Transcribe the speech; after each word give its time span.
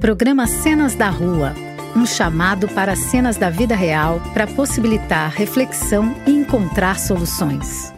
Programa 0.00 0.46
Cenas 0.46 0.94
da 0.94 1.10
Rua 1.10 1.54
um 1.96 2.06
chamado 2.06 2.68
para 2.68 2.94
cenas 2.94 3.36
da 3.36 3.50
vida 3.50 3.74
real 3.74 4.20
para 4.32 4.46
possibilitar 4.46 5.30
reflexão 5.30 6.14
e 6.24 6.30
encontrar 6.30 7.00
soluções. 7.00 7.92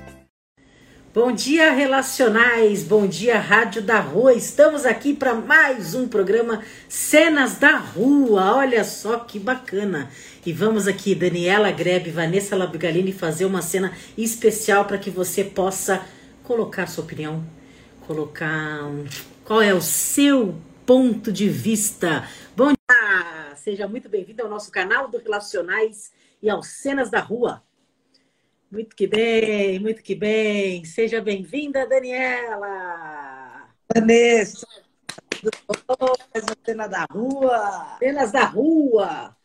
Bom 1.13 1.33
dia, 1.33 1.73
relacionais. 1.73 2.85
Bom 2.85 3.07
dia, 3.07 3.39
Rádio 3.39 3.83
da 3.83 4.01
Rua. 4.01 4.33
Estamos 4.33 4.87
aqui 4.87 5.13
para 5.13 5.35
mais 5.35 5.95
um 5.95 6.09
programa 6.09 6.63
Cenas 6.89 7.59
da 7.59 7.77
Rua. 7.77 8.55
Olha 8.55 8.83
só 8.85 9.19
que 9.19 9.39
bacana. 9.39 10.09
E 10.47 10.53
vamos 10.55 10.87
aqui, 10.87 11.15
Daniela 11.15 11.71
Grebe, 11.71 12.11
Vanessa 12.11 12.57
Labigalini, 12.57 13.13
fazer 13.13 13.45
uma 13.45 13.61
cena 13.61 13.93
especial 14.17 14.87
para 14.87 14.97
que 14.97 15.11
você 15.11 15.45
possa 15.45 16.01
colocar 16.45 16.87
sua 16.87 17.05
opinião, 17.05 17.45
colocar 18.07 18.89
qual 19.45 19.61
é 19.61 19.75
o 19.75 19.83
seu 19.83 20.55
ponto 20.91 21.31
de 21.31 21.49
vista. 21.49 22.29
Bom 22.57 22.73
dia! 22.73 23.55
Seja 23.55 23.87
muito 23.87 24.09
bem-vindo 24.09 24.43
ao 24.43 24.49
nosso 24.49 24.73
canal 24.73 25.07
do 25.07 25.19
Relacionais 25.19 26.13
e 26.43 26.51
aos 26.51 26.67
Cenas 26.67 27.09
da 27.09 27.21
Rua. 27.21 27.63
Muito 28.69 28.97
que 28.97 29.07
bem, 29.07 29.79
muito 29.79 30.03
que 30.03 30.17
bem. 30.17 30.85
Seja 30.85 31.21
bem-vinda, 31.21 31.87
Daniela. 31.87 33.69
Vanessa, 33.95 34.67
mais 36.35 36.45
uma 36.45 36.57
cena 36.67 36.89
da 36.89 37.07
rua. 37.09 37.97
Cenas 38.01 38.33
da 38.33 38.45
rua. 38.47 39.37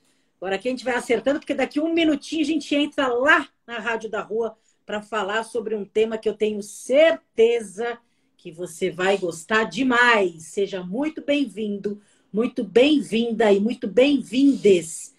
Agora 0.42 0.56
aqui 0.56 0.68
a 0.68 0.72
gente 0.72 0.84
vai 0.84 0.96
acertando, 0.96 1.40
porque 1.40 1.54
daqui 1.54 1.80
um 1.80 1.94
minutinho 1.94 2.42
a 2.42 2.46
gente 2.46 2.74
entra 2.74 3.08
lá 3.08 3.48
na 3.68 3.78
Rádio 3.78 4.10
da 4.10 4.22
Rua 4.22 4.58
para 4.84 5.00
falar 5.04 5.44
sobre 5.44 5.76
um 5.76 5.86
tema 5.86 6.18
que 6.18 6.28
eu 6.28 6.34
tenho 6.34 6.64
certeza 6.64 8.00
que 8.46 8.52
você 8.52 8.92
vai 8.92 9.18
gostar 9.18 9.64
demais. 9.64 10.44
Seja 10.44 10.84
muito 10.84 11.20
bem-vindo, 11.20 12.00
muito 12.32 12.64
bem-vinda 12.64 13.52
e 13.52 13.60
muito 13.60 13.88
bem-vindes 13.88 15.16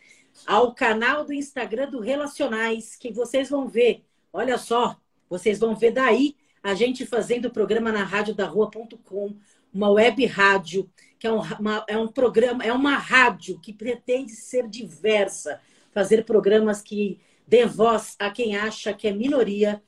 ao 0.47 0.73
canal 0.73 1.25
do 1.25 1.33
Instagram 1.33 1.91
do 1.91 1.99
Relacionais, 1.99 2.95
que 2.95 3.13
vocês 3.13 3.51
vão 3.51 3.67
ver. 3.67 4.05
Olha 4.33 4.57
só, 4.57 4.97
vocês 5.29 5.59
vão 5.59 5.75
ver 5.75 5.91
daí 5.91 6.37
a 6.63 6.73
gente 6.73 7.05
fazendo 7.05 7.47
o 7.47 7.51
programa 7.51 7.91
na 7.91 8.05
radiodarrua.com, 8.05 9.35
uma 9.75 9.91
web 9.91 10.25
rádio, 10.27 10.89
que 11.19 11.27
é 11.27 11.33
um, 11.33 11.41
uma, 11.59 11.85
é 11.89 11.99
um 11.99 12.07
programa, 12.07 12.63
é 12.63 12.73
uma 12.73 12.97
rádio 12.97 13.59
que 13.59 13.73
pretende 13.73 14.37
ser 14.37 14.69
diversa, 14.69 15.61
fazer 15.91 16.25
programas 16.25 16.81
que 16.81 17.19
dê 17.45 17.67
voz 17.67 18.15
a 18.21 18.31
quem 18.31 18.57
acha 18.57 18.95
que 18.95 19.09
é 19.09 19.13
minoria, 19.13 19.83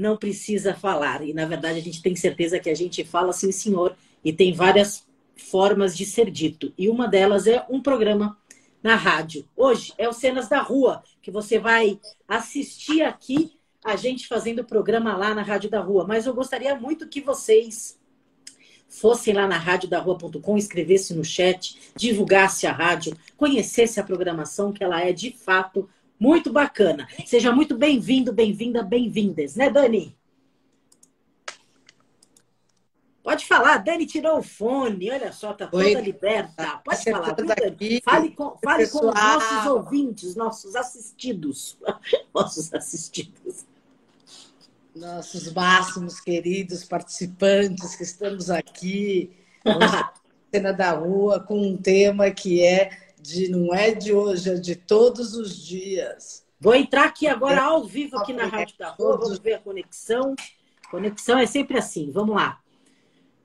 não 0.00 0.16
precisa 0.16 0.74
falar. 0.74 1.22
E, 1.22 1.32
na 1.32 1.44
verdade, 1.44 1.78
a 1.78 1.82
gente 1.82 2.02
tem 2.02 2.16
certeza 2.16 2.58
que 2.58 2.70
a 2.70 2.74
gente 2.74 3.04
fala 3.04 3.32
sim, 3.32 3.52
senhor, 3.52 3.94
e 4.24 4.32
tem 4.32 4.52
várias 4.52 5.06
formas 5.36 5.96
de 5.96 6.04
ser 6.04 6.30
dito. 6.30 6.72
E 6.76 6.88
uma 6.88 7.06
delas 7.06 7.46
é 7.46 7.64
um 7.68 7.80
programa 7.80 8.36
na 8.82 8.96
rádio. 8.96 9.46
Hoje 9.56 9.92
é 9.98 10.08
o 10.08 10.12
Cenas 10.12 10.48
da 10.48 10.60
Rua, 10.60 11.02
que 11.22 11.30
você 11.30 11.58
vai 11.58 12.00
assistir 12.26 13.02
aqui 13.02 13.52
a 13.84 13.96
gente 13.96 14.26
fazendo 14.26 14.60
o 14.60 14.64
programa 14.64 15.16
lá 15.16 15.34
na 15.34 15.42
Rádio 15.42 15.70
da 15.70 15.80
Rua. 15.80 16.06
Mas 16.06 16.26
eu 16.26 16.34
gostaria 16.34 16.74
muito 16.74 17.08
que 17.08 17.20
vocês 17.20 17.98
fossem 18.88 19.32
lá 19.32 19.46
na 19.46 19.56
radiodarrua.com, 19.56 20.58
escrevessem 20.58 21.16
no 21.16 21.24
chat, 21.24 21.78
divulgasse 21.94 22.66
a 22.66 22.72
rádio, 22.72 23.16
conhecesse 23.36 24.00
a 24.00 24.04
programação, 24.04 24.72
que 24.72 24.82
ela 24.82 25.00
é 25.00 25.12
de 25.12 25.30
fato 25.30 25.88
muito 26.20 26.52
bacana. 26.52 27.08
Seja 27.24 27.50
muito 27.50 27.74
bem-vindo, 27.74 28.30
bem-vinda, 28.30 28.82
bem-vindas, 28.82 29.56
né, 29.56 29.70
Dani? 29.70 30.14
Pode 33.22 33.46
falar, 33.46 33.78
Dani 33.78 34.06
tirou 34.06 34.38
o 34.38 34.42
fone, 34.42 35.10
olha 35.10 35.32
só, 35.32 35.54
tá 35.54 35.66
toda 35.66 35.82
Oi. 35.82 35.94
liberta. 35.94 36.80
Pode 36.84 37.04
tá 37.04 37.10
falar, 37.10 37.32
Dani? 37.32 38.02
Fale 38.04 38.30
com, 38.30 38.58
fale 38.62 38.88
com 38.88 39.08
os 39.08 39.14
nossos 39.14 39.66
ouvintes, 39.66 40.36
nossos 40.36 40.76
assistidos. 40.76 41.78
nossos 42.34 42.72
assistidos. 42.74 43.64
Nossos 44.94 45.52
máximos 45.52 46.20
queridos 46.20 46.84
participantes 46.84 47.94
que 47.94 48.02
estamos 48.02 48.50
aqui, 48.50 49.30
na 49.64 50.12
cena 50.52 50.72
da 50.72 50.92
rua, 50.92 51.40
com 51.40 51.58
um 51.58 51.76
tema 51.76 52.30
que 52.30 52.62
é 52.62 52.90
de 53.22 53.48
não 53.48 53.74
é 53.74 53.92
de 53.94 54.12
hoje, 54.12 54.50
é 54.50 54.54
de 54.54 54.74
todos 54.74 55.34
os 55.34 55.56
dias. 55.56 56.44
Vou 56.58 56.74
entrar 56.74 57.04
aqui 57.04 57.26
agora 57.26 57.62
ao 57.62 57.84
vivo 57.84 58.18
aqui 58.18 58.32
na 58.32 58.46
Rádio 58.46 58.76
da 58.78 58.90
Rua, 58.90 59.16
vamos 59.16 59.38
ver 59.38 59.54
a 59.54 59.58
conexão. 59.58 60.34
Conexão 60.90 61.38
é 61.38 61.46
sempre 61.46 61.78
assim, 61.78 62.10
vamos 62.10 62.34
lá. 62.34 62.60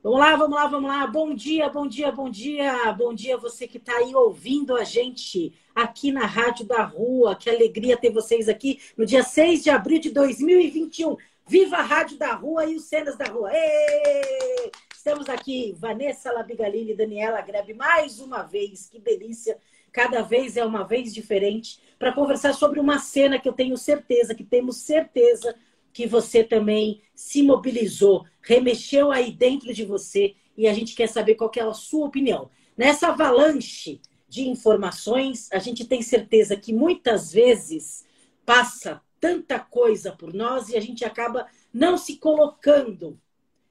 Vamos 0.06 0.19
lá, 0.19 0.35
vamos 0.35 0.56
lá, 0.56 0.68
vamos 0.68 0.90
lá. 0.90 1.08
Bom 1.08 1.34
dia, 1.34 1.68
bom 1.68 1.88
dia, 1.88 2.12
bom 2.12 2.30
dia. 2.30 2.94
Bom 2.94 3.14
dia 3.14 3.38
você 3.38 3.68
que 3.68 3.78
está 3.78 3.96
aí 3.97 4.14
ouvindo 4.14 4.75
a 4.75 4.84
gente 4.84 5.52
aqui 5.74 6.12
na 6.12 6.28
Rádio 6.28 6.66
da 6.66 6.84
Rua. 6.84 7.35
Que 7.35 7.50
alegria 7.50 7.97
ter 7.97 8.12
vocês 8.12 8.47
aqui 8.47 8.80
no 8.96 9.03
dia 9.03 9.24
6 9.24 9.64
de 9.64 9.72
abril 9.72 9.97
de 9.97 10.12
2021. 10.12 11.18
Viva 11.47 11.78
a 11.78 11.81
Rádio 11.81 12.18
da 12.18 12.35
Rua 12.35 12.66
e 12.66 12.75
os 12.75 12.84
Cenas 12.84 13.18
da 13.18 13.25
Rua. 13.25 13.52
Êêê! 13.52 14.72
Estamos 15.06 15.30
aqui, 15.30 15.72
Vanessa 15.78 16.32
Labigalini 16.32 16.94
e 16.94 16.96
Daniela 16.96 17.40
Grebe, 17.40 17.76
mais 17.76 18.20
uma 18.20 18.42
vez. 18.42 18.90
Que 18.90 18.98
delícia. 18.98 19.56
Cada 19.92 20.24
vez 20.24 20.58
é 20.58 20.66
uma 20.66 20.82
vez 20.82 21.14
diferente 21.14 21.80
para 22.00 22.12
conversar 22.12 22.54
sobre 22.54 22.80
uma 22.80 22.98
cena 22.98 23.38
que 23.38 23.48
eu 23.48 23.54
tenho 23.54 23.78
certeza, 23.78 24.34
que 24.34 24.44
temos 24.44 24.78
certeza 24.78 25.56
que 25.94 26.08
você 26.08 26.44
também 26.44 27.04
se 27.14 27.44
mobilizou, 27.44 28.26
remexeu 28.42 29.12
aí 29.12 29.32
dentro 29.32 29.72
de 29.76 29.86
você 29.86 30.34
e 30.58 30.68
a 30.68 30.74
gente 30.74 30.96
quer 30.96 31.08
saber 31.08 31.36
qual 31.36 31.52
é 31.56 31.62
a 31.62 31.72
sua 31.72 32.08
opinião. 32.08 32.50
Nessa 32.76 33.10
avalanche 33.10 34.02
de 34.28 34.50
informações, 34.50 35.48
a 35.52 35.60
gente 35.60 35.86
tem 35.86 36.02
certeza 36.02 36.58
que 36.58 36.74
muitas 36.74 37.32
vezes 37.32 38.08
passa 38.44 39.00
tanta 39.20 39.60
coisa 39.60 40.12
por 40.12 40.34
nós 40.34 40.70
e 40.70 40.76
a 40.76 40.82
gente 40.82 41.06
acaba 41.06 41.46
não 41.72 41.96
se 41.96 42.18
colocando. 42.18 43.20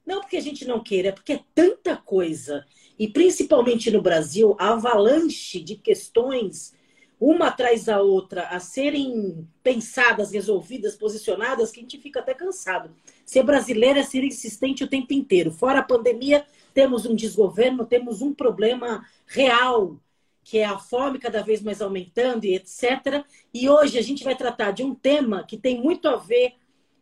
Não 0.07 0.21
porque 0.21 0.37
a 0.37 0.43
gente 0.43 0.67
não 0.67 0.83
queira, 0.83 1.09
é 1.09 1.13
porque 1.13 1.35
é 1.35 1.41
tanta 1.55 1.97
coisa. 1.97 2.65
E 2.99 3.09
principalmente 3.09 3.91
no 3.91 4.03
Brasil, 4.03 4.57
a 4.59 4.73
avalanche 4.73 5.61
de 5.61 5.77
questões 5.77 6.75
uma 7.19 7.47
atrás 7.47 7.85
da 7.85 8.03
outra, 8.03 8.49
a 8.49 8.61
serem 8.61 9.49
pensadas, 9.63 10.33
resolvidas, 10.33 10.97
posicionadas, 10.97 11.71
que 11.71 11.81
a 11.81 11.83
gente 11.83 11.99
fica 11.99 12.21
até 12.21 12.35
cansado. 12.35 12.95
Ser 13.25 13.43
brasileiro 13.43 13.99
é 13.99 14.03
ser 14.03 14.25
insistente 14.25 14.85
o 14.85 14.89
tempo 14.89 15.13
inteiro. 15.13 15.51
Fora 15.51 15.79
a 15.79 15.83
pandemia, 15.83 16.45
temos 16.75 17.07
um 17.07 17.15
desgoverno, 17.15 17.87
temos 17.87 18.21
um 18.21 18.35
problema 18.35 19.07
real, 19.27 19.99
que 20.43 20.59
é 20.59 20.65
a 20.65 20.77
fome 20.79 21.19
cada 21.19 21.43
vez 21.43 21.63
mais 21.63 21.81
aumentando 21.81 22.45
e 22.45 22.55
etc. 22.55 23.25
E 23.53 23.69
hoje 23.69 23.99
a 23.99 24.03
gente 24.03 24.25
vai 24.25 24.37
tratar 24.37 24.73
de 24.73 24.83
um 24.83 24.95
tema 24.95 25.45
que 25.45 25.57
tem 25.57 25.81
muito 25.81 26.09
a 26.09 26.17
ver 26.17 26.55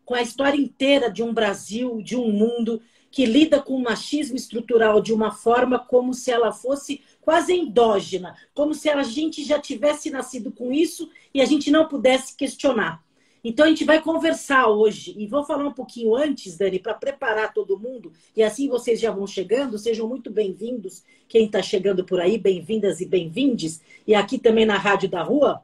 com 0.04 0.14
a 0.14 0.22
história 0.22 0.60
inteira 0.60 1.10
de 1.10 1.22
um 1.22 1.32
Brasil, 1.32 2.00
de 2.02 2.16
um 2.16 2.30
mundo 2.30 2.80
que 3.12 3.26
lida 3.26 3.60
com 3.60 3.76
o 3.76 3.82
machismo 3.82 4.36
estrutural 4.36 5.00
de 5.02 5.12
uma 5.12 5.30
forma 5.30 5.78
como 5.78 6.14
se 6.14 6.30
ela 6.30 6.50
fosse 6.50 7.02
quase 7.20 7.52
endógena, 7.52 8.34
como 8.54 8.72
se 8.72 8.88
a 8.88 9.02
gente 9.02 9.44
já 9.44 9.60
tivesse 9.60 10.10
nascido 10.10 10.50
com 10.50 10.72
isso 10.72 11.10
e 11.32 11.42
a 11.42 11.44
gente 11.44 11.70
não 11.70 11.86
pudesse 11.86 12.34
questionar. 12.34 13.04
Então 13.44 13.66
a 13.66 13.68
gente 13.68 13.84
vai 13.84 14.00
conversar 14.00 14.68
hoje 14.68 15.14
e 15.18 15.26
vou 15.26 15.44
falar 15.44 15.66
um 15.66 15.72
pouquinho 15.72 16.14
antes, 16.14 16.56
Dani, 16.56 16.78
para 16.78 16.94
preparar 16.94 17.52
todo 17.52 17.78
mundo 17.78 18.12
e 18.34 18.42
assim 18.42 18.68
vocês 18.68 18.98
já 18.98 19.10
vão 19.10 19.26
chegando. 19.26 19.78
Sejam 19.78 20.08
muito 20.08 20.30
bem-vindos, 20.30 21.02
quem 21.28 21.46
está 21.46 21.60
chegando 21.60 22.04
por 22.04 22.18
aí, 22.18 22.38
bem-vindas 22.38 23.00
e 23.00 23.06
bem-vindes. 23.06 23.82
E 24.06 24.14
aqui 24.14 24.38
também 24.38 24.64
na 24.64 24.78
Rádio 24.78 25.10
da 25.10 25.22
Rua, 25.22 25.62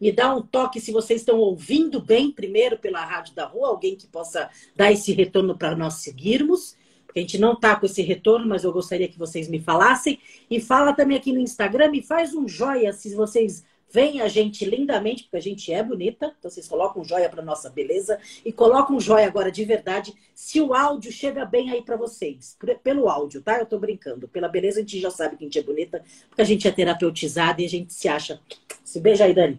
me 0.00 0.12
dá 0.12 0.34
um 0.34 0.42
toque 0.42 0.80
se 0.80 0.92
vocês 0.92 1.20
estão 1.20 1.38
ouvindo 1.38 2.00
bem 2.00 2.30
primeiro 2.30 2.78
pela 2.78 3.04
Rádio 3.04 3.34
da 3.34 3.46
Rua, 3.46 3.68
alguém 3.68 3.96
que 3.96 4.06
possa 4.06 4.50
dar 4.74 4.92
esse 4.92 5.12
retorno 5.12 5.56
para 5.56 5.74
nós 5.74 5.94
seguirmos. 5.94 6.76
A 7.14 7.18
gente 7.18 7.38
não 7.38 7.54
está 7.54 7.74
com 7.74 7.86
esse 7.86 8.02
retorno, 8.02 8.46
mas 8.46 8.62
eu 8.62 8.72
gostaria 8.72 9.08
que 9.08 9.18
vocês 9.18 9.48
me 9.48 9.58
falassem. 9.58 10.18
E 10.50 10.60
fala 10.60 10.92
também 10.92 11.16
aqui 11.16 11.32
no 11.32 11.40
Instagram 11.40 11.90
e 11.94 12.02
faz 12.02 12.34
um 12.34 12.46
joia 12.46 12.92
se 12.92 13.14
vocês 13.14 13.64
veem 13.90 14.20
a 14.20 14.28
gente 14.28 14.64
lindamente, 14.66 15.22
porque 15.22 15.36
a 15.38 15.40
gente 15.40 15.72
é 15.72 15.82
bonita. 15.82 16.34
Então 16.38 16.50
vocês 16.50 16.68
colocam 16.68 17.00
um 17.00 17.04
joia 17.04 17.30
para 17.30 17.42
nossa 17.42 17.70
beleza. 17.70 18.18
E 18.44 18.52
colocam 18.52 18.96
um 18.96 19.00
joia 19.00 19.26
agora 19.26 19.50
de 19.50 19.64
verdade 19.64 20.12
se 20.34 20.60
o 20.60 20.74
áudio 20.74 21.10
chega 21.10 21.46
bem 21.46 21.70
aí 21.70 21.80
para 21.80 21.96
vocês. 21.96 22.54
Pelo 22.82 23.08
áudio, 23.08 23.40
tá? 23.40 23.56
Eu 23.56 23.64
estou 23.64 23.78
brincando. 23.78 24.28
Pela 24.28 24.48
beleza 24.48 24.80
a 24.80 24.82
gente 24.82 25.00
já 25.00 25.10
sabe 25.10 25.36
que 25.36 25.44
a 25.44 25.46
gente 25.46 25.58
é 25.58 25.62
bonita, 25.62 26.04
porque 26.28 26.42
a 26.42 26.44
gente 26.44 26.68
é 26.68 26.70
terapeutizada 26.70 27.62
e 27.62 27.64
a 27.64 27.68
gente 27.68 27.94
se 27.94 28.08
acha. 28.08 28.38
Se 28.84 29.00
beija 29.00 29.24
aí, 29.24 29.32
Dani. 29.32 29.58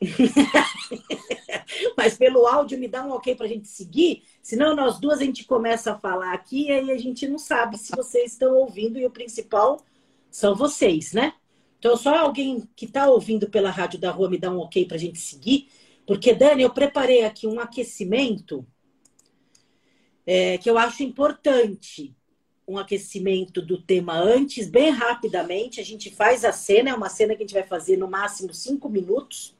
Mas 1.96 2.16
pelo 2.16 2.46
áudio 2.46 2.78
me 2.78 2.88
dá 2.88 3.04
um 3.04 3.10
ok 3.10 3.34
para 3.34 3.46
a 3.46 3.48
gente 3.48 3.68
seguir, 3.68 4.22
senão 4.42 4.74
nós 4.74 4.98
duas 4.98 5.20
a 5.20 5.24
gente 5.24 5.44
começa 5.44 5.92
a 5.92 5.98
falar 5.98 6.32
aqui 6.32 6.66
e 6.66 6.72
aí 6.72 6.90
a 6.90 6.98
gente 6.98 7.26
não 7.26 7.38
sabe 7.38 7.76
se 7.78 7.94
vocês 7.94 8.32
estão 8.32 8.54
ouvindo 8.54 8.98
e 8.98 9.06
o 9.06 9.10
principal 9.10 9.80
são 10.30 10.54
vocês, 10.54 11.12
né? 11.12 11.34
Então 11.78 11.96
só 11.96 12.16
alguém 12.16 12.68
que 12.76 12.84
está 12.84 13.08
ouvindo 13.10 13.48
pela 13.50 13.70
rádio 13.70 13.98
da 13.98 14.10
rua 14.10 14.30
me 14.30 14.38
dá 14.38 14.50
um 14.50 14.58
ok 14.58 14.84
para 14.84 14.96
a 14.96 15.00
gente 15.00 15.18
seguir, 15.18 15.68
porque 16.06 16.32
Dani, 16.34 16.62
eu 16.62 16.70
preparei 16.70 17.24
aqui 17.24 17.46
um 17.46 17.60
aquecimento 17.60 18.66
é, 20.26 20.58
que 20.58 20.68
eu 20.68 20.76
acho 20.78 21.02
importante. 21.02 22.14
um 22.68 22.76
aquecimento 22.76 23.62
do 23.62 23.80
tema 23.80 24.12
antes, 24.12 24.68
bem 24.68 24.90
rapidamente. 24.90 25.80
A 25.80 25.84
gente 25.84 26.10
faz 26.10 26.44
a 26.44 26.52
cena, 26.52 26.90
é 26.90 26.94
uma 26.94 27.08
cena 27.08 27.34
que 27.34 27.42
a 27.42 27.46
gente 27.46 27.54
vai 27.54 27.66
fazer 27.66 27.96
no 27.96 28.06
máximo 28.06 28.52
cinco 28.52 28.90
minutos. 28.90 29.56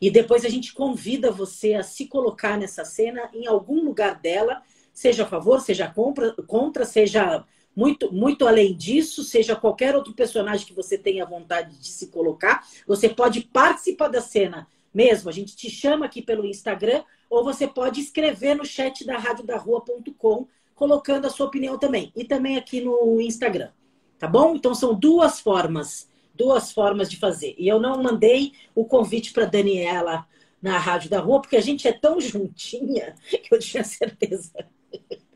E 0.00 0.10
depois 0.10 0.44
a 0.44 0.48
gente 0.48 0.72
convida 0.72 1.30
você 1.30 1.74
a 1.74 1.82
se 1.82 2.06
colocar 2.06 2.56
nessa 2.56 2.84
cena 2.84 3.30
em 3.34 3.46
algum 3.46 3.84
lugar 3.84 4.18
dela, 4.18 4.62
seja 4.92 5.24
a 5.24 5.26
favor, 5.26 5.60
seja 5.60 5.88
contra, 5.88 6.32
contra 6.46 6.84
seja 6.84 7.44
muito, 7.76 8.12
muito 8.12 8.46
além 8.46 8.74
disso, 8.74 9.22
seja 9.22 9.54
qualquer 9.54 9.94
outro 9.94 10.12
personagem 10.12 10.66
que 10.66 10.74
você 10.74 10.98
tenha 10.98 11.24
vontade 11.24 11.78
de 11.78 11.88
se 11.88 12.08
colocar. 12.08 12.66
Você 12.86 13.08
pode 13.08 13.42
participar 13.42 14.08
da 14.08 14.20
cena 14.20 14.66
mesmo. 14.92 15.28
A 15.28 15.32
gente 15.32 15.54
te 15.54 15.70
chama 15.70 16.06
aqui 16.06 16.20
pelo 16.20 16.44
Instagram, 16.44 17.04
ou 17.28 17.44
você 17.44 17.66
pode 17.66 18.00
escrever 18.00 18.56
no 18.56 18.64
chat 18.64 19.06
da 19.06 19.16
radiodarrua.com, 19.16 20.48
colocando 20.74 21.26
a 21.26 21.30
sua 21.30 21.46
opinião 21.46 21.78
também. 21.78 22.12
E 22.16 22.24
também 22.24 22.56
aqui 22.56 22.80
no 22.80 23.20
Instagram. 23.20 23.70
Tá 24.18 24.26
bom? 24.26 24.54
Então 24.54 24.74
são 24.74 24.94
duas 24.94 25.40
formas 25.40 26.09
duas 26.40 26.72
formas 26.72 27.10
de 27.10 27.18
fazer. 27.18 27.54
E 27.58 27.68
eu 27.68 27.78
não 27.78 28.02
mandei 28.02 28.54
o 28.74 28.86
convite 28.86 29.30
para 29.30 29.44
Daniela 29.44 30.26
na 30.62 30.78
Rádio 30.78 31.10
da 31.10 31.20
Rua, 31.20 31.42
porque 31.42 31.56
a 31.56 31.60
gente 31.60 31.86
é 31.86 31.92
tão 31.92 32.18
juntinha 32.18 33.14
que 33.28 33.54
eu 33.54 33.58
tinha 33.58 33.84
certeza. 33.84 34.52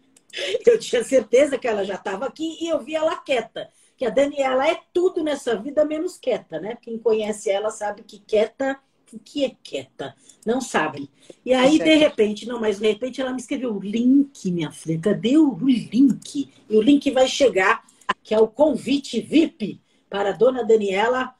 Eu 0.66 0.80
tinha 0.80 1.04
certeza 1.04 1.56
que 1.56 1.68
ela 1.68 1.84
já 1.84 1.94
estava 1.94 2.26
aqui 2.26 2.58
e 2.60 2.66
eu 2.66 2.80
vi 2.82 2.96
ela 2.96 3.16
quieta. 3.18 3.70
Que 3.96 4.04
a 4.04 4.10
Daniela 4.10 4.68
é 4.68 4.80
tudo 4.92 5.22
nessa 5.22 5.54
vida 5.54 5.84
menos 5.84 6.18
quieta, 6.18 6.58
né? 6.58 6.76
Quem 6.82 6.98
conhece 6.98 7.50
ela 7.50 7.70
sabe 7.70 8.02
que 8.02 8.18
quieta, 8.18 8.76
o 9.12 9.18
que 9.20 9.44
é 9.44 9.52
quieta? 9.62 10.12
Não 10.44 10.60
sabe. 10.60 11.08
E 11.46 11.54
aí, 11.54 11.78
de 11.78 11.94
repente, 11.94 12.48
não, 12.48 12.58
mas 12.58 12.80
de 12.80 12.88
repente 12.88 13.20
ela 13.20 13.30
me 13.32 13.38
escreveu 13.38 13.76
o 13.76 13.78
link, 13.78 14.50
minha 14.50 14.72
filha. 14.72 15.00
Cadê 15.00 15.38
o 15.38 15.56
link? 15.56 16.52
E 16.68 16.76
o 16.76 16.82
link 16.82 17.08
vai 17.12 17.28
chegar, 17.28 17.84
que 18.24 18.34
é 18.34 18.40
o 18.40 18.48
convite 18.48 19.20
VIP 19.20 19.80
para 20.14 20.28
a 20.28 20.32
dona 20.32 20.62
Daniela 20.62 21.34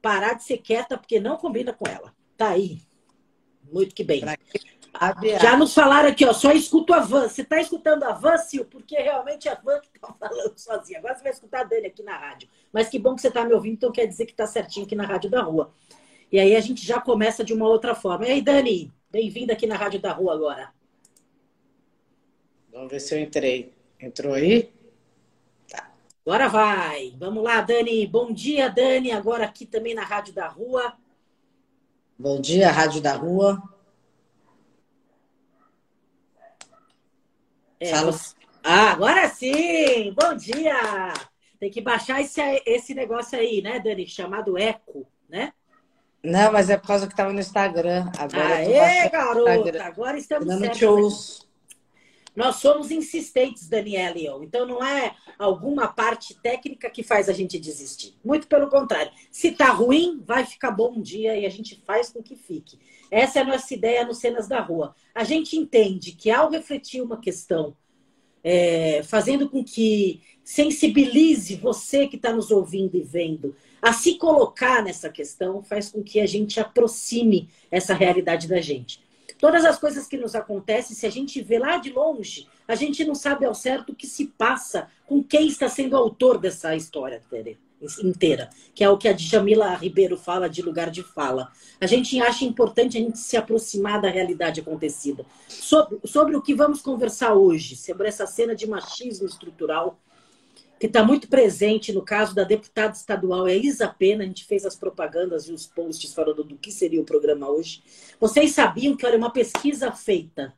parar 0.00 0.34
de 0.34 0.44
ser 0.44 0.58
quieta, 0.58 0.96
porque 0.96 1.18
não 1.18 1.36
combina 1.36 1.72
com 1.72 1.88
ela. 1.88 2.14
Tá 2.36 2.50
aí. 2.50 2.82
Muito 3.64 3.92
que 3.96 4.04
bem. 4.04 4.22
Já 5.40 5.56
nos 5.56 5.74
falaram 5.74 6.10
aqui, 6.10 6.24
ó, 6.24 6.32
só 6.32 6.52
escuto 6.52 6.94
a 6.94 7.00
Van. 7.00 7.28
Você 7.28 7.42
está 7.42 7.60
escutando 7.60 8.04
a 8.04 8.12
Van, 8.12 8.38
Sil? 8.38 8.62
Porque 8.64 8.94
realmente 8.94 9.48
é 9.48 9.50
a 9.50 9.60
Van 9.60 9.80
que 9.80 9.88
está 9.92 10.12
falando 10.20 10.56
sozinha. 10.56 11.00
Agora 11.00 11.16
você 11.16 11.22
vai 11.24 11.32
escutar 11.32 11.62
a 11.62 11.64
Dani 11.64 11.88
aqui 11.88 12.04
na 12.04 12.16
rádio. 12.16 12.48
Mas 12.72 12.88
que 12.88 12.96
bom 12.96 13.16
que 13.16 13.22
você 13.22 13.26
está 13.26 13.44
me 13.44 13.52
ouvindo, 13.52 13.74
então 13.74 13.90
quer 13.90 14.06
dizer 14.06 14.24
que 14.24 14.30
está 14.30 14.46
certinho 14.46 14.86
aqui 14.86 14.94
na 14.94 15.04
Rádio 15.04 15.28
da 15.28 15.42
Rua. 15.42 15.74
E 16.30 16.38
aí 16.38 16.54
a 16.54 16.60
gente 16.60 16.86
já 16.86 17.00
começa 17.00 17.42
de 17.42 17.52
uma 17.52 17.66
outra 17.66 17.92
forma. 17.92 18.24
E 18.28 18.30
aí, 18.30 18.40
Dani, 18.40 18.92
bem-vinda 19.10 19.52
aqui 19.52 19.66
na 19.66 19.74
Rádio 19.74 19.98
da 19.98 20.12
Rua 20.12 20.32
agora. 20.32 20.72
Vamos 22.72 22.88
ver 22.88 23.00
se 23.00 23.16
eu 23.16 23.18
entrei. 23.18 23.72
Entrou 23.98 24.32
aí? 24.32 24.75
Agora 26.26 26.48
vai. 26.48 27.14
Vamos 27.20 27.44
lá, 27.44 27.60
Dani. 27.60 28.04
Bom 28.04 28.32
dia, 28.32 28.68
Dani. 28.68 29.12
Agora 29.12 29.44
aqui 29.44 29.64
também 29.64 29.94
na 29.94 30.02
Rádio 30.02 30.34
da 30.34 30.48
Rua. 30.48 30.92
Bom 32.18 32.40
dia, 32.40 32.68
Rádio 32.72 33.00
da 33.00 33.14
Rua. 33.14 33.62
É, 37.78 37.90
Fala. 37.90 38.10
Ah, 38.64 38.90
agora 38.90 39.28
sim! 39.28 40.12
Bom 40.20 40.34
dia! 40.34 41.12
Tem 41.60 41.70
que 41.70 41.80
baixar 41.80 42.20
esse, 42.20 42.40
esse 42.66 42.92
negócio 42.92 43.38
aí, 43.38 43.62
né, 43.62 43.78
Dani? 43.78 44.04
Chamado 44.08 44.58
Eco, 44.58 45.06
né? 45.28 45.52
Não, 46.24 46.50
mas 46.50 46.68
é 46.68 46.76
por 46.76 46.88
causa 46.88 47.06
que 47.06 47.12
estava 47.12 47.32
no 47.32 47.38
Instagram. 47.38 48.10
Agora 48.18 48.56
Aê, 48.56 49.08
garota! 49.08 49.84
Agora 49.84 50.18
estamos 50.18 50.52
certos. 50.58 51.45
Nós 52.36 52.56
somos 52.56 52.90
insistentes, 52.90 53.66
Daniela 53.66 54.18
e 54.18 54.26
eu. 54.26 54.44
Então 54.44 54.66
não 54.66 54.84
é 54.84 55.16
alguma 55.38 55.88
parte 55.88 56.34
técnica 56.34 56.90
que 56.90 57.02
faz 57.02 57.30
a 57.30 57.32
gente 57.32 57.58
desistir. 57.58 58.14
Muito 58.22 58.46
pelo 58.46 58.68
contrário. 58.68 59.10
Se 59.30 59.52
tá 59.52 59.70
ruim, 59.70 60.22
vai 60.24 60.44
ficar 60.44 60.70
bom 60.70 60.92
um 60.96 61.00
dia 61.00 61.34
e 61.34 61.46
a 61.46 61.50
gente 61.50 61.82
faz 61.86 62.10
com 62.10 62.22
que 62.22 62.36
fique. 62.36 62.78
Essa 63.10 63.38
é 63.38 63.42
a 63.42 63.46
nossa 63.46 63.72
ideia 63.72 64.04
no 64.04 64.14
Cenas 64.14 64.46
da 64.46 64.60
Rua. 64.60 64.94
A 65.14 65.24
gente 65.24 65.56
entende 65.56 66.12
que 66.12 66.30
ao 66.30 66.50
refletir 66.50 67.00
uma 67.00 67.18
questão, 67.18 67.74
é, 68.44 69.02
fazendo 69.02 69.48
com 69.48 69.64
que 69.64 70.20
sensibilize 70.44 71.56
você 71.56 72.06
que 72.06 72.16
está 72.16 72.32
nos 72.32 72.50
ouvindo 72.50 72.96
e 72.96 73.02
vendo 73.02 73.56
a 73.80 73.92
se 73.92 74.16
colocar 74.16 74.82
nessa 74.82 75.08
questão, 75.08 75.62
faz 75.62 75.88
com 75.88 76.02
que 76.02 76.20
a 76.20 76.26
gente 76.26 76.60
aproxime 76.60 77.48
essa 77.70 77.94
realidade 77.94 78.46
da 78.46 78.60
gente. 78.60 79.05
Todas 79.38 79.64
as 79.64 79.78
coisas 79.78 80.06
que 80.06 80.16
nos 80.16 80.34
acontecem, 80.34 80.96
se 80.96 81.06
a 81.06 81.10
gente 81.10 81.42
vê 81.42 81.58
lá 81.58 81.76
de 81.76 81.90
longe, 81.90 82.46
a 82.66 82.74
gente 82.74 83.04
não 83.04 83.14
sabe 83.14 83.44
ao 83.44 83.54
certo 83.54 83.90
o 83.90 83.94
que 83.94 84.06
se 84.06 84.26
passa 84.26 84.88
com 85.06 85.22
quem 85.22 85.46
está 85.46 85.68
sendo 85.68 85.96
autor 85.96 86.38
dessa 86.38 86.74
história 86.74 87.20
inteira, 88.02 88.48
que 88.74 88.82
é 88.82 88.88
o 88.88 88.96
que 88.96 89.08
a 89.08 89.12
Djamila 89.12 89.74
Ribeiro 89.74 90.16
fala 90.16 90.48
de 90.48 90.62
lugar 90.62 90.90
de 90.90 91.02
fala. 91.02 91.52
A 91.80 91.86
gente 91.86 92.20
acha 92.20 92.44
importante 92.44 92.96
a 92.96 93.00
gente 93.00 93.18
se 93.18 93.36
aproximar 93.36 94.00
da 94.00 94.08
realidade 94.08 94.60
acontecida. 94.60 95.24
Sobre, 95.48 95.98
sobre 96.04 96.36
o 96.36 96.42
que 96.42 96.54
vamos 96.54 96.80
conversar 96.80 97.34
hoje, 97.34 97.76
sobre 97.76 98.08
essa 98.08 98.26
cena 98.26 98.54
de 98.54 98.66
machismo 98.66 99.26
estrutural 99.26 99.98
que 100.78 100.86
está 100.86 101.02
muito 101.02 101.28
presente 101.28 101.92
no 101.92 102.02
caso 102.02 102.34
da 102.34 102.44
deputada 102.44 102.94
estadual 102.94 103.48
é 103.48 103.56
Isa 103.56 103.88
Pena. 103.88 104.24
A 104.24 104.26
gente 104.26 104.44
fez 104.44 104.66
as 104.66 104.76
propagandas 104.76 105.48
e 105.48 105.52
os 105.52 105.66
posts 105.66 106.12
falando 106.12 106.44
do 106.44 106.56
que 106.56 106.70
seria 106.70 107.00
o 107.00 107.04
programa 107.04 107.48
hoje. 107.48 107.82
Vocês 108.20 108.52
sabiam 108.52 108.96
que 108.96 109.06
era 109.06 109.16
uma 109.16 109.30
pesquisa 109.30 109.90
feita 109.92 110.54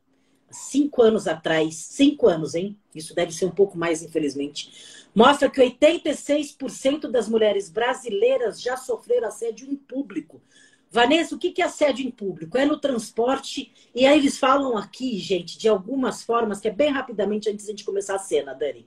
cinco 0.51 1.03
anos 1.03 1.29
atrás, 1.29 1.77
cinco 1.77 2.27
anos, 2.27 2.55
hein? 2.55 2.77
Isso 2.95 3.15
deve 3.15 3.33
ser 3.33 3.45
um 3.45 3.51
pouco 3.51 3.79
mais, 3.79 4.03
infelizmente. 4.03 5.07
Mostra 5.15 5.49
que 5.49 5.61
86% 5.61 7.11
das 7.11 7.29
mulheres 7.29 7.69
brasileiras 7.69 8.61
já 8.61 8.77
sofreram 8.77 9.29
assédio 9.29 9.71
em 9.71 9.77
público. 9.77 10.41
Vanessa, 10.91 11.35
o 11.35 11.39
que 11.39 11.61
é 11.61 11.65
assédio 11.65 12.07
em 12.07 12.11
público? 12.11 12.57
É 12.57 12.65
no 12.65 12.79
transporte. 12.79 13.73
E 13.95 14.07
aí 14.07 14.19
eles 14.19 14.39
falam 14.39 14.77
aqui, 14.77 15.19
gente, 15.19 15.59
de 15.59 15.69
algumas 15.69 16.23
formas, 16.23 16.61
que 16.61 16.69
é 16.69 16.73
bem 16.73 16.91
rapidamente 16.91 17.49
antes 17.51 17.67
de 17.67 17.71
a 17.71 17.75
gente 17.75 17.85
começar 17.85 18.15
a 18.15 18.19
cena, 18.19 18.55
Dani 18.55 18.87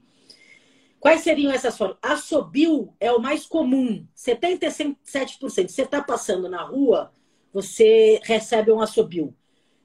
Quais 1.01 1.21
seriam 1.21 1.51
essas 1.51 1.75
formas? 1.75 1.98
Assobio 2.00 2.94
é 3.00 3.12
o 3.12 3.19
mais 3.19 3.48
comum, 3.48 4.06
77%. 4.15 5.68
Você 5.68 5.81
está 5.81 6.00
passando 6.00 6.48
na 6.48 6.62
rua, 6.62 7.12
você 7.51 8.19
recebe 8.24 8.71
um 8.71 8.80
assobio. 8.80 9.36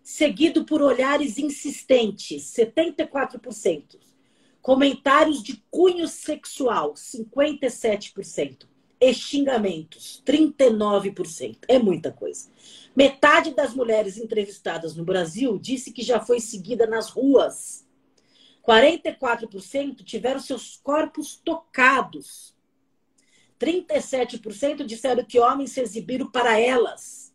Seguido 0.02 0.66
por 0.66 0.82
olhares 0.82 1.38
insistentes, 1.38 2.52
74%. 2.54 3.98
Comentários 4.60 5.42
de 5.42 5.64
cunho 5.70 6.06
sexual, 6.06 6.92
57%. 6.92 8.66
E 9.00 9.14
xingamentos, 9.14 10.23
39%. 10.25 11.61
É 11.66 11.78
muita 11.78 12.12
coisa. 12.12 12.50
Metade 12.94 13.54
das 13.54 13.75
mulheres 13.75 14.18
entrevistadas 14.18 14.94
no 14.94 15.04
Brasil 15.04 15.58
disse 15.58 15.92
que 15.92 16.02
já 16.02 16.20
foi 16.20 16.40
seguida 16.40 16.87
nas 16.87 17.08
ruas 17.08 17.86
44% 18.66 20.02
tiveram 20.04 20.40
seus 20.40 20.76
corpos 20.76 21.37
tocados. 21.37 22.56
37% 23.58 24.85
disseram 24.85 25.25
que 25.25 25.38
homens 25.38 25.73
se 25.73 25.80
exibiram 25.80 26.30
para 26.30 26.58
elas. 26.58 27.32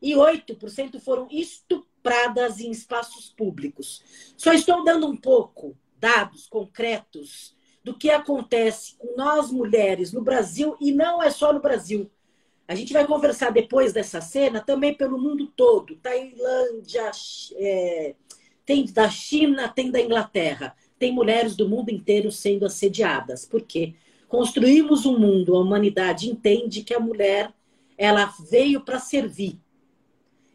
E 0.00 0.12
8% 0.12 1.00
foram 1.00 1.28
estupradas 1.30 2.60
em 2.60 2.70
espaços 2.70 3.28
públicos. 3.36 4.02
Só 4.36 4.52
estou 4.52 4.84
dando 4.84 5.06
um 5.06 5.16
pouco 5.16 5.76
dados 5.98 6.46
concretos 6.46 7.54
do 7.84 7.96
que 7.96 8.10
acontece 8.10 8.96
com 8.96 9.16
nós 9.16 9.50
mulheres 9.50 10.12
no 10.12 10.22
Brasil 10.22 10.76
e 10.80 10.92
não 10.92 11.22
é 11.22 11.30
só 11.30 11.52
no 11.52 11.60
Brasil. 11.60 12.10
A 12.66 12.74
gente 12.74 12.92
vai 12.92 13.06
conversar 13.06 13.50
depois 13.50 13.92
dessa 13.92 14.20
cena 14.20 14.60
também 14.60 14.94
pelo 14.94 15.18
mundo 15.18 15.48
todo. 15.48 15.96
Tailândia, 15.96 17.10
é, 17.56 18.14
tem 18.70 18.84
da 18.84 19.10
China, 19.10 19.68
tem 19.68 19.90
da 19.90 20.00
Inglaterra. 20.00 20.76
Tem 20.96 21.12
mulheres 21.12 21.56
do 21.56 21.68
mundo 21.68 21.90
inteiro 21.90 22.30
sendo 22.30 22.64
assediadas. 22.64 23.44
Por 23.44 23.62
quê? 23.62 23.94
Construímos 24.28 25.04
um 25.04 25.18
mundo, 25.18 25.56
a 25.56 25.60
humanidade 25.60 26.30
entende 26.30 26.84
que 26.84 26.94
a 26.94 27.00
mulher 27.00 27.52
ela 27.98 28.32
veio 28.48 28.80
para 28.80 29.00
servir. 29.00 29.58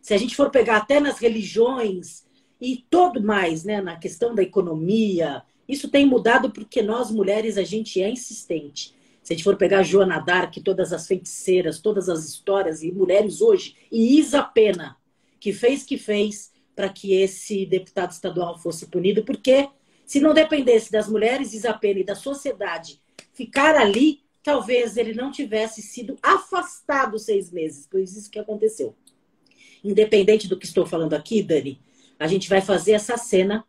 Se 0.01 0.13
a 0.13 0.17
gente 0.17 0.33
for 0.33 0.49
pegar 0.49 0.77
até 0.77 1.01
nas 1.01 1.19
religiões 1.19 2.25
e 2.61 2.85
todo 2.89 3.21
mais, 3.21 3.65
né, 3.65 3.81
na 3.81 3.97
questão 3.97 4.33
da 4.33 4.41
economia, 4.41 5.43
isso 5.67 5.89
tem 5.89 6.05
mudado 6.05 6.49
porque 6.49 6.81
nós 6.81 7.11
mulheres 7.11 7.57
a 7.57 7.63
gente 7.63 8.01
é 8.01 8.09
insistente. 8.09 8.95
Se 9.21 9.33
a 9.33 9.35
gente 9.35 9.43
for 9.43 9.57
pegar 9.57 9.83
Joana 9.83 10.19
Dark, 10.19 10.55
todas 10.63 10.93
as 10.93 11.05
feiticeiras, 11.05 11.79
todas 11.79 12.07
as 12.07 12.23
histórias 12.23 12.81
e 12.81 12.93
mulheres 12.93 13.41
hoje, 13.41 13.75
e 13.91 14.17
Isa 14.17 14.41
Pena, 14.41 14.95
que 15.37 15.51
fez 15.51 15.83
que 15.83 15.97
fez, 15.97 16.54
para 16.75 16.89
que 16.89 17.13
esse 17.13 17.65
deputado 17.65 18.11
estadual 18.11 18.57
fosse 18.57 18.87
punido, 18.87 19.23
porque 19.23 19.69
se 20.05 20.19
não 20.19 20.33
dependesse 20.33 20.91
das 20.91 21.07
mulheres 21.07 21.53
Isapena 21.53 21.99
e 22.01 22.03
da 22.03 22.15
sociedade 22.15 22.99
ficar 23.33 23.75
ali, 23.75 24.21
talvez 24.43 24.97
ele 24.97 25.13
não 25.13 25.31
tivesse 25.31 25.81
sido 25.81 26.17
afastado 26.21 27.17
seis 27.17 27.51
meses, 27.51 27.87
pois 27.89 28.15
isso 28.15 28.29
que 28.29 28.39
aconteceu. 28.39 28.95
Independente 29.83 30.47
do 30.47 30.57
que 30.57 30.65
estou 30.65 30.85
falando 30.85 31.13
aqui, 31.13 31.41
Dani, 31.41 31.79
a 32.19 32.27
gente 32.27 32.49
vai 32.49 32.61
fazer 32.61 32.93
essa 32.93 33.17
cena 33.17 33.65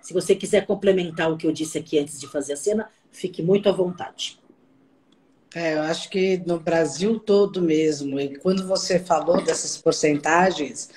Se 0.00 0.14
você 0.14 0.34
quiser 0.34 0.64
complementar 0.64 1.30
o 1.30 1.36
que 1.36 1.46
eu 1.46 1.52
disse 1.52 1.76
aqui 1.76 1.98
antes 1.98 2.18
de 2.20 2.28
fazer 2.28 2.52
a 2.54 2.56
cena, 2.56 2.88
fique 3.10 3.42
muito 3.42 3.68
à 3.68 3.72
vontade. 3.72 4.38
É, 5.54 5.74
eu 5.74 5.82
acho 5.82 6.08
que 6.08 6.38
no 6.46 6.58
Brasil 6.60 7.18
todo 7.18 7.60
mesmo. 7.60 8.18
E 8.20 8.36
quando 8.36 8.66
você 8.66 8.98
falou 8.98 9.42
dessas 9.42 9.76
porcentagens, 9.76 10.88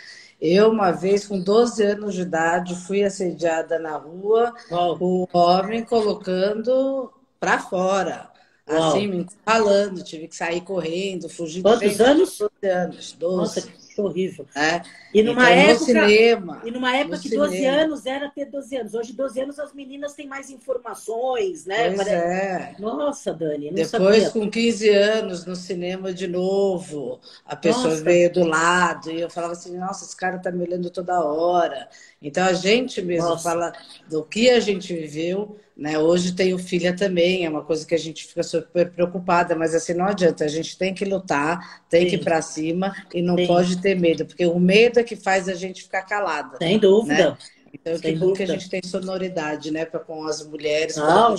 eu, 0.41 0.71
uma 0.71 0.91
vez, 0.91 1.27
com 1.27 1.39
12 1.39 1.83
anos 1.83 2.15
de 2.15 2.21
idade, 2.21 2.75
fui 2.75 3.03
assediada 3.03 3.77
na 3.77 3.95
rua, 3.95 4.53
o 5.00 5.27
homem 5.31 5.83
colocando 5.83 7.13
para 7.39 7.60
fora. 7.60 8.31
Uau. 8.67 8.89
Assim, 8.89 9.07
me 9.07 9.27
falando, 9.45 10.03
tive 10.03 10.27
que 10.27 10.36
sair 10.36 10.62
correndo, 10.62 11.29
fugindo. 11.29 11.63
Quantos 11.63 12.00
anos? 12.00 12.38
12 12.39 12.74
anos, 12.74 13.12
12. 13.13 13.38
Nossa, 13.38 13.69
horrível. 13.98 14.45
É. 14.55 14.81
E 15.13 15.21
numa 15.21 15.51
então, 15.51 15.71
época, 15.71 15.86
cinema, 15.86 16.62
e 16.63 16.71
numa 16.71 16.95
época 16.95 17.17
que 17.17 17.29
cinema. 17.29 17.48
12 17.48 17.65
anos 17.65 18.05
era 18.05 18.29
ter 18.29 18.45
12 18.45 18.77
anos. 18.77 18.93
Hoje, 18.93 19.13
12 19.13 19.41
anos, 19.41 19.60
as 19.60 19.74
meninas 19.74 20.13
têm 20.13 20.27
mais 20.27 20.50
informações, 20.50 21.65
né? 21.65 21.88
Pois 21.88 21.98
Parece... 21.98 22.15
é. 22.15 22.75
Nossa, 22.79 23.33
Dani. 23.33 23.71
Depois, 23.71 24.24
sabia. 24.24 24.29
com 24.29 24.50
15 24.50 24.89
anos, 24.89 25.45
no 25.45 25.55
cinema 25.55 26.13
de 26.13 26.27
novo, 26.27 27.19
a 27.45 27.55
pessoa 27.55 27.89
nossa. 27.89 28.03
veio 28.03 28.31
do 28.31 28.43
lado 28.43 29.12
e 29.12 29.19
eu 29.19 29.29
falava 29.29 29.53
assim: 29.53 29.77
nossa, 29.77 30.05
esse 30.05 30.15
cara 30.15 30.39
tá 30.39 30.51
me 30.51 30.63
olhando 30.63 30.89
toda 30.89 31.19
hora. 31.19 31.89
Então, 32.21 32.45
a 32.45 32.53
gente 32.53 33.01
mesmo 33.01 33.29
nossa. 33.29 33.43
fala 33.43 33.74
do 34.07 34.24
que 34.24 34.50
a 34.50 34.60
gente 34.60 34.93
viveu. 34.93 35.57
Né? 35.81 35.97
Hoje 35.97 36.35
tenho 36.35 36.59
filha 36.59 36.95
também, 36.95 37.43
é 37.43 37.50
uma 37.50 37.63
coisa 37.63 37.83
que 37.88 37.95
a 37.95 37.97
gente 37.97 38.27
fica 38.27 38.43
super 38.43 38.91
preocupada, 38.91 39.55
mas 39.55 39.73
assim 39.73 39.95
não 39.95 40.05
adianta, 40.05 40.45
a 40.45 40.47
gente 40.47 40.77
tem 40.77 40.93
que 40.93 41.03
lutar, 41.03 41.83
tem 41.89 42.03
Sim. 42.03 42.09
que 42.09 42.15
ir 42.17 42.23
para 42.23 42.39
cima 42.39 42.95
e 43.11 43.19
não 43.19 43.35
Sim. 43.35 43.47
pode 43.47 43.81
ter 43.81 44.00
medo, 44.00 44.23
porque 44.23 44.45
o 44.45 44.59
medo 44.59 45.00
é 45.00 45.03
que 45.03 45.15
faz 45.15 45.50
a 45.50 45.55
gente 45.55 45.81
ficar 45.81 46.03
calada. 46.03 46.59
Sem 46.59 46.77
dúvida. 46.77 47.31
Né? 47.31 47.38
Então, 47.73 47.97
Sem 47.97 48.13
que 48.13 48.19
bom 48.19 48.31
que 48.31 48.43
a 48.43 48.45
gente 48.45 48.69
tem 48.69 48.79
sonoridade, 48.83 49.71
né, 49.71 49.83
para 49.83 50.00
com 50.00 50.23
as 50.23 50.45
mulheres. 50.45 50.97
Não, 50.97 51.33
a, 51.33 51.35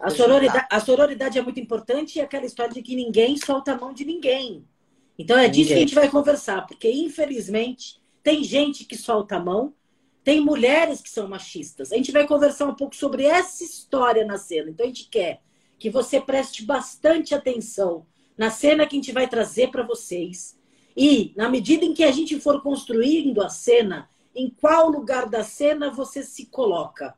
a, 0.00 0.10
sororidade, 0.10 0.66
a 0.68 0.80
sororidade 0.80 1.38
é 1.38 1.42
muito 1.42 1.60
importante 1.60 2.18
e 2.18 2.20
aquela 2.20 2.46
história 2.46 2.74
de 2.74 2.82
que 2.82 2.96
ninguém 2.96 3.36
solta 3.36 3.74
a 3.74 3.78
mão 3.78 3.92
de 3.92 4.04
ninguém. 4.04 4.64
Então, 5.16 5.38
é 5.38 5.42
ninguém. 5.42 5.52
disso 5.52 5.68
que 5.68 5.74
a 5.74 5.78
gente 5.78 5.94
vai 5.94 6.08
conversar, 6.08 6.66
porque 6.66 6.90
infelizmente 6.90 8.00
tem 8.24 8.42
gente 8.42 8.84
que 8.84 8.96
solta 8.96 9.36
a 9.36 9.40
mão 9.40 9.72
tem 10.24 10.40
mulheres 10.40 11.02
que 11.02 11.10
são 11.10 11.28
machistas. 11.28 11.92
A 11.92 11.96
gente 11.96 12.10
vai 12.10 12.26
conversar 12.26 12.66
um 12.66 12.74
pouco 12.74 12.96
sobre 12.96 13.24
essa 13.24 13.62
história 13.62 14.24
na 14.24 14.38
cena. 14.38 14.70
Então 14.70 14.84
a 14.84 14.88
gente 14.88 15.08
quer 15.10 15.42
que 15.78 15.90
você 15.90 16.18
preste 16.18 16.64
bastante 16.64 17.34
atenção 17.34 18.06
na 18.36 18.50
cena 18.50 18.86
que 18.86 18.96
a 18.96 18.98
gente 18.98 19.12
vai 19.12 19.28
trazer 19.28 19.70
para 19.70 19.82
vocês. 19.82 20.58
E 20.96 21.34
na 21.36 21.48
medida 21.50 21.84
em 21.84 21.92
que 21.92 22.02
a 22.02 22.10
gente 22.10 22.40
for 22.40 22.62
construindo 22.62 23.42
a 23.42 23.50
cena, 23.50 24.08
em 24.34 24.48
qual 24.48 24.88
lugar 24.88 25.28
da 25.28 25.44
cena 25.44 25.90
você 25.90 26.22
se 26.22 26.46
coloca? 26.46 27.14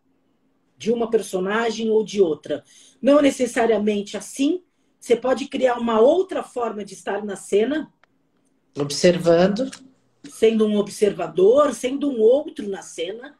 De 0.77 0.91
uma 0.91 1.09
personagem 1.09 1.89
ou 1.89 2.05
de 2.05 2.21
outra. 2.21 2.65
Não 3.01 3.23
necessariamente 3.23 4.17
assim. 4.17 4.63
Você 4.99 5.15
pode 5.15 5.47
criar 5.47 5.79
uma 5.79 6.01
outra 6.01 6.43
forma 6.43 6.85
de 6.85 6.95
estar 6.95 7.25
na 7.25 7.37
cena. 7.37 7.91
Observando 8.77 9.71
sendo 10.31 10.67
um 10.67 10.77
observador, 10.77 11.75
sendo 11.75 12.11
um 12.11 12.21
outro 12.21 12.69
na 12.69 12.83
cena, 12.83 13.37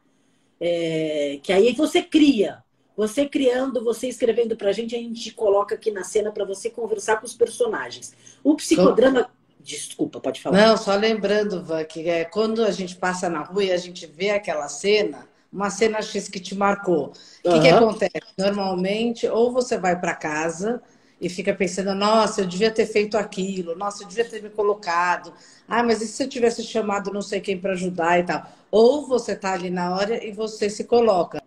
é, 0.59 1.39
que 1.41 1.53
aí 1.53 1.73
você 1.73 2.01
cria. 2.01 2.63
Você 2.95 3.27
criando, 3.27 3.83
você 3.83 4.07
escrevendo 4.07 4.55
pra 4.57 4.71
gente, 4.71 4.95
a 4.95 4.99
gente 4.99 5.31
coloca 5.31 5.75
aqui 5.75 5.91
na 5.91 6.03
cena 6.03 6.31
para 6.31 6.43
você 6.43 6.67
conversar 6.67 7.17
com 7.17 7.27
os 7.27 7.33
personagens. 7.33 8.13
O 8.43 8.55
psicodrama. 8.55 9.29
Desculpa, 9.59 10.19
pode 10.19 10.41
falar. 10.41 10.57
Não, 10.57 10.77
só 10.77 10.95
lembrando, 10.95 11.61
Van, 11.61 11.83
que 11.83 12.09
é, 12.09 12.25
quando 12.25 12.63
a 12.63 12.71
gente 12.71 12.95
passa 12.95 13.29
na 13.29 13.43
rua 13.43 13.65
e 13.65 13.71
a 13.71 13.77
gente 13.77 14.07
vê 14.07 14.31
aquela 14.31 14.67
cena, 14.67 15.27
uma 15.51 15.69
cena 15.69 16.01
X 16.01 16.27
que 16.27 16.39
te 16.39 16.55
marcou. 16.55 17.13
O 17.43 17.49
uhum. 17.49 17.53
que, 17.53 17.59
que 17.61 17.69
acontece? 17.69 18.33
Normalmente, 18.37 19.27
ou 19.27 19.51
você 19.51 19.77
vai 19.77 19.99
para 19.99 20.15
casa 20.15 20.81
e 21.19 21.29
fica 21.29 21.53
pensando, 21.53 21.95
nossa, 21.95 22.41
eu 22.41 22.45
devia 22.45 22.69
ter 22.69 22.85
feito 22.85 23.17
aquilo, 23.17 23.75
nossa, 23.75 24.03
eu 24.03 24.07
devia 24.07 24.25
ter 24.25 24.41
me 24.41 24.49
colocado. 24.49 25.33
Ah, 25.67 25.83
mas 25.83 26.01
e 26.01 26.07
se 26.07 26.23
eu 26.23 26.29
tivesse 26.29 26.63
chamado 26.63 27.11
não 27.11 27.21
sei 27.21 27.41
quem 27.41 27.59
para 27.59 27.73
ajudar 27.73 28.19
e 28.19 28.23
tal? 28.23 28.47
Ou 28.69 29.07
você 29.07 29.35
tá 29.35 29.53
ali 29.53 29.69
na 29.69 29.95
hora 29.95 30.23
e 30.23 30.31
você 30.31 30.69
se 30.69 30.83
coloca. 30.83 31.41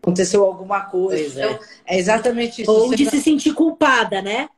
Aconteceu 0.00 0.44
alguma 0.44 0.82
coisa. 0.82 1.42
É. 1.42 1.44
Então, 1.46 1.66
é 1.84 1.98
exatamente 1.98 2.62
isso. 2.62 2.70
Ou 2.70 2.94
de 2.94 3.10
se 3.10 3.20
sentir 3.20 3.52
culpada, 3.52 4.22
né? 4.22 4.48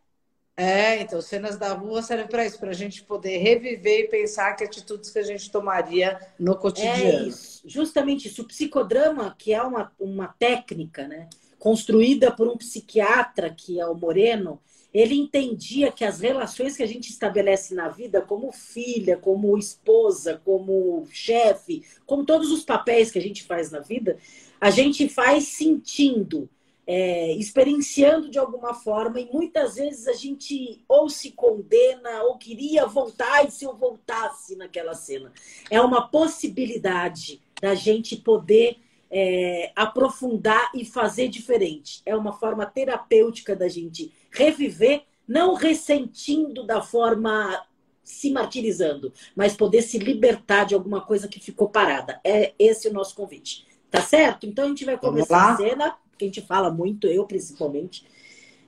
É, 0.61 1.01
então, 1.01 1.23
cenas 1.23 1.57
da 1.57 1.73
rua 1.73 2.03
servem 2.03 2.27
para 2.27 2.45
isso, 2.45 2.59
para 2.59 2.71
a 2.71 2.75
gente 2.75 3.05
poder 3.05 3.39
reviver 3.39 4.01
e 4.01 4.09
pensar 4.09 4.55
que 4.55 4.65
atitudes 4.65 5.09
que 5.09 5.21
a 5.21 5.23
gente 5.23 5.53
tomaria 5.53 6.19
no 6.37 6.57
cotidiano. 6.57 7.27
É 7.27 7.29
isso, 7.29 7.63
justamente 7.65 8.27
isso. 8.27 8.43
O 8.43 8.45
psicodrama, 8.45 9.37
que 9.39 9.55
é 9.55 9.63
uma, 9.63 9.93
uma 10.01 10.27
técnica, 10.37 11.07
né, 11.07 11.29
construída 11.61 12.33
por 12.33 12.49
um 12.49 12.57
psiquiatra, 12.57 13.55
que 13.55 13.79
é 13.79 13.87
o 13.87 13.95
Moreno, 13.95 14.61
ele 14.93 15.15
entendia 15.15 15.93
que 15.93 16.05
as 16.05 16.19
relações 16.19 16.77
que 16.77 16.83
a 16.83 16.89
gente 16.89 17.09
estabelece 17.09 17.73
na 17.73 17.89
vida, 17.89 18.21
como 18.21 18.51
filha, 18.51 19.17
como 19.17 19.57
esposa, 19.57 20.43
como 20.45 21.07
chefe, 21.13 21.85
como 22.05 22.27
todos 22.27 22.51
os 22.51 22.65
papéis 22.65 23.13
que 23.13 23.19
a 23.21 23.23
gente 23.23 23.45
faz 23.45 23.71
na 23.71 23.79
vida, 23.79 24.19
a 24.61 24.71
gente 24.71 25.09
faz 25.09 25.45
sentindo 25.45 26.51
é, 26.91 27.33
experienciando 27.33 28.31
de 28.31 28.39
alguma 28.39 28.73
forma, 28.73 29.21
e 29.21 29.29
muitas 29.31 29.75
vezes 29.75 30.09
a 30.09 30.15
gente 30.15 30.83
ou 30.89 31.11
se 31.11 31.33
condena 31.33 32.23
ou 32.23 32.39
queria 32.39 32.87
voltar 32.87 33.47
e 33.47 33.51
se 33.51 33.67
eu 33.67 33.77
voltasse 33.77 34.57
naquela 34.57 34.95
cena. 34.95 35.31
É 35.71 35.79
uma 35.83 36.09
possibilidade 36.09 37.43
da 37.61 37.75
gente 37.75 38.17
poder 38.17 38.79
é, 39.11 39.71
aprofundar 39.77 40.71
e 40.75 40.83
fazer 40.83 41.29
diferente. 41.29 42.01
É 42.07 42.17
uma 42.17 42.33
forma 42.33 42.65
terapêutica 42.65 43.55
da 43.55 43.69
gente 43.69 44.11
reviver, 44.31 45.03
não 45.27 45.53
ressentindo 45.53 46.65
da 46.65 46.81
forma 46.81 47.67
se 48.03 48.31
martirizando, 48.31 49.13
mas 49.37 49.55
poder 49.55 49.83
se 49.83 49.99
libertar 49.99 50.65
de 50.65 50.75
alguma 50.75 51.03
coisa 51.03 51.29
que 51.29 51.39
ficou 51.39 51.69
parada. 51.69 52.19
É 52.25 52.55
esse 52.59 52.89
o 52.89 52.93
nosso 52.95 53.15
convite. 53.15 53.67
Tá 53.91 54.01
certo? 54.01 54.47
Então 54.47 54.65
a 54.65 54.69
gente 54.69 54.87
vai 54.87 54.97
começar 54.97 55.53
a 55.53 55.57
cena 55.59 55.97
que 56.19 56.25
a 56.25 56.29
gente 56.29 56.43
fala 56.43 56.71
muito, 56.71 57.07
eu 57.07 57.25
principalmente, 57.25 58.05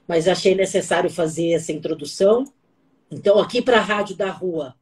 mas 0.07 0.29
achei 0.29 0.55
necessário 0.55 1.11
fazer 1.11 1.53
essa 1.53 1.73
introdução. 1.73 2.45
Então, 3.11 3.39
aqui 3.39 3.61
para 3.61 3.79
a 3.79 3.83
Rádio 3.83 4.17
da 4.17 4.31
Rua, 4.31 4.75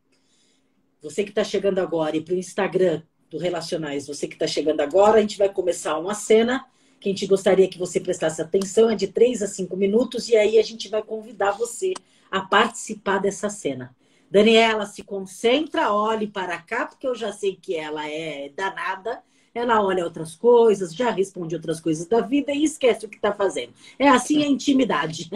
você 1.03 1.25
que 1.25 1.31
está 1.31 1.43
chegando 1.43 1.79
agora, 1.79 2.17
e 2.17 2.21
para 2.21 2.35
o 2.35 2.39
Instagram 2.39 3.03
do 3.31 3.39
Relacionais, 3.39 4.07
você 4.07 4.27
que 4.27 4.35
está 4.35 4.47
chegando 4.47 4.81
agora, 4.81 5.19
a 5.19 5.21
gente 5.21 5.39
vai 5.39 5.49
começar 5.49 5.99
uma 5.99 6.15
cena 6.15 6.65
que 7.01 7.09
a 7.09 7.13
gente 7.13 7.27
gostaria 7.27 7.69
que 7.69 7.79
você 7.79 8.01
prestasse 8.01 8.43
atenção, 8.43 8.91
é 8.91 8.95
de 8.95 9.07
3 9.07 9.43
a 9.43 9.47
5 9.47 9.77
minutos, 9.77 10.29
e 10.29 10.37
aí 10.37 10.59
a 10.59 10.63
gente 10.63 10.89
vai 10.89 11.03
convidar 11.03 11.53
você 11.53 11.95
a 12.31 12.41
participar 12.41 13.19
dessa 13.19 13.49
cena. 13.49 13.95
Daniela, 14.31 14.85
se 14.85 15.03
concentra, 15.03 15.93
olhe 15.93 16.27
para 16.27 16.59
cá, 16.61 16.87
porque 16.87 17.07
eu 17.07 17.15
já 17.15 17.33
sei 17.33 17.57
que 17.57 17.75
ela 17.75 18.09
é 18.09 18.51
danada 18.55 19.23
ela 19.55 19.83
olha 19.83 20.05
outras 20.05 20.35
coisas, 20.35 20.95
já 20.95 21.11
responde 21.11 21.55
outras 21.55 21.81
coisas 21.81 22.07
da 22.07 22.21
vida 22.21 22.52
e 22.52 22.64
esquece 22.64 23.07
o 23.07 23.09
que 23.09 23.17
está 23.17 23.33
fazendo. 23.33 23.73
É 23.99 24.09
assim 24.09 24.43
a 24.43 24.47
intimidade. 24.47 25.31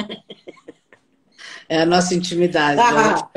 É 1.69 1.81
a 1.81 1.87
nossa 1.87 2.15
intimidade. 2.15 2.81
Ah, 2.81 3.31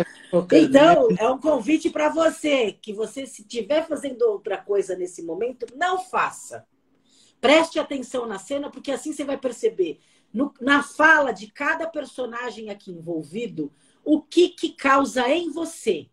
então, 0.53 1.07
é 1.17 1.29
um 1.29 1.37
convite 1.37 1.89
para 1.89 2.09
você, 2.09 2.73
que 2.73 2.93
você, 2.93 3.25
se 3.25 3.41
estiver 3.41 3.87
fazendo 3.87 4.23
outra 4.23 4.57
coisa 4.57 4.95
nesse 4.95 5.23
momento, 5.23 5.65
não 5.75 5.99
faça. 5.99 6.65
Preste 7.39 7.79
atenção 7.79 8.25
na 8.25 8.39
cena, 8.39 8.69
porque 8.69 8.91
assim 8.91 9.13
você 9.13 9.23
vai 9.23 9.37
perceber 9.37 9.99
no, 10.33 10.53
na 10.59 10.83
fala 10.83 11.31
de 11.31 11.47
cada 11.47 11.87
personagem 11.87 12.69
aqui 12.69 12.91
envolvido 12.91 13.71
o 14.03 14.21
que, 14.21 14.49
que 14.49 14.69
causa 14.69 15.29
em 15.29 15.51
você. 15.51 16.09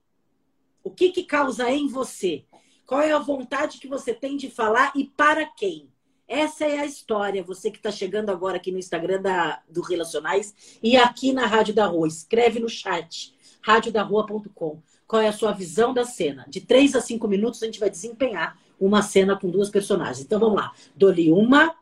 O 0.84 0.90
que, 0.90 1.10
que 1.10 1.24
causa 1.24 1.70
em 1.70 1.88
você 1.88 2.44
qual 2.92 3.00
é 3.00 3.10
a 3.10 3.18
vontade 3.18 3.78
que 3.78 3.88
você 3.88 4.12
tem 4.12 4.36
de 4.36 4.50
falar 4.50 4.92
e 4.94 5.06
para 5.06 5.46
quem? 5.46 5.88
Essa 6.28 6.66
é 6.66 6.78
a 6.78 6.84
história. 6.84 7.42
Você 7.42 7.70
que 7.70 7.78
está 7.78 7.90
chegando 7.90 8.28
agora 8.28 8.58
aqui 8.58 8.70
no 8.70 8.78
Instagram 8.78 9.22
da, 9.22 9.62
do 9.66 9.80
Relacionais 9.80 10.78
e 10.82 10.94
aqui 10.94 11.32
na 11.32 11.46
Rádio 11.46 11.72
da 11.72 11.86
Rua. 11.86 12.06
Escreve 12.06 12.60
no 12.60 12.68
chat, 12.68 13.34
radiodarrua.com. 13.62 14.82
Qual 15.06 15.22
é 15.22 15.28
a 15.28 15.32
sua 15.32 15.52
visão 15.52 15.94
da 15.94 16.04
cena? 16.04 16.44
De 16.50 16.60
três 16.60 16.94
a 16.94 17.00
cinco 17.00 17.26
minutos 17.26 17.62
a 17.62 17.66
gente 17.66 17.80
vai 17.80 17.88
desempenhar 17.88 18.58
uma 18.78 19.00
cena 19.00 19.38
com 19.40 19.48
duas 19.48 19.70
personagens. 19.70 20.26
Então 20.26 20.38
vamos 20.38 20.56
lá. 20.56 20.70
Dole 20.94 21.32
uma, 21.32 21.74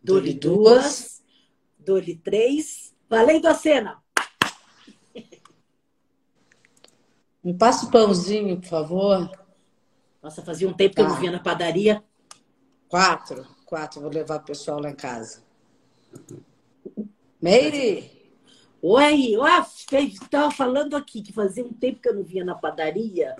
dole 0.00 0.32
duas, 0.32 1.24
dole 1.76 2.14
três. 2.14 2.94
Valendo 3.08 3.46
a 3.46 3.54
cena! 3.54 4.00
Me 7.42 7.52
passa 7.52 7.86
o 7.86 7.90
pãozinho, 7.90 8.60
por 8.60 8.68
favor. 8.68 9.39
Nossa, 10.22 10.42
fazia 10.42 10.68
um 10.68 10.72
tempo 10.72 10.94
que 10.94 11.00
eu 11.00 11.06
não 11.06 11.14
tá. 11.14 11.20
vinha 11.20 11.32
na 11.32 11.38
padaria. 11.38 12.02
Quatro. 12.88 13.46
Quatro. 13.64 14.00
Vou 14.00 14.10
levar 14.10 14.36
o 14.36 14.44
pessoal 14.44 14.80
lá 14.80 14.90
em 14.90 14.94
casa. 14.94 15.42
Meire! 17.40 18.10
Oi! 18.82 19.36
Estava 19.92 20.50
falando 20.50 20.96
aqui 20.96 21.22
que 21.22 21.32
fazia 21.32 21.64
um 21.64 21.72
tempo 21.72 22.00
que 22.00 22.08
eu 22.08 22.14
não 22.14 22.22
vinha 22.22 22.44
na 22.44 22.54
padaria. 22.54 23.36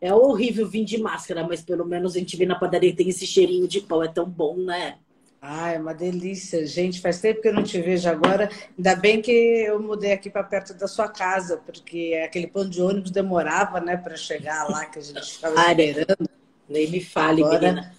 É 0.00 0.12
horrível 0.14 0.68
vir 0.68 0.84
de 0.84 0.98
máscara, 0.98 1.46
mas 1.46 1.62
pelo 1.62 1.84
menos 1.84 2.16
a 2.16 2.18
gente 2.18 2.36
vê 2.36 2.46
na 2.46 2.58
padaria 2.58 2.94
tem 2.94 3.08
esse 3.08 3.26
cheirinho 3.26 3.68
de 3.68 3.80
pão. 3.80 4.02
É 4.02 4.08
tão 4.08 4.28
bom, 4.28 4.56
né? 4.56 4.98
Ah, 5.44 5.72
é 5.72 5.78
uma 5.78 5.92
delícia, 5.92 6.64
gente. 6.64 7.00
Faz 7.00 7.20
tempo 7.20 7.42
que 7.42 7.48
eu 7.48 7.52
não 7.52 7.64
te 7.64 7.80
vejo 7.82 8.08
agora. 8.08 8.48
Ainda 8.78 8.94
bem 8.94 9.20
que 9.20 9.32
eu 9.32 9.82
mudei 9.82 10.12
aqui 10.12 10.30
para 10.30 10.44
perto 10.44 10.72
da 10.72 10.86
sua 10.86 11.08
casa, 11.08 11.56
porque 11.56 12.14
aquele 12.24 12.46
pão 12.46 12.68
de 12.68 12.80
ônibus 12.80 13.10
demorava, 13.10 13.80
né, 13.80 13.96
para 13.96 14.16
chegar 14.16 14.70
lá, 14.70 14.84
que 14.84 15.00
a 15.00 15.02
gente 15.02 15.32
ficava 15.32 15.56
ah, 15.58 15.72
esperando. 15.72 16.30
Nem 16.68 16.88
me 16.88 17.00
fale, 17.02 17.42
agora... 17.42 17.58
menina. 17.58 17.92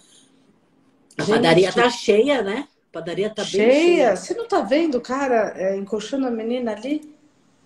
A 1.18 1.22
gente... 1.22 1.34
padaria 1.34 1.70
tá 1.70 1.90
cheia, 1.90 2.42
né? 2.42 2.66
A 2.88 2.92
padaria 2.94 3.28
tá 3.28 3.44
cheia. 3.44 3.66
bem 3.66 3.82
cheia. 3.82 4.16
Você 4.16 4.32
não 4.32 4.48
tá 4.48 4.62
vendo 4.62 4.94
o 4.96 5.00
cara 5.02 5.52
é, 5.54 5.76
encoxando 5.76 6.26
a 6.26 6.30
menina 6.30 6.72
ali? 6.72 7.14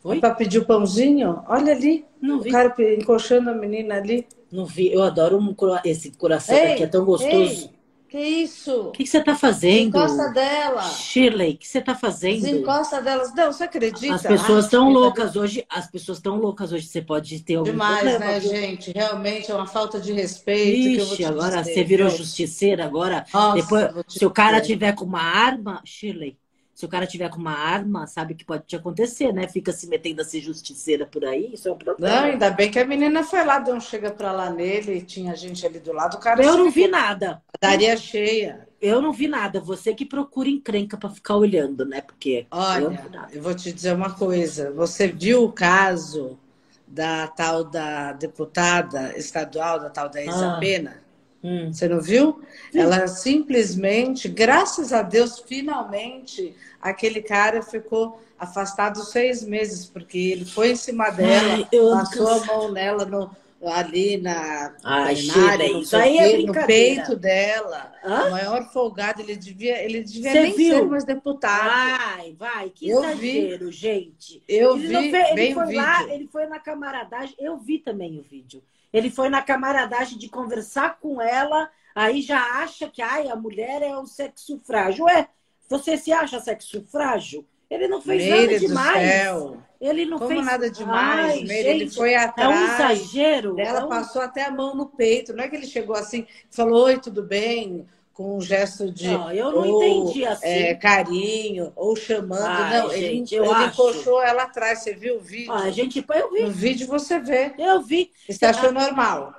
Para 0.02 0.34
pedir 0.34 0.58
o 0.58 0.64
pãozinho? 0.64 1.44
Olha 1.46 1.72
ali. 1.72 2.04
Não 2.20 2.40
vi. 2.40 2.48
O 2.48 2.52
cara 2.52 2.74
encoxando 2.94 3.48
a 3.48 3.54
menina 3.54 3.94
ali. 3.94 4.26
Não 4.50 4.66
vi. 4.66 4.92
Eu 4.92 5.04
adoro 5.04 5.38
um, 5.38 5.54
esse 5.84 6.10
coração 6.10 6.56
ei, 6.56 6.74
que 6.74 6.82
é 6.82 6.86
tão 6.88 7.04
gostoso. 7.04 7.70
Ei. 7.70 7.77
Que 8.08 8.18
isso? 8.18 8.88
O 8.88 8.92
que, 8.92 9.06
você 9.06 9.18
está 9.18 9.34
fazendo? 9.34 9.92
Desencosta 9.92 10.32
dela. 10.32 10.82
Shirley, 10.82 11.52
o 11.52 11.58
que 11.58 11.68
você 11.68 11.78
está 11.78 11.94
fazendo? 11.94 12.40
Desencosta 12.40 13.02
delas. 13.02 13.34
Não, 13.34 13.52
você 13.52 13.64
acredita? 13.64 14.14
As 14.14 14.22
pessoas 14.22 14.64
estão 14.64 14.90
loucas 14.90 15.36
hoje. 15.36 15.66
As 15.68 15.90
pessoas 15.90 16.16
estão 16.16 16.36
loucas 16.36 16.72
hoje. 16.72 16.86
Você 16.86 17.02
pode 17.02 17.38
ter 17.40 17.56
algum 17.56 17.70
Demais, 17.70 17.98
problema. 18.00 18.24
né, 18.24 18.40
gente? 18.40 18.92
Realmente 18.92 19.50
é 19.50 19.54
uma 19.54 19.66
falta 19.66 20.00
de 20.00 20.12
respeito. 20.12 21.02
Ixi, 21.02 21.24
agora 21.24 21.60
dizer, 21.60 21.74
você 21.74 21.84
virou 21.84 22.08
viu? 22.08 22.16
justiceira. 22.16 22.84
Agora, 22.86 23.26
Nossa, 23.32 23.56
depois, 23.56 23.90
se 24.08 24.24
o 24.24 24.30
cara 24.30 24.60
tiver 24.62 24.94
com 24.94 25.04
uma 25.04 25.20
arma, 25.20 25.82
Shirley, 25.84 26.38
se 26.78 26.84
o 26.84 26.88
cara 26.88 27.08
tiver 27.08 27.28
com 27.28 27.38
uma 27.38 27.58
arma, 27.58 28.06
sabe 28.06 28.36
que 28.36 28.44
pode 28.44 28.62
te 28.64 28.76
acontecer, 28.76 29.32
né? 29.32 29.48
Fica 29.48 29.72
se 29.72 29.88
metendo 29.88 30.22
a 30.22 30.24
ser 30.24 30.40
justiceira 30.40 31.04
por 31.04 31.24
aí, 31.24 31.52
isso 31.52 31.68
é 31.68 31.72
um 31.72 31.76
problema. 31.76 32.14
Não, 32.14 32.24
ainda 32.26 32.50
bem 32.50 32.70
que 32.70 32.78
a 32.78 32.86
menina 32.86 33.24
foi 33.24 33.44
lá, 33.44 33.58
deu 33.58 33.74
um 33.74 33.80
chega 33.80 34.12
pra 34.12 34.30
lá 34.30 34.48
nele, 34.48 35.00
tinha 35.00 35.34
gente 35.34 35.66
ali 35.66 35.80
do 35.80 35.92
lado, 35.92 36.14
o 36.14 36.20
cara. 36.20 36.40
Eu 36.40 36.56
não 36.56 36.70
vi 36.70 36.86
nada. 36.86 37.42
Daria 37.60 37.96
cheia. 37.96 38.68
Eu 38.80 39.02
não 39.02 39.12
vi 39.12 39.26
nada. 39.26 39.58
Você 39.58 39.92
que 39.92 40.04
procura 40.04 40.48
encrenca 40.48 40.96
para 40.96 41.10
ficar 41.10 41.34
olhando, 41.34 41.84
né? 41.84 42.00
Porque. 42.00 42.46
Olha, 42.48 43.10
eu, 43.32 43.42
vou 43.42 43.56
te 43.56 43.72
dizer 43.72 43.92
uma 43.96 44.14
coisa. 44.14 44.70
Você 44.70 45.08
viu 45.08 45.42
o 45.42 45.52
caso 45.52 46.38
da 46.86 47.26
tal 47.26 47.64
da 47.64 48.12
deputada 48.12 49.18
estadual, 49.18 49.80
da 49.80 49.90
tal 49.90 50.08
da 50.08 50.22
Isa 50.22 50.52
ah. 50.54 50.60
Pena? 50.60 51.08
Hum. 51.42 51.72
Você 51.72 51.88
não 51.88 52.00
viu? 52.00 52.40
Sim. 52.72 52.78
Ela 52.80 53.06
simplesmente, 53.06 54.28
graças 54.28 54.92
a 54.92 55.02
Deus, 55.02 55.38
finalmente, 55.40 56.54
aquele 56.80 57.22
cara 57.22 57.62
ficou 57.62 58.20
afastado 58.38 59.02
seis 59.04 59.42
meses, 59.42 59.86
porque 59.86 60.18
ele 60.18 60.44
foi 60.44 60.72
em 60.72 60.76
cima 60.76 61.10
dela, 61.10 61.54
Ai, 61.54 61.68
passou 61.70 62.28
a 62.28 62.44
mão 62.44 62.72
nela 62.72 63.04
no, 63.04 63.30
ali 63.66 64.16
na 64.16 64.74
Ai, 64.84 65.14
no, 65.14 65.80
isso 65.80 65.96
aí 65.96 66.18
é 66.18 66.38
no 66.46 66.52
peito 66.52 67.16
dela. 67.16 67.92
Hã? 68.04 68.26
O 68.26 68.30
maior 68.30 68.72
folgado, 68.72 69.20
ele 69.20 69.36
devia, 69.36 69.82
ele 69.82 70.02
devia 70.02 70.32
nem 70.32 70.54
viu? 70.54 70.76
ser 70.76 70.86
mais 70.86 71.04
deputado. 71.04 71.68
Vai, 71.68 72.32
vai, 72.34 72.70
que 72.70 72.88
eu 72.88 73.02
exagero, 73.02 73.66
vi. 73.66 73.72
gente. 73.72 74.42
Eu 74.48 74.76
ele 74.76 74.86
vi, 74.86 75.10
fez, 75.10 75.30
ele 75.30 75.54
foi 75.54 75.74
lá, 75.74 76.04
ele 76.04 76.28
foi 76.28 76.46
na 76.46 76.60
camaradagem, 76.60 77.34
eu 77.38 77.56
vi 77.58 77.78
também 77.78 78.18
o 78.18 78.22
vídeo. 78.22 78.62
Ele 78.92 79.10
foi 79.10 79.28
na 79.28 79.42
camaradagem 79.42 80.16
de 80.16 80.28
conversar 80.28 80.98
com 81.00 81.20
ela, 81.20 81.68
aí 81.94 82.22
já 82.22 82.40
acha 82.62 82.88
que 82.88 83.02
ai, 83.02 83.28
a 83.28 83.36
mulher 83.36 83.82
é 83.82 83.96
o 83.96 84.06
sexo 84.06 84.60
frágil. 84.64 85.08
É, 85.08 85.28
você 85.68 85.96
se 85.96 86.12
acha 86.12 86.40
sexo 86.40 86.82
frágil? 86.90 87.44
Ele 87.70 87.86
não 87.86 88.00
fez 88.00 88.22
Meire 88.22 88.46
nada 88.46 88.58
demais. 88.58 89.10
Céu. 89.10 89.62
Ele 89.80 90.06
não 90.06 90.18
Como 90.18 90.30
fez 90.30 90.44
nada 90.44 90.70
demais. 90.70 91.32
Ai, 91.32 91.44
Meire, 91.44 91.68
gente, 91.70 91.82
ele 91.82 91.90
foi 91.90 92.14
atrás. 92.14 92.50
É 92.50 92.58
um 92.58 92.64
exagero. 92.64 93.60
Ela 93.60 93.80
é 93.80 93.84
um... 93.84 93.88
passou 93.88 94.22
até 94.22 94.44
a 94.44 94.50
mão 94.50 94.74
no 94.74 94.86
peito. 94.86 95.34
Não 95.34 95.44
é 95.44 95.48
que 95.48 95.56
ele 95.56 95.66
chegou 95.66 95.94
assim, 95.94 96.26
falou: 96.50 96.84
Oi, 96.84 96.98
tudo 96.98 97.22
bem? 97.22 97.86
com 98.18 98.36
um 98.36 98.40
gesto 98.40 98.90
de 98.90 99.06
não, 99.06 99.30
eu 99.30 99.52
não 99.52 99.68
ou, 99.68 99.84
entendi 99.84 100.24
assim. 100.24 100.44
É, 100.44 100.74
carinho 100.74 101.72
ou 101.76 101.94
chamando. 101.94 102.42
Ai, 102.42 102.80
não, 102.80 102.90
gente, 102.90 103.36
ele, 103.36 103.46
ele 103.46 103.54
acho... 103.54 104.20
ela 104.22 104.42
atrás. 104.42 104.80
Você 104.80 104.92
viu 104.92 105.18
o 105.18 105.20
vídeo? 105.20 105.52
Ah, 105.52 105.70
gente, 105.70 106.04
eu 106.12 106.32
vi. 106.32 106.42
No 106.42 106.50
vídeo 106.50 106.88
você 106.88 107.20
vê. 107.20 107.54
Eu 107.56 107.80
vi. 107.80 108.10
Você 108.28 108.44
achou 108.44 108.72
normal? 108.72 109.32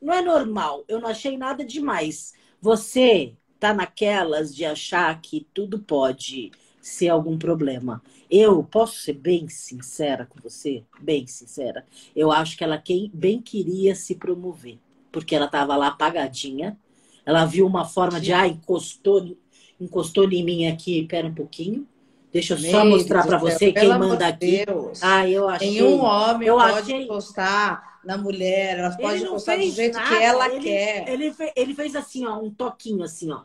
Não 0.00 0.14
é 0.14 0.22
normal. 0.22 0.82
Eu 0.88 0.98
não 0.98 1.10
achei 1.10 1.36
nada 1.36 1.62
demais. 1.62 2.32
Você 2.58 3.34
tá 3.68 3.74
naquelas 3.74 4.54
de 4.54 4.64
achar 4.64 5.20
que 5.20 5.46
tudo 5.52 5.78
pode 5.78 6.50
ser 6.80 7.08
algum 7.08 7.38
problema. 7.38 8.02
Eu 8.30 8.62
posso 8.64 8.98
ser 8.98 9.14
bem 9.14 9.48
sincera 9.48 10.26
com 10.26 10.40
você, 10.40 10.84
bem 11.00 11.26
sincera. 11.26 11.84
Eu 12.14 12.32
acho 12.32 12.56
que 12.56 12.64
ela 12.64 12.78
quem 12.78 13.10
bem 13.12 13.40
queria 13.40 13.94
se 13.94 14.14
promover, 14.14 14.78
porque 15.10 15.34
ela 15.34 15.46
estava 15.46 15.76
lá 15.76 15.88
apagadinha 15.88 16.76
ela 17.24 17.44
viu 17.44 17.66
uma 17.66 17.84
forma 17.84 18.20
de, 18.20 18.32
ah, 18.32 18.46
encostou, 18.46 19.36
encostou 19.80 20.30
em 20.30 20.44
mim 20.44 20.66
aqui, 20.66 21.06
pera 21.06 21.26
um 21.26 21.34
pouquinho. 21.34 21.86
Deixa 22.32 22.54
eu 22.54 22.58
só 22.58 22.84
mostrar 22.84 23.26
para 23.26 23.38
você 23.38 23.72
quem 23.72 23.88
manda 23.88 24.26
aqui. 24.26 24.64
Deus. 24.64 25.02
Ah, 25.02 25.28
eu 25.28 25.48
achei. 25.48 25.70
Nenhum 25.70 26.00
homem 26.00 26.48
eu 26.48 26.56
pode 26.56 26.78
achei... 26.78 27.02
encostar 27.02 28.00
na 28.04 28.16
mulher, 28.16 28.78
ela 28.78 28.90
pode 28.96 29.22
encostar 29.22 29.58
do 29.58 29.70
jeito 29.70 29.94
nada. 29.94 30.08
que 30.08 30.22
ela 30.22 30.48
ele, 30.48 30.60
quer. 30.60 31.08
Ele 31.08 31.32
fez, 31.32 31.52
ele 31.54 31.74
fez 31.74 31.94
assim, 31.94 32.26
ó, 32.26 32.40
um 32.40 32.50
toquinho 32.50 33.04
assim, 33.04 33.30
ó. 33.30 33.42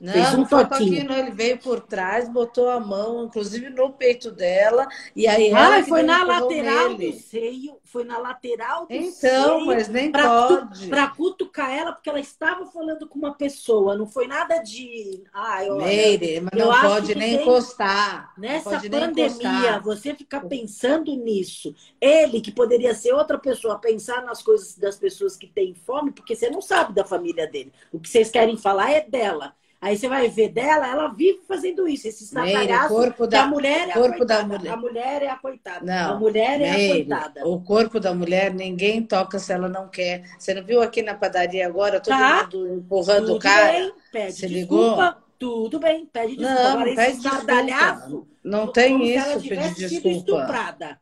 Não, 0.00 0.12
Fez 0.12 0.32
um 0.32 0.36
não 0.38 0.46
foi 0.46 0.64
toquinho, 0.64 1.12
ele 1.12 1.30
veio 1.32 1.58
por 1.58 1.80
trás, 1.80 2.28
botou 2.28 2.70
a 2.70 2.78
mão, 2.78 3.24
inclusive 3.24 3.68
no 3.68 3.92
peito 3.92 4.30
dela, 4.30 4.86
e 5.14 5.26
aí 5.26 5.48
ela 5.48 5.78
ah, 5.78 5.82
foi 5.82 6.04
na 6.04 6.22
lateral 6.22 6.90
nele. 6.90 7.12
do 7.12 7.18
seio, 7.18 7.78
foi 7.82 8.04
na 8.04 8.16
lateral 8.16 8.86
do 8.86 8.92
então, 8.92 9.10
seio. 9.10 9.34
Então, 9.34 9.66
mas 9.66 9.88
nem 9.88 10.12
pra 10.12 10.28
pode. 10.28 10.86
Para 10.86 11.08
cutucar 11.08 11.72
ela, 11.72 11.92
porque 11.92 12.08
ela 12.08 12.20
estava 12.20 12.66
falando 12.66 13.08
com 13.08 13.18
uma 13.18 13.34
pessoa, 13.34 13.96
não 13.96 14.06
foi 14.06 14.28
nada 14.28 14.58
de. 14.58 15.24
Ai, 15.32 15.68
olha, 15.68 15.84
Meire, 15.84 16.40
mas 16.42 16.64
não 16.64 16.80
pode 16.80 17.14
nem 17.16 17.36
tem... 17.36 17.42
encostar. 17.42 18.32
Nessa 18.38 18.70
pode 18.70 18.88
pandemia, 18.88 19.80
você 19.80 20.14
ficar 20.14 20.42
pensando 20.42 21.16
nisso, 21.16 21.74
ele 22.00 22.40
que 22.40 22.52
poderia 22.52 22.94
ser 22.94 23.12
outra 23.14 23.36
pessoa, 23.36 23.80
pensar 23.80 24.22
nas 24.22 24.42
coisas 24.42 24.76
das 24.76 24.96
pessoas 24.96 25.36
que 25.36 25.48
têm 25.48 25.74
fome, 25.74 26.12
porque 26.12 26.36
você 26.36 26.48
não 26.48 26.60
sabe 26.60 26.94
da 26.94 27.04
família 27.04 27.48
dele. 27.48 27.72
O 27.92 27.98
que 27.98 28.08
vocês 28.08 28.30
querem 28.30 28.56
falar 28.56 28.92
é 28.92 29.00
dela. 29.00 29.54
Aí 29.80 29.96
você 29.96 30.08
vai 30.08 30.28
ver 30.28 30.48
dela, 30.48 30.88
ela 30.88 31.08
vive 31.08 31.40
fazendo 31.46 31.86
isso, 31.86 32.08
esse 32.08 32.24
estardalhaço. 32.24 32.88
corpo 32.88 33.28
da, 33.28 33.44
a 33.44 33.46
mulher 33.46 33.88
é 33.88 33.92
corpo 33.92 34.22
a 34.24 34.26
da 34.26 34.44
mulher. 34.44 34.72
A 34.72 34.76
mulher 34.76 35.22
é 35.22 35.28
a 35.28 35.36
coitada. 35.36 35.86
Não, 35.86 36.14
a 36.14 36.18
mulher 36.18 36.60
é 36.60 36.70
Meire, 36.72 37.12
a 37.12 37.16
coitada. 37.16 37.48
O 37.48 37.60
corpo 37.60 38.00
da 38.00 38.12
mulher 38.12 38.52
ninguém 38.52 39.02
toca 39.02 39.38
se 39.38 39.52
ela 39.52 39.68
não 39.68 39.86
quer. 39.88 40.24
Você 40.36 40.52
não 40.52 40.64
viu 40.64 40.82
aqui 40.82 41.00
na 41.00 41.14
padaria 41.14 41.64
agora 41.64 42.00
todo 42.00 42.18
tá. 42.18 42.42
mundo 42.42 42.74
empurrando 42.74 43.26
tudo 43.26 43.36
o 43.36 43.38
cara? 43.38 43.72
Bem, 43.72 43.92
pede 44.10 44.32
Você 44.32 44.48
desculpa, 44.48 45.04
ligou? 45.04 45.14
Tudo 45.38 45.78
bem, 45.78 46.06
pede 46.06 46.36
desculpa. 46.36 46.62
Não, 46.62 46.70
agora, 46.72 46.94
pede 46.96 47.18
desculpa. 47.20 48.28
Não 48.42 48.72
tem 48.72 49.14
isso, 49.14 49.40
pedir 49.42 49.74
desculpa. 49.74 50.08
Estuprada. 50.08 51.00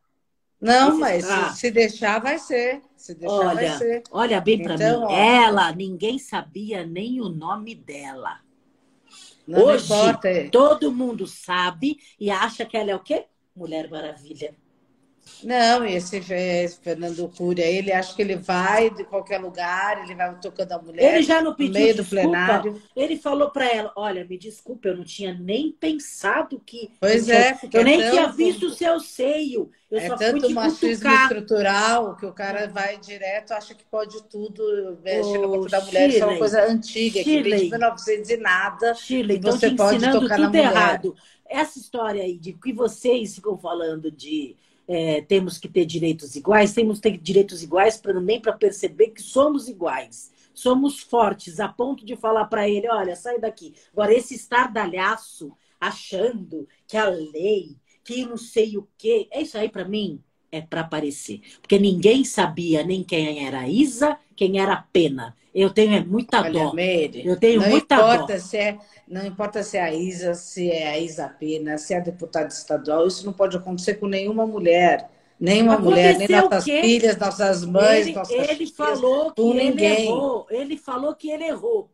Não, 0.60 0.98
mas 0.98 1.28
ah. 1.30 1.50
se, 1.50 1.60
se, 1.60 1.70
deixar, 1.70 2.20
vai 2.20 2.38
ser. 2.38 2.82
Se 2.94 3.14
deixar, 3.14 3.34
olha, 3.34 3.54
vai 3.54 3.78
ser. 3.78 4.02
Olha 4.10 4.40
bem 4.40 4.62
para 4.62 4.74
então, 4.74 5.00
mim. 5.00 5.06
Ó, 5.06 5.16
ela, 5.16 5.72
ninguém 5.72 6.18
sabia 6.18 6.84
nem 6.84 7.20
o 7.20 7.28
nome 7.28 7.74
dela. 7.74 8.40
Não 9.46 9.64
Hoje, 9.64 9.84
importa. 9.84 10.28
Todo 10.50 10.92
mundo 10.92 11.26
sabe 11.26 11.98
e 12.18 12.30
acha 12.30 12.64
que 12.64 12.76
ela 12.76 12.90
é 12.90 12.96
o 12.96 13.00
quê? 13.00 13.26
Mulher 13.54 13.88
Maravilha. 13.88 14.54
Não, 15.42 15.84
esse, 15.84 16.16
esse 16.16 16.80
Fernando 16.80 17.28
Cury, 17.36 17.60
ele 17.60 17.92
acha 17.92 18.14
que 18.14 18.22
ele 18.22 18.36
vai 18.36 18.90
de 18.90 19.04
qualquer 19.04 19.38
lugar, 19.38 20.02
ele 20.02 20.14
vai 20.14 20.34
tocando 20.40 20.72
a 20.72 20.78
mulher. 20.78 21.14
Ele 21.14 21.22
já 21.22 21.40
não 21.42 21.54
pediu 21.54 21.72
no 21.72 21.80
meio 21.80 21.94
desculpa. 21.94 22.16
do 22.16 22.30
plenário. 22.30 22.82
Ele 22.94 23.16
falou 23.16 23.50
para 23.50 23.66
ela: 23.66 23.92
Olha, 23.96 24.24
me 24.24 24.38
desculpa, 24.38 24.88
eu 24.88 24.96
não 24.96 25.04
tinha 25.04 25.34
nem 25.34 25.72
pensado 25.72 26.60
que. 26.64 26.90
Pois 27.00 27.28
é, 27.28 27.54
porque 27.54 27.76
eu 27.76 27.84
nem 27.84 28.02
é 28.02 28.10
tinha 28.10 28.28
visto 28.28 28.66
o 28.66 28.70
seu 28.70 29.00
seio. 29.00 29.70
Eu 29.90 29.98
é 29.98 30.16
tanto 30.16 30.50
machismo 30.50 31.08
estrutural 31.08 32.16
que 32.16 32.26
o 32.26 32.32
cara 32.32 32.66
vai 32.66 32.98
direto, 32.98 33.52
acha 33.52 33.72
que 33.72 33.84
pode 33.84 34.20
tudo, 34.24 34.98
mexe 35.02 35.38
no 35.38 35.48
corpo 35.48 35.70
da 35.70 35.80
mulher. 35.80 36.08
Isso 36.08 36.22
é 36.22 36.26
uma 36.26 36.38
coisa 36.38 36.64
antiga, 36.64 37.22
Chile. 37.22 37.42
que 37.42 37.50
vem 37.50 37.64
de 37.64 37.70
1900 37.70 38.30
e 38.30 38.36
nada. 38.36 38.94
Chile, 38.94 39.34
e 39.34 39.38
você 39.38 39.68
então 39.68 39.86
pode 39.86 40.10
tocar 40.10 40.38
na 40.38 40.48
mulher. 40.48 40.64
Errado. 40.64 41.14
Essa 41.48 41.78
história 41.78 42.22
aí 42.22 42.36
de 42.36 42.52
que 42.52 42.72
vocês 42.72 43.36
ficam 43.36 43.56
falando 43.56 44.10
de 44.10 44.56
é, 44.88 45.20
temos 45.22 45.58
que 45.58 45.68
ter 45.68 45.84
direitos 45.84 46.36
iguais, 46.36 46.72
temos 46.72 46.98
que 46.98 47.10
ter 47.10 47.18
direitos 47.18 47.62
iguais 47.62 47.96
para 47.96 48.14
também 48.14 48.40
para 48.40 48.52
perceber 48.52 49.08
que 49.08 49.22
somos 49.22 49.68
iguais. 49.68 50.32
Somos 50.54 51.00
fortes 51.00 51.60
a 51.60 51.68
ponto 51.68 52.04
de 52.04 52.16
falar 52.16 52.46
para 52.46 52.68
ele, 52.68 52.88
olha, 52.88 53.14
sai 53.14 53.38
daqui. 53.38 53.74
Agora, 53.92 54.14
esse 54.14 54.34
estardalhaço 54.34 55.52
achando 55.78 56.66
que 56.86 56.96
a 56.96 57.08
lei, 57.08 57.76
que 58.02 58.24
não 58.24 58.38
sei 58.38 58.78
o 58.78 58.88
quê, 58.96 59.28
é 59.30 59.42
isso 59.42 59.58
aí 59.58 59.68
para 59.68 59.84
mim 59.84 60.22
é 60.50 60.60
para 60.60 60.82
aparecer. 60.82 61.40
Porque 61.60 61.78
ninguém 61.78 62.24
sabia 62.24 62.82
nem 62.82 63.02
quem 63.02 63.44
era 63.46 63.60
a 63.60 63.68
Isa, 63.68 64.18
quem 64.34 64.58
era 64.58 64.74
a 64.74 64.82
Pena. 64.82 65.36
Eu 65.56 65.70
tenho 65.70 65.94
é 65.94 66.04
muita 66.04 66.42
Olha, 66.42 66.52
dó. 66.52 66.74
Meire, 66.74 67.26
eu 67.26 67.34
tenho 67.40 67.62
não 67.62 67.70
muita 67.70 67.94
importa 67.94 68.34
dó. 68.34 68.38
Se 68.38 68.58
é, 68.58 68.78
não 69.08 69.24
importa 69.24 69.62
se 69.62 69.78
é 69.78 69.82
a 69.82 69.94
Isa, 69.94 70.34
se 70.34 70.70
é 70.70 70.88
a 70.88 70.98
Isa 70.98 71.28
Pena, 71.28 71.78
se 71.78 71.94
é 71.94 71.96
a 71.96 72.00
deputada 72.00 72.48
estadual, 72.48 73.06
isso 73.06 73.24
não 73.24 73.32
pode 73.32 73.56
acontecer 73.56 73.94
com 73.94 74.06
nenhuma 74.06 74.46
mulher. 74.46 75.10
Nenhuma 75.40 75.78
mulher, 75.78 76.18
nem 76.18 76.28
nossas 76.28 76.64
filhas, 76.64 77.16
nossas 77.16 77.64
mães, 77.64 78.06
ele, 78.06 78.14
nossas 78.14 78.34
Ele 78.34 78.46
filhas, 78.46 78.70
falou 78.70 79.32
que 79.32 79.42
ele 79.42 79.84
errou. 79.84 80.46
Ele 80.50 80.76
falou 80.76 81.14
que 81.14 81.30
ele 81.30 81.44
errou. 81.44 81.90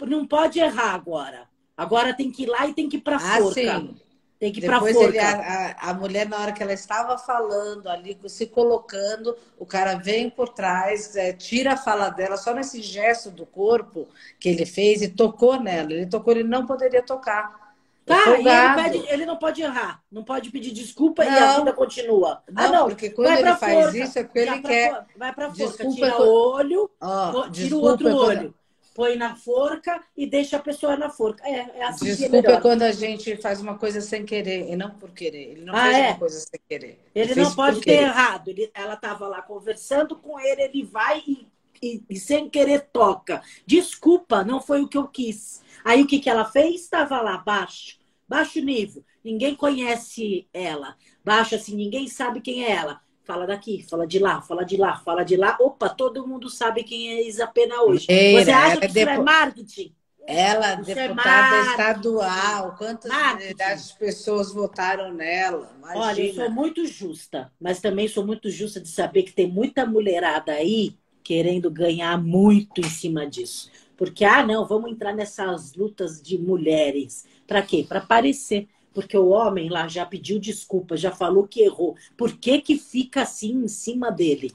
Não 0.00 0.26
pode 0.26 0.58
errar 0.58 0.94
agora. 0.94 1.48
Agora 1.76 2.14
tem 2.14 2.30
que 2.30 2.44
ir 2.44 2.46
lá 2.46 2.66
e 2.66 2.72
tem 2.72 2.88
que 2.88 2.96
ir 2.96 3.00
pra 3.00 3.16
ah, 3.16 3.38
forca. 3.38 3.60
Sim. 3.60 3.94
Tem 4.42 4.50
que 4.50 4.58
ir 4.58 4.66
pra 4.66 4.74
Depois 4.78 4.96
forca. 4.96 5.08
ele, 5.08 5.20
a, 5.20 5.76
a, 5.78 5.94
mulher, 5.94 6.28
na 6.28 6.36
hora 6.36 6.50
que 6.50 6.60
ela 6.60 6.72
estava 6.72 7.16
falando 7.16 7.88
ali, 7.88 8.18
se 8.26 8.44
colocando, 8.44 9.36
o 9.56 9.64
cara 9.64 9.94
vem 9.94 10.28
por 10.28 10.48
trás, 10.48 11.14
é, 11.14 11.32
tira 11.32 11.74
a 11.74 11.76
fala 11.76 12.08
dela, 12.08 12.36
só 12.36 12.52
nesse 12.52 12.82
gesto 12.82 13.30
do 13.30 13.46
corpo 13.46 14.08
que 14.40 14.48
ele 14.48 14.66
fez 14.66 15.00
e 15.00 15.06
tocou 15.06 15.60
nela. 15.60 15.92
Ele 15.92 16.06
tocou, 16.06 16.32
ele 16.32 16.42
não 16.42 16.66
poderia 16.66 17.04
tocar. 17.04 17.76
Tá, 18.04 18.30
e 18.30 18.40
ele, 18.40 18.82
pede, 18.82 19.12
ele, 19.12 19.24
não 19.24 19.36
pode 19.36 19.62
errar, 19.62 20.02
não 20.10 20.24
pode 20.24 20.50
pedir 20.50 20.72
desculpa 20.72 21.24
não, 21.24 21.32
e 21.32 21.38
a 21.38 21.58
vida 21.58 21.72
continua. 21.72 22.42
Não, 22.50 22.64
ah, 22.64 22.68
não 22.68 22.88
porque 22.88 23.10
quando 23.10 23.38
ele 23.38 23.54
faz 23.54 23.84
forca, 23.84 23.98
isso 23.98 24.18
é 24.18 24.24
porque 24.24 24.38
ele 24.40 24.60
quer. 24.60 24.90
Pra, 24.90 25.06
vai 25.16 25.32
pra 25.32 25.54
forca, 25.54 25.64
desculpa 25.64 25.94
tira 25.94 26.20
o 26.20 26.52
olho, 26.52 26.90
oh, 27.00 27.48
tira 27.48 27.76
o 27.76 27.80
outro 27.80 28.12
olho, 28.12 28.52
põe 28.94 29.16
na 29.16 29.36
forca 29.36 30.02
e 30.16 30.26
deixa 30.26 30.56
a 30.56 30.60
pessoa 30.60 30.96
na 30.96 31.10
forca. 31.10 31.46
É, 31.46 31.78
é 31.78 31.84
assim 31.84 32.06
desculpa 32.06 32.42
que 32.42 32.52
é 32.52 32.60
quando 32.60 32.82
a 32.82 32.92
gente 32.92 33.36
faz 33.36 33.60
uma 33.60 33.76
coisa 33.76 34.00
sem 34.00 34.24
querer 34.24 34.70
e 34.70 34.76
não 34.76 34.90
por 34.90 35.10
querer. 35.10 35.52
Ele 35.52 35.64
não 35.64 35.74
ah, 35.74 35.82
fez 35.82 35.96
é? 35.96 36.08
uma 36.08 36.18
coisa 36.18 36.40
sem 36.40 36.60
querer. 36.68 37.00
Ele, 37.14 37.32
ele 37.32 37.42
não 37.42 37.54
pode 37.54 37.80
ter 37.80 38.02
errado. 38.02 38.48
Ele, 38.48 38.70
ela 38.74 38.94
estava 38.94 39.26
lá 39.28 39.42
conversando 39.42 40.16
com 40.16 40.38
ele, 40.38 40.62
ele 40.62 40.84
vai 40.84 41.22
e, 41.26 41.46
e, 41.82 42.02
e 42.08 42.16
sem 42.18 42.48
querer 42.48 42.88
toca. 42.92 43.42
Desculpa, 43.66 44.44
não 44.44 44.60
foi 44.60 44.82
o 44.82 44.88
que 44.88 44.98
eu 44.98 45.08
quis. 45.08 45.62
Aí 45.84 46.02
o 46.02 46.06
que, 46.06 46.20
que 46.20 46.30
ela 46.30 46.44
fez? 46.44 46.82
Estava 46.82 47.20
lá, 47.20 47.38
baixo, 47.38 47.98
baixo 48.28 48.60
nível. 48.60 49.04
Ninguém 49.24 49.54
conhece 49.54 50.46
ela. 50.52 50.96
Baixo 51.24 51.54
assim, 51.54 51.76
ninguém 51.76 52.08
sabe 52.08 52.40
quem 52.40 52.64
é 52.64 52.72
ela. 52.72 53.00
Fala 53.24 53.46
daqui, 53.46 53.84
fala 53.88 54.06
de 54.06 54.18
lá, 54.18 54.42
fala 54.42 54.64
de 54.64 54.76
lá, 54.76 54.98
fala 54.98 55.22
de 55.24 55.36
lá. 55.36 55.56
Opa, 55.60 55.88
todo 55.88 56.26
mundo 56.26 56.50
sabe 56.50 56.82
quem 56.82 57.10
é 57.10 57.28
Isa 57.28 57.46
Pena 57.46 57.82
hoje. 57.82 58.06
Você 58.06 58.50
acha 58.50 58.76
que 58.78 58.84
é 58.84 58.86
isso 58.86 58.94
depo... 58.94 59.10
é 59.10 59.18
marketing? 59.18 59.94
Ela, 60.26 60.80
isso 60.80 60.90
é 60.92 60.94
deputada 61.08 61.56
é 61.56 61.70
estadual, 61.70 62.76
quantas 62.76 63.92
pessoas 63.92 64.52
votaram 64.52 65.12
nela? 65.12 65.72
Imagina. 65.78 66.04
Olha, 66.04 66.22
eu 66.22 66.34
sou 66.34 66.50
muito 66.50 66.86
justa, 66.86 67.52
mas 67.60 67.80
também 67.80 68.06
sou 68.06 68.24
muito 68.24 68.48
justa 68.48 68.80
de 68.80 68.88
saber 68.88 69.24
que 69.24 69.32
tem 69.32 69.48
muita 69.48 69.84
mulherada 69.84 70.52
aí 70.52 70.96
querendo 71.24 71.70
ganhar 71.70 72.20
muito 72.22 72.80
em 72.80 72.88
cima 72.88 73.26
disso. 73.26 73.70
Porque, 73.96 74.24
ah, 74.24 74.44
não, 74.44 74.66
vamos 74.66 74.90
entrar 74.90 75.12
nessas 75.12 75.74
lutas 75.74 76.20
de 76.20 76.38
mulheres. 76.38 77.24
Para 77.46 77.62
quê? 77.62 77.84
Para 77.88 78.00
aparecer. 78.00 78.68
Porque 78.92 79.16
o 79.16 79.28
homem 79.28 79.68
lá 79.68 79.88
já 79.88 80.04
pediu 80.04 80.38
desculpa, 80.38 80.96
já 80.96 81.10
falou 81.10 81.46
que 81.46 81.62
errou. 81.62 81.96
Por 82.16 82.36
que, 82.36 82.60
que 82.60 82.76
fica 82.78 83.22
assim 83.22 83.64
em 83.64 83.68
cima 83.68 84.10
dele? 84.10 84.52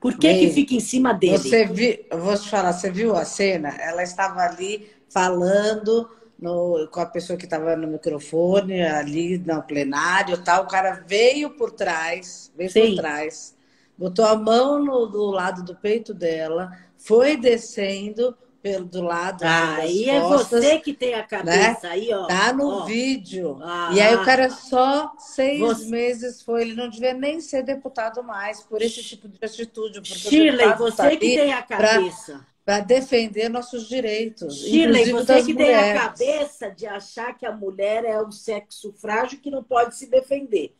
Por 0.00 0.16
que, 0.16 0.28
Bem, 0.28 0.40
que 0.40 0.54
fica 0.54 0.74
em 0.74 0.80
cima 0.80 1.12
dele? 1.12 1.38
Você 1.38 1.66
viu, 1.66 1.98
eu 2.10 2.18
vou 2.18 2.36
te 2.36 2.48
falar, 2.48 2.72
você 2.72 2.90
viu 2.90 3.14
a 3.14 3.24
cena? 3.24 3.68
Ela 3.68 4.02
estava 4.02 4.40
ali 4.40 4.90
falando 5.10 6.08
no, 6.40 6.88
com 6.90 7.00
a 7.00 7.06
pessoa 7.06 7.36
que 7.36 7.44
estava 7.44 7.76
no 7.76 7.86
microfone, 7.86 8.82
ali 8.82 9.36
no 9.38 9.62
plenário 9.62 10.42
tal. 10.42 10.64
O 10.64 10.68
cara 10.68 11.04
veio 11.06 11.50
por 11.50 11.72
trás, 11.72 12.50
veio 12.56 12.70
Sim. 12.70 12.94
por 12.94 13.02
trás, 13.02 13.54
botou 13.96 14.24
a 14.24 14.34
mão 14.34 14.82
no, 14.82 15.06
do 15.06 15.26
lado 15.26 15.62
do 15.62 15.76
peito 15.76 16.14
dela, 16.14 16.72
foi 16.96 17.36
descendo, 17.36 18.34
pelo 18.62 18.84
do 18.84 19.02
lado. 19.02 19.42
Ah, 19.42 19.76
aí 19.76 20.08
é 20.08 20.20
você 20.20 20.78
que 20.78 20.92
tem 20.92 21.14
a 21.14 21.22
cabeça, 21.22 21.88
né? 21.88 21.90
aí, 21.90 22.12
ó. 22.12 22.26
Tá 22.26 22.52
no 22.52 22.68
ó. 22.68 22.84
vídeo. 22.84 23.58
Ah, 23.62 23.90
e 23.92 24.00
aí 24.00 24.14
o 24.14 24.24
cara 24.24 24.50
só 24.50 25.12
seis 25.18 25.60
você... 25.60 25.86
meses 25.86 26.42
foi, 26.42 26.62
ele 26.62 26.74
não 26.74 26.88
devia 26.88 27.14
nem 27.14 27.40
ser 27.40 27.62
deputado 27.62 28.22
mais 28.22 28.62
por 28.62 28.82
esse 28.82 29.02
tipo 29.02 29.28
de 29.28 29.38
atitude. 29.42 30.00
Shirley, 30.04 30.74
você 30.74 30.96
tá 30.96 31.10
que 31.10 31.18
tem 31.18 31.52
a 31.52 31.62
cabeça. 31.62 32.46
Para 32.64 32.80
defender 32.80 33.48
nossos 33.48 33.88
direitos. 33.88 34.60
Shirley, 34.60 35.10
você 35.10 35.42
que 35.42 35.54
mulheres. 35.54 35.82
tem 35.82 35.92
a 35.92 36.02
cabeça 36.02 36.70
de 36.70 36.86
achar 36.86 37.36
que 37.36 37.46
a 37.46 37.52
mulher 37.52 38.04
é 38.04 38.22
um 38.22 38.30
sexo 38.30 38.92
frágil 38.92 39.40
que 39.40 39.50
não 39.50 39.64
pode 39.64 39.96
se 39.96 40.06
defender. 40.06 40.76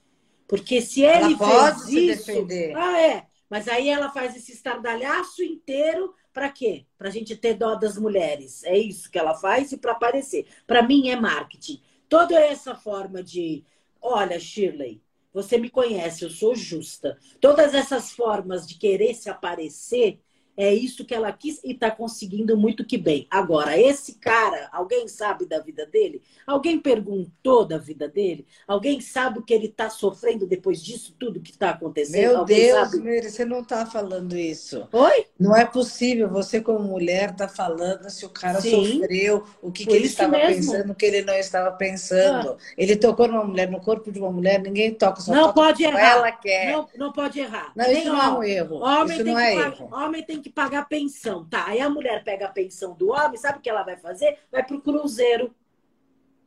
Porque 0.47 0.81
se 0.83 1.03
ele 1.03 1.35
ela 1.35 1.39
pode 1.39 1.83
se 1.83 2.11
isso, 2.11 2.27
defender. 2.27 2.77
Ah, 2.77 3.01
é. 3.01 3.27
Mas 3.49 3.67
aí 3.67 3.89
ela 3.89 4.11
faz 4.11 4.37
esse 4.37 4.53
estardalhaço 4.53 5.43
inteiro 5.43 6.15
para 6.33 6.51
quê? 6.51 6.87
Para 6.97 7.09
a 7.09 7.11
gente 7.11 7.37
ter 7.37 7.55
dó 7.55 7.75
das 7.75 7.97
mulheres. 7.99 8.65
É 8.65 8.77
isso 8.77 9.11
que 9.11 9.19
ela 9.19 9.35
faz 9.35 9.73
e 9.73 9.79
para 9.79 9.93
aparecer. 9.93 10.47
Para 10.67 10.83
mim 10.83 11.09
é 11.09 11.17
marketing. 11.17 11.81
Toda 12.09 12.35
essa 12.39 12.75
forma 12.75 13.23
de, 13.23 13.65
olha, 14.01 14.39
Shirley, 14.39 15.01
você 15.33 15.59
me 15.59 15.71
conhece, 15.71 16.25
eu 16.25 16.31
sou 16.31 16.55
justa. 16.55 17.19
Todas 17.41 17.75
essas 17.75 18.13
formas 18.13 18.67
de 18.67 18.77
querer 18.77 19.15
se 19.15 19.31
aparecer 19.31 20.19
é 20.57 20.73
isso 20.75 21.05
que 21.05 21.15
ela 21.15 21.33
quis 21.33 21.63
e 21.65 21.73
está 21.73 21.91
conseguindo 21.91 22.57
muito 22.57 22.85
que 22.85 22.99
bem. 22.99 23.27
Agora, 23.31 23.79
esse 23.79 24.15
cara, 24.15 24.69
alguém 24.73 25.09
sabe 25.09 25.47
da 25.47 25.59
vida 25.59 25.87
dele? 25.87 26.23
Alguém 26.47 26.79
perguntou 26.79 27.65
da 27.65 27.79
vida 27.79 28.09
dele? 28.09 28.47
Alguém 28.67 29.01
sabe 29.01 29.39
o 29.39 29.43
que 29.43 29.55
ele 29.55 29.67
está 29.67 29.89
sofrendo 29.89 30.47
depois 30.47 30.83
disso 30.83 31.15
tudo 31.19 31.41
que 31.41 31.51
está 31.51 31.71
acontecendo? 31.71 32.21
Meu 32.21 32.39
alguém 32.39 32.67
Deus, 32.67 32.91
sabe? 32.91 33.03
Meire, 33.03 33.31
você 33.31 33.45
não 33.45 33.61
está 33.61 33.87
falando 33.87 34.37
isso. 34.37 34.87
Oi? 34.93 35.27
Não 35.39 35.57
é 35.57 35.65
possível. 35.65 36.29
Você, 36.29 36.61
como 36.61 36.81
mulher, 36.81 37.35
tá 37.35 37.49
falando 37.49 38.09
se 38.11 38.25
o 38.27 38.31
cara 38.31 38.61
Sim, 38.61 39.01
sofreu, 39.01 39.45
o 39.63 39.71
que, 39.71 39.87
que 39.87 39.95
ele 39.95 40.07
estava 40.07 40.37
mesmo. 40.37 40.55
pensando, 40.55 40.93
o 40.93 40.95
que 40.95 41.07
ele 41.07 41.23
não 41.23 41.35
estava 41.35 41.73
pensando. 41.73 42.51
Ah. 42.51 42.57
Ele 42.77 42.97
tocou 42.97 43.29
numa 43.29 43.45
mulher, 43.45 43.71
no 43.71 43.81
corpo 43.81 44.11
de 44.11 44.19
uma 44.19 44.31
mulher, 44.31 44.61
ninguém 44.61 44.93
toca, 44.95 45.21
só 45.21 45.33
não 45.33 45.45
toca 45.45 45.55
pode 45.55 45.85
errar. 45.85 46.01
ela 46.01 46.33
quer. 46.33 46.73
Não, 46.73 46.89
não 46.97 47.13
pode 47.13 47.39
errar. 47.41 47.73
Não, 47.75 47.91
isso 47.91 48.05
não 48.05 48.21
é 48.21 48.29
um 48.29 48.43
erro. 48.43 48.77
Homem 48.81 49.17
isso 49.17 49.25
não 49.25 49.39
é 49.39 49.53
que, 49.53 49.61
erro. 49.61 49.89
Homem 49.93 50.23
tem 50.23 50.40
que 50.41 50.51
que 50.51 50.55
pagar 50.55 50.89
pensão. 50.89 51.45
Tá, 51.45 51.67
aí 51.67 51.81
a 51.81 51.91
mulher 51.91 52.25
pega 52.25 52.47
a 52.47 52.51
pensão 52.51 52.95
do 52.95 53.11
homem, 53.11 53.37
sabe 53.37 53.59
o 53.59 53.61
que 53.61 53.71
ela 53.71 53.83
vai 53.83 53.97
fazer? 53.97 54.39
Vai 54.51 54.65
pro 54.65 54.81
cruzeiro. 54.81 55.55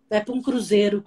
Vai 0.10 0.24
para 0.24 0.34
um 0.34 0.42
cruzeiro. 0.42 1.04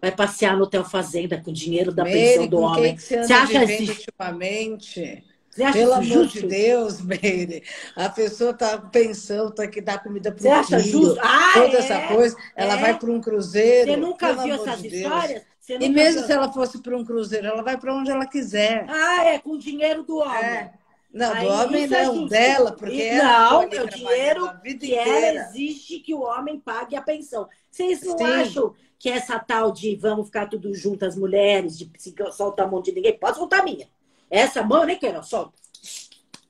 Vai 0.00 0.12
passear 0.12 0.56
no 0.56 0.64
hotel 0.64 0.84
fazenda 0.84 1.40
com 1.40 1.50
o 1.50 1.54
dinheiro 1.54 1.92
da 1.92 2.04
Meire, 2.04 2.34
pensão 2.34 2.46
do 2.46 2.58
homem. 2.58 2.94
Que 2.94 3.02
você, 3.02 3.22
você 3.24 3.32
acha 3.32 3.64
isso? 3.64 3.92
ultimamente? 3.92 5.24
Você 5.50 5.62
acha 5.62 5.78
Pelo 5.78 5.92
amor 5.92 6.04
justo? 6.04 6.40
de 6.40 6.46
Deus, 6.46 7.00
Meire. 7.00 7.62
A 7.96 8.08
pessoa 8.08 8.52
tá 8.52 8.76
pensando, 8.76 9.52
tá 9.52 9.66
que 9.66 9.80
dá 9.80 9.98
comida 9.98 10.32
para 10.32 10.44
o 10.44 10.52
acha 10.52 10.78
justo? 10.80 11.18
Ah, 11.22 11.52
toda 11.54 11.76
é? 11.76 11.78
essa 11.78 12.00
coisa. 12.08 12.36
Ela 12.56 12.74
é? 12.74 12.80
vai 12.80 12.98
para 12.98 13.10
um 13.10 13.20
cruzeiro. 13.20 13.92
Você 13.92 13.96
nunca 13.96 14.32
viu 14.34 14.54
essas 14.54 14.82
de 14.82 14.88
histórias? 14.88 15.42
e 15.68 15.88
mesmo 15.88 16.18
viu... 16.18 16.26
se 16.26 16.32
ela 16.32 16.52
fosse 16.52 16.82
para 16.82 16.96
um 16.96 17.04
cruzeiro, 17.04 17.46
ela 17.46 17.62
vai 17.62 17.78
para 17.78 17.94
onde 17.94 18.10
ela 18.10 18.26
quiser. 18.26 18.84
Ah, 18.88 19.24
é, 19.24 19.38
com 19.38 19.52
o 19.52 19.58
dinheiro 19.58 20.02
do 20.02 20.18
homem. 20.18 20.44
É. 20.44 20.72
Não, 21.14 21.32
Aí, 21.32 21.46
do 21.46 21.52
homem 21.52 21.86
não, 21.86 22.24
é 22.24 22.28
dela, 22.28 22.72
porque 22.72 23.12
e, 23.12 23.18
Não, 23.18 23.62
é 23.62 23.82
o 23.82 23.88
dinheiro 23.88 24.50
que 24.80 24.96
ela 24.96 25.46
exige 25.46 26.00
que 26.00 26.12
o 26.12 26.22
homem 26.22 26.58
pague 26.58 26.96
a 26.96 27.02
pensão. 27.02 27.48
Vocês 27.70 28.02
não 28.02 28.18
Sim. 28.18 28.24
acham 28.24 28.74
que 28.98 29.08
essa 29.08 29.38
tal 29.38 29.70
de 29.70 29.94
vamos 29.94 30.26
ficar 30.26 30.48
tudo 30.48 30.74
junto, 30.74 31.04
as 31.04 31.14
mulheres, 31.14 31.78
de 31.78 31.88
soltar 32.32 32.66
a 32.66 32.68
mão 32.68 32.82
de 32.82 32.90
ninguém, 32.90 33.16
pode 33.16 33.36
soltar 33.36 33.60
a 33.60 33.62
minha. 33.62 33.86
Essa 34.28 34.64
mão 34.64 34.80
eu 34.80 34.86
nem 34.88 34.98
quero, 34.98 35.22
solta. 35.22 35.52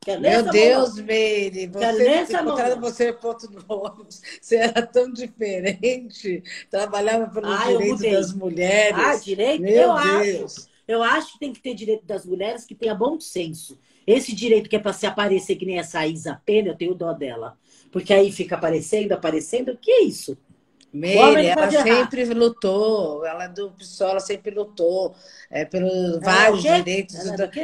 Quero 0.01 0.23
Meu 0.23 0.43
Deus, 0.43 0.97
mão. 0.97 1.05
Meire, 1.05 1.67
você, 1.67 2.23
encontrado 2.23 2.81
você 2.81 3.13
ponto 3.13 3.51
no 3.51 3.65
ônibus, 3.69 4.23
você 4.41 4.57
era 4.57 4.81
tão 4.81 5.13
diferente, 5.13 6.43
trabalhava 6.71 7.27
pelo 7.29 7.53
ah, 7.53 7.67
direito 7.67 8.03
das 8.11 8.33
mulheres. 8.33 8.99
Ah, 8.99 9.17
direito? 9.17 9.61
Meu 9.61 9.75
eu 9.75 9.95
Deus. 9.95 10.59
acho. 10.59 10.75
Eu 10.87 11.03
acho 11.03 11.33
que 11.35 11.39
tem 11.39 11.53
que 11.53 11.61
ter 11.61 11.75
direito 11.75 12.05
das 12.05 12.25
mulheres 12.25 12.65
que 12.65 12.75
tenha 12.75 12.95
bom 12.95 13.19
senso. 13.21 13.79
Esse 14.07 14.35
direito 14.35 14.69
que 14.69 14.77
é 14.77 14.79
para 14.79 14.93
se 14.93 15.07
aparecer 15.07 15.57
que 15.57 15.67
nem 15.67 15.79
essa 15.79 16.07
Isa 16.07 16.41
Pena, 16.45 16.69
eu 16.69 16.77
tenho 16.77 16.95
dó 16.95 17.13
dela. 17.13 17.57
Porque 17.91 18.13
aí 18.13 18.33
fica 18.33 18.57
aparecendo, 18.57 19.13
aparecendo. 19.13 19.73
O 19.73 19.77
que 19.77 19.91
é 19.91 20.03
isso? 20.03 20.37
Meire, 20.95 21.47
ela 21.47 21.69
sempre 21.69 22.21
errar. 22.21 22.37
lutou, 22.37 23.27
ela 23.27 23.49
do 23.49 23.73
PSOL, 23.73 24.11
ela 24.11 24.21
sempre 24.21 24.55
lutou 24.55 25.13
é, 25.51 25.65
pelos 25.65 26.21
vários 26.21 26.63
direitos. 26.63 27.17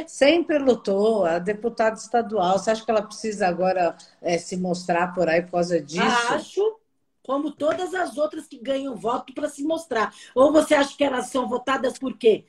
sempre 0.07 0.59
lutou, 0.59 1.23
a 1.23 1.39
deputada 1.39 1.95
estadual. 1.95 2.59
Você 2.59 2.71
acha 2.71 2.83
que 2.83 2.91
ela 2.91 3.01
precisa 3.01 3.47
agora 3.47 3.95
é, 4.21 4.37
se 4.37 4.57
mostrar 4.57 5.13
por 5.13 5.29
aí 5.29 5.41
por 5.43 5.51
causa 5.51 5.79
disso? 5.81 6.01
Acho, 6.03 6.77
como 7.23 7.51
todas 7.51 7.93
as 7.93 8.17
outras 8.17 8.47
que 8.47 8.57
ganham 8.57 8.97
voto 8.97 9.33
para 9.33 9.47
se 9.47 9.63
mostrar. 9.63 10.13
Ou 10.35 10.51
você 10.51 10.75
acha 10.75 10.97
que 10.97 11.03
elas 11.03 11.27
são 11.27 11.47
votadas 11.47 11.97
por 11.97 12.17
quê? 12.17 12.43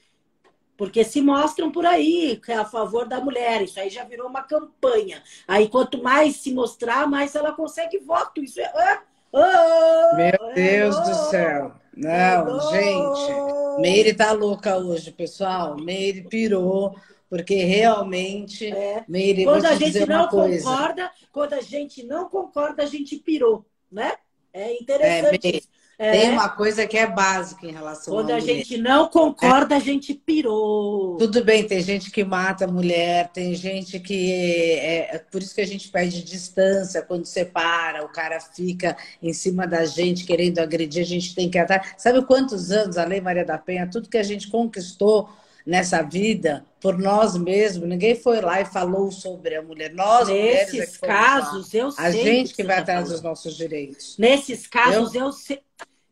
Porque 0.83 1.05
se 1.05 1.23
mostram 1.23 1.71
por 1.71 1.87
aí, 1.87 2.41
que 2.45 2.51
é 2.51 2.57
a 2.57 2.65
favor 2.65 3.07
da 3.07 3.21
mulher. 3.21 3.63
Isso 3.63 3.79
aí 3.79 3.89
já 3.89 4.03
virou 4.03 4.27
uma 4.27 4.43
campanha. 4.43 5.23
Aí 5.47 5.69
quanto 5.69 6.03
mais 6.03 6.39
se 6.39 6.53
mostrar, 6.53 7.07
mais 7.07 7.37
ela 7.37 7.53
consegue 7.53 7.99
voto. 7.99 8.43
Isso 8.43 8.59
é. 8.59 9.01
Oh, 9.31 10.17
Meu 10.17 10.55
Deus 10.57 10.97
oh, 10.97 11.03
do 11.03 11.15
céu. 11.31 11.73
Não, 11.97 12.57
oh, 12.57 12.71
gente. 12.73 13.81
Meire 13.81 14.13
tá 14.13 14.33
louca 14.33 14.77
hoje, 14.77 15.13
pessoal. 15.13 15.77
Meire 15.77 16.23
pirou. 16.23 16.97
Porque 17.31 17.63
realmente, 17.63 18.67
é. 18.67 19.05
Meire, 19.07 19.45
quando 19.45 19.67
a 19.67 19.77
gente 19.77 20.05
não 20.05 20.27
concorda, 20.27 21.13
quando 21.31 21.53
a 21.53 21.61
gente 21.61 22.03
não 22.03 22.29
concorda, 22.29 22.83
a 22.83 22.87
gente 22.87 23.15
pirou, 23.19 23.65
né? 23.89 24.15
É 24.53 24.75
interessante. 24.83 25.59
É, 25.59 25.82
É. 25.99 26.11
Tem 26.13 26.31
uma 26.31 26.49
coisa 26.49 26.87
que 26.87 26.97
é 26.97 27.07
básica 27.07 27.67
em 27.67 27.71
relação 27.71 28.15
Quando 28.15 28.31
a, 28.31 28.37
a 28.37 28.41
gente 28.41 28.77
não 28.77 29.09
concorda, 29.09 29.75
é. 29.75 29.79
a 29.79 29.81
gente 29.81 30.15
pirou. 30.15 31.17
Tudo 31.17 31.45
bem, 31.45 31.65
tem 31.65 31.81
gente 31.81 32.11
que 32.11 32.25
mata 32.25 32.65
a 32.65 32.69
mulher, 32.69 33.29
tem 33.29 33.55
gente 33.55 34.01
que. 34.01 34.33
É, 34.33 35.17
é, 35.17 35.19
por 35.19 35.43
isso 35.43 35.55
que 35.55 35.61
a 35.61 35.67
gente 35.67 35.89
pede 35.89 36.23
distância 36.25 37.03
quando 37.03 37.27
separa, 37.27 38.05
o 38.05 38.09
cara 38.09 38.41
fica 38.41 38.97
em 39.23 39.33
cima 39.33 39.67
da 39.67 39.85
gente 39.85 40.25
querendo 40.25 40.59
agredir, 40.59 41.03
a 41.03 41.07
gente 41.07 41.35
tem 41.35 41.49
que 41.49 41.59
atrás. 41.59 41.95
Sabe 41.97 42.25
quantos 42.25 42.71
anos 42.71 42.97
a 42.97 43.05
Lei 43.05 43.21
Maria 43.21 43.45
da 43.45 43.59
Penha, 43.59 43.89
tudo 43.89 44.09
que 44.09 44.19
a 44.19 44.23
gente 44.23 44.49
conquistou 44.49 45.29
nessa 45.67 46.03
vida 46.03 46.65
por 46.81 46.99
nós 46.99 47.37
mesmos. 47.37 47.89
Ninguém 47.89 48.15
foi 48.15 48.41
lá 48.41 48.61
e 48.61 48.65
falou 48.65 49.11
sobre 49.11 49.57
a 49.57 49.63
mulher. 49.63 49.93
Nós, 49.95 50.29
Nesses 50.29 50.73
mulheres, 50.73 50.99
é 51.03 51.07
casos, 51.07 51.75
eu 51.75 51.91
sei. 51.91 52.05
A 52.05 52.11
gente 52.11 52.55
que 52.55 52.63
vai 52.63 52.79
atrás 52.79 53.09
dos 53.09 53.23
nossos 53.23 53.57
direitos. 53.57 54.17
Nesses 54.19 54.67
casos, 54.67 55.15
eu, 55.15 55.27
eu 55.27 55.33
sei. 55.33 55.61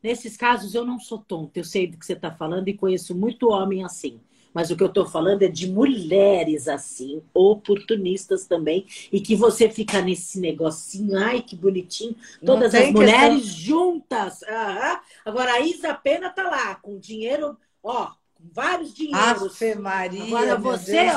Nesses 0.02 0.36
casos, 0.36 0.74
eu 0.74 0.84
não 0.84 0.98
sou 0.98 1.18
tonta. 1.18 1.58
Eu 1.58 1.64
sei 1.64 1.86
do 1.86 1.98
que 1.98 2.06
você 2.06 2.14
está 2.14 2.30
falando 2.30 2.68
e 2.68 2.74
conheço 2.74 3.14
muito 3.14 3.50
homem 3.50 3.84
assim. 3.84 4.20
Mas 4.52 4.70
o 4.70 4.76
que 4.76 4.82
eu 4.82 4.88
estou 4.88 5.06
falando 5.06 5.42
é 5.42 5.48
de 5.48 5.70
mulheres 5.70 6.66
assim, 6.66 7.22
oportunistas 7.32 8.46
também, 8.46 8.84
e 9.12 9.20
que 9.20 9.36
você 9.36 9.68
fica 9.70 10.02
nesse 10.02 10.40
negocinho, 10.40 11.16
ai 11.16 11.40
que 11.40 11.54
bonitinho, 11.54 12.16
todas 12.44 12.74
as 12.74 12.90
mulheres 12.90 13.42
questão... 13.42 13.58
juntas. 13.58 14.42
Ah, 14.44 15.00
agora 15.24 15.52
a 15.52 15.60
Isa 15.60 15.94
Pena 15.94 16.30
tá 16.30 16.44
lá, 16.44 16.74
com 16.76 16.98
dinheiro, 16.98 17.56
ó, 17.82 18.10
vários 18.53 18.92
dinheiros. 18.94 19.61
Ave 19.62 19.74
Maria, 19.76 20.24
Agora 20.24 20.57
você, 20.57 21.09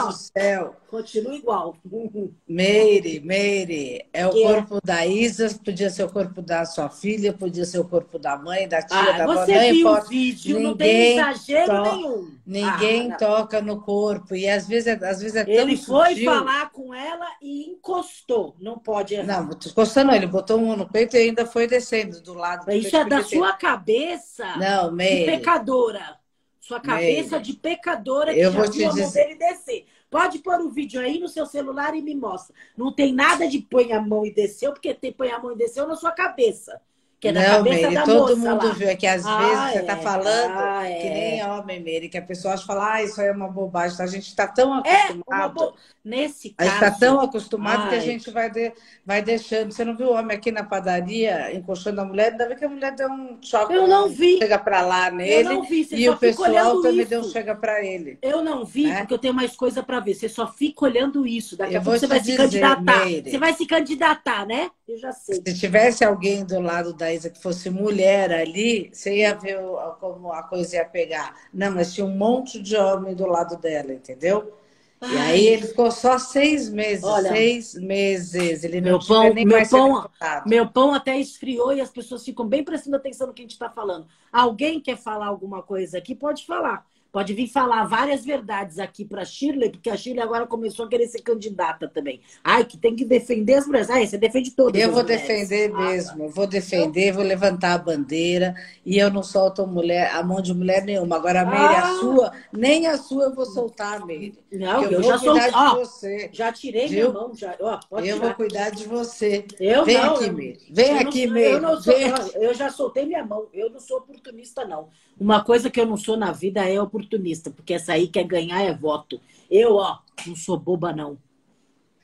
ó, 0.58 0.72
continua 0.88 1.36
igual. 1.36 1.76
Meire, 2.48 3.20
Meire, 3.20 4.06
é 4.14 4.28
o 4.28 4.32
que 4.32 4.44
corpo 4.44 4.78
é? 4.78 4.80
da 4.84 5.06
Isa, 5.06 5.50
podia 5.64 5.90
ser 5.90 6.04
o 6.04 6.10
corpo 6.10 6.42
da 6.42 6.66
sua 6.66 6.90
filha, 6.90 7.34
podia 7.34 7.66
ser 7.66 7.80
o 7.80 7.86
corpo 7.86 8.20
da 8.20 8.38
mãe, 8.38 8.68
da 8.68 8.82
tia, 8.82 8.98
ah, 8.98 9.18
da 9.18 9.24
avó. 9.24 9.46
Você 9.46 9.72
viu 9.72 9.88
o 9.88 10.02
vídeo, 10.02 10.56
ninguém 10.58 10.68
não 10.68 10.78
tem 10.78 11.18
exagero 11.18 11.82
nenhum. 11.84 12.38
Ninguém 12.46 13.12
ah, 13.12 13.18
toca 13.18 13.62
no 13.62 13.82
corpo. 13.82 14.36
E 14.36 14.48
às 14.48 14.68
vezes, 14.68 14.88
é, 14.88 14.94
às 14.94 15.22
vezes 15.22 15.36
é 15.36 15.44
tão 15.44 15.54
Ele 15.54 15.78
foi 15.78 16.10
sutil. 16.10 16.32
falar 16.32 16.70
com 16.72 16.94
ela 16.94 17.28
e 17.42 17.70
encostou. 17.70 18.56
Não 18.60 18.78
pode 18.78 19.16
errar. 19.16 19.44
Não, 19.44 19.52
encostou 19.52 20.04
não. 20.04 20.14
Ele 20.14 20.28
botou 20.28 20.60
um 20.60 20.76
no 20.76 20.90
peito 20.90 21.16
e 21.16 21.20
ainda 21.20 21.46
foi 21.46 21.68
descendo 21.68 22.22
do 22.22 22.34
lado. 22.34 22.66
Do 22.66 22.72
Isso 22.72 22.96
é 22.96 23.06
da 23.06 23.24
sua 23.24 23.54
cabeça 23.54 24.58
não, 24.58 24.92
Meire. 24.92 25.26
pecadora. 25.26 26.23
Sua 26.64 26.80
cabeça 26.80 27.42
de 27.42 27.52
pecadora 27.58 28.34
que 28.34 28.40
eu 28.40 28.50
já 28.50 28.58
vou 28.58 28.72
te 28.72 28.78
dizer... 28.78 29.12
dele 29.12 29.36
descer. 29.36 29.86
Pode 30.10 30.40
pôr 30.40 30.62
o 30.62 30.68
um 30.68 30.70
vídeo 30.70 31.02
aí 31.02 31.20
no 31.20 31.28
seu 31.28 31.46
celular 31.46 31.94
e 31.94 32.02
me 32.02 32.16
mostra. 32.16 32.56
Não 32.78 32.90
tem 32.90 33.14
nada 33.14 33.46
de 33.46 33.60
põe 33.60 33.92
a 33.92 34.02
mão 34.02 34.26
e 34.26 34.34
desceu, 34.34 34.72
porque 34.72 34.94
tem 34.94 35.12
põe 35.12 35.30
a 35.30 35.40
mão 35.40 35.52
e 35.52 35.58
desceu 35.58 35.86
na 35.86 35.98
sua 35.98 36.14
cabeça. 36.14 36.82
Que 37.24 37.30
é 37.30 37.32
não, 37.32 37.42
cabeça 37.42 37.76
Meire, 37.78 37.96
da 37.96 38.04
todo 38.04 38.36
mundo 38.36 38.68
lá. 38.68 38.74
viu. 38.74 38.90
É 38.90 38.96
que 38.98 39.08
às 39.08 39.26
Ah, 39.26 39.38
vezes 39.40 39.72
você 39.72 39.78
é, 39.78 39.82
está 39.82 39.96
falando 39.98 40.58
ah, 40.60 40.82
que 40.84 41.08
é. 41.08 41.14
nem 41.14 41.46
homem, 41.50 41.80
Meire, 41.82 42.10
que 42.10 42.18
a 42.18 42.22
pessoa 42.22 42.54
acha 42.54 42.66
falar, 42.66 42.96
ah, 42.96 43.02
isso 43.04 43.22
aí 43.22 43.28
é 43.28 43.32
uma 43.32 43.48
bobagem. 43.48 43.96
A 44.02 44.06
gente 44.08 44.28
está 44.28 44.46
tão 44.46 44.84
É, 44.86 45.12
uma 45.28 45.38
acostumado. 45.46 45.54
bo... 45.54 45.74
Nesse 46.06 46.54
A 46.58 46.66
caso. 46.66 46.70
gente 46.76 46.84
está 46.84 47.00
tão 47.00 47.22
acostumado 47.22 47.88
que 47.88 47.96
a 47.96 47.98
Ai. 48.00 48.02
gente 48.04 48.30
vai, 48.30 48.52
de- 48.52 48.74
vai 49.06 49.22
deixando. 49.22 49.72
Você 49.72 49.86
não 49.86 49.96
viu 49.96 50.08
o 50.08 50.14
homem 50.16 50.36
aqui 50.36 50.52
na 50.52 50.62
padaria 50.62 51.56
encoxando 51.56 52.02
a 52.02 52.04
mulher? 52.06 52.34
Ainda 52.34 52.46
bem 52.46 52.58
que 52.58 52.66
a 52.66 52.68
mulher 52.70 52.94
deu 52.94 53.08
um 53.08 53.38
choque. 53.42 53.74
Eu 53.74 53.88
não 53.88 54.10
vi. 54.10 54.38
Chega 54.38 54.60
para 54.60 54.82
lá 54.82 55.10
nele. 55.10 55.48
não 55.48 55.64
vi, 55.64 55.86
você 55.86 55.96
e 55.96 56.10
o 56.10 56.18
pessoal 56.18 56.82
também 56.82 57.00
isso. 57.00 57.10
deu 57.10 57.22
um 57.22 57.30
chega 57.30 57.56
para 57.56 57.82
ele. 57.82 58.18
Eu 58.22 58.44
não 58.44 58.66
vi, 58.66 58.88
Né? 58.88 58.98
porque 59.00 59.14
eu 59.14 59.18
tenho 59.18 59.34
mais 59.34 59.56
coisa 59.56 59.82
para 59.82 60.02
ver. 60.02 60.14
Você 60.14 60.28
só 60.28 60.46
fica 60.46 60.84
olhando 60.84 61.26
isso. 61.26 61.56
Daqui 61.56 61.74
Eu 61.76 61.80
a 61.80 61.84
pouco 61.84 61.98
você 61.98 62.06
vai 62.08 62.20
se 62.20 62.26
dizer, 62.26 62.38
candidatar. 62.38 63.06
Meire. 63.06 63.32
Você 63.32 63.38
vai 63.38 63.54
se 63.54 63.66
candidatar, 63.66 64.46
né? 64.46 64.70
Eu 64.86 64.98
já 64.98 65.14
sei. 65.14 65.36
Se 65.36 65.54
tivesse 65.58 66.04
alguém 66.04 66.44
do 66.44 66.60
lado 66.60 66.94
da 66.94 67.13
Isa 67.14 67.30
que 67.30 67.42
fosse 67.42 67.70
mulher 67.70 68.32
ali, 68.32 68.90
você 68.92 69.18
ia 69.18 69.34
ver 69.34 69.60
como 70.00 70.32
a 70.32 70.44
coisa 70.44 70.78
ia 70.78 70.86
pegar. 70.86 71.36
Não, 71.54 71.72
mas 71.72 71.94
tinha 71.94 72.06
um 72.06 72.16
monte 72.16 72.62
de 72.62 72.76
homem 72.76 73.16
do 73.16 73.26
lado 73.26 73.58
dela, 73.58 73.94
entendeu? 73.94 74.54
E 75.02 75.18
Ai. 75.18 75.32
aí 75.32 75.48
ele 75.48 75.68
ficou 75.68 75.92
só 75.92 76.18
seis 76.18 76.70
meses. 76.70 77.04
Olha, 77.04 77.30
seis 77.30 77.74
meses. 77.76 78.64
Ele 78.64 78.80
Meu 78.80 78.94
não 78.98 79.06
pão, 79.06 79.34
nem 79.34 79.46
meu 79.46 79.58
mais 79.58 79.70
pão, 79.70 80.10
meu 80.46 80.68
pão 80.68 80.94
até 80.94 81.20
esfriou 81.20 81.74
e 81.74 81.82
as 81.82 81.90
pessoas 81.90 82.24
ficam 82.24 82.48
bem 82.48 82.64
prestando 82.64 82.96
atenção 82.96 83.28
no 83.28 83.34
que 83.34 83.42
a 83.42 83.44
gente 83.44 83.52
está 83.52 83.70
falando. 83.70 84.08
Alguém 84.32 84.80
quer 84.80 84.98
falar 84.98 85.28
alguma 85.28 85.62
coisa 85.62 85.98
aqui? 85.98 86.16
Pode 86.16 86.46
falar. 86.46 86.86
Pode 87.14 87.32
vir 87.36 87.48
falar 87.48 87.86
várias 87.86 88.26
verdades 88.26 88.80
aqui 88.80 89.06
para 89.06 89.24
Shirley, 89.24 89.70
porque 89.70 89.88
a 89.88 89.96
Shirley 89.96 90.20
agora 90.24 90.48
começou 90.48 90.86
a 90.86 90.90
querer 90.90 91.06
ser 91.08 91.22
candidata 91.22 91.88
também. 91.88 92.22
Ai, 92.44 92.66
que 92.66 92.76
tem 92.76 92.96
que 92.96 93.06
defender 93.06 93.54
as 93.54 93.68
mulheres. 93.68 93.88
Ai, 93.92 94.08
você 94.08 94.18
defende 94.18 94.50
todas 94.50 94.82
Eu 94.82 94.92
vou 94.92 95.04
mulheres. 95.04 95.22
defender 95.28 95.72
Ah, 95.76 95.78
mesmo, 95.92 96.28
vou 96.30 96.48
defender, 96.48 97.12
vou 97.14 97.24
levantar 97.24 97.74
a 97.76 97.78
bandeira 97.78 98.56
e 98.84 98.98
eu 98.98 99.12
não 99.12 99.22
solto 99.22 99.68
mulher, 99.68 100.10
a 100.12 100.24
mão 100.24 100.42
de 100.42 100.56
mulher 100.56 100.84
nenhuma. 100.84 101.16
Agora, 101.18 101.42
a 101.42 101.46
Meire, 101.46 101.76
Ah. 101.76 101.92
a 101.92 102.00
sua, 102.00 102.32
nem 102.52 102.88
a 102.88 102.98
sua 102.98 103.26
eu 103.26 103.36
vou 103.36 103.46
soltar, 103.46 104.04
Meire. 104.08 104.34
Não, 104.52 104.82
eu, 104.86 104.92
eu 104.94 105.02
vou 105.04 105.12
já 105.12 105.18
sou. 105.20 105.32
cuidar 105.34 105.50
de 105.50 105.56
Ó, 105.56 105.76
você. 105.76 106.30
já 106.34 106.52
tirei 106.52 106.88
Viu? 106.88 107.12
minha 107.12 107.22
mão. 107.22 107.36
Já, 107.36 107.56
ó, 107.62 107.80
Eu 107.92 108.02
tirar. 108.02 108.20
vou 108.22 108.34
cuidar 108.34 108.70
de 108.72 108.86
você. 108.88 109.46
Eu 109.60 109.86
Vem 109.86 109.98
não, 110.00 110.16
aqui, 110.16 110.32
Meire. 110.32 110.60
Vem 110.72 110.98
aqui, 110.98 111.28
Meire. 111.28 111.64
Eu, 111.64 111.80
sou, 111.80 111.94
Vem 111.94 112.12
eu 112.42 112.54
já 112.56 112.72
soltei 112.72 113.06
minha 113.06 113.24
mão. 113.24 113.46
Eu 113.54 113.70
não 113.70 113.80
sou 113.80 113.98
oportunista, 114.00 114.66
não. 114.66 114.90
Uma 115.20 115.44
coisa 115.44 115.70
que 115.70 115.80
eu 115.80 115.86
não 115.86 115.96
sou 115.96 116.18
na 116.18 116.32
vida 116.32 116.68
é 116.68 116.82
oportunista, 116.82 117.03
porque 117.52 117.74
essa 117.74 117.94
aí 117.94 118.08
quer 118.08 118.24
ganhar 118.26 118.62
é 118.62 118.74
voto. 118.74 119.20
Eu, 119.50 119.76
ó, 119.76 120.00
não 120.26 120.36
sou 120.36 120.58
boba, 120.58 120.94
não. 120.94 121.18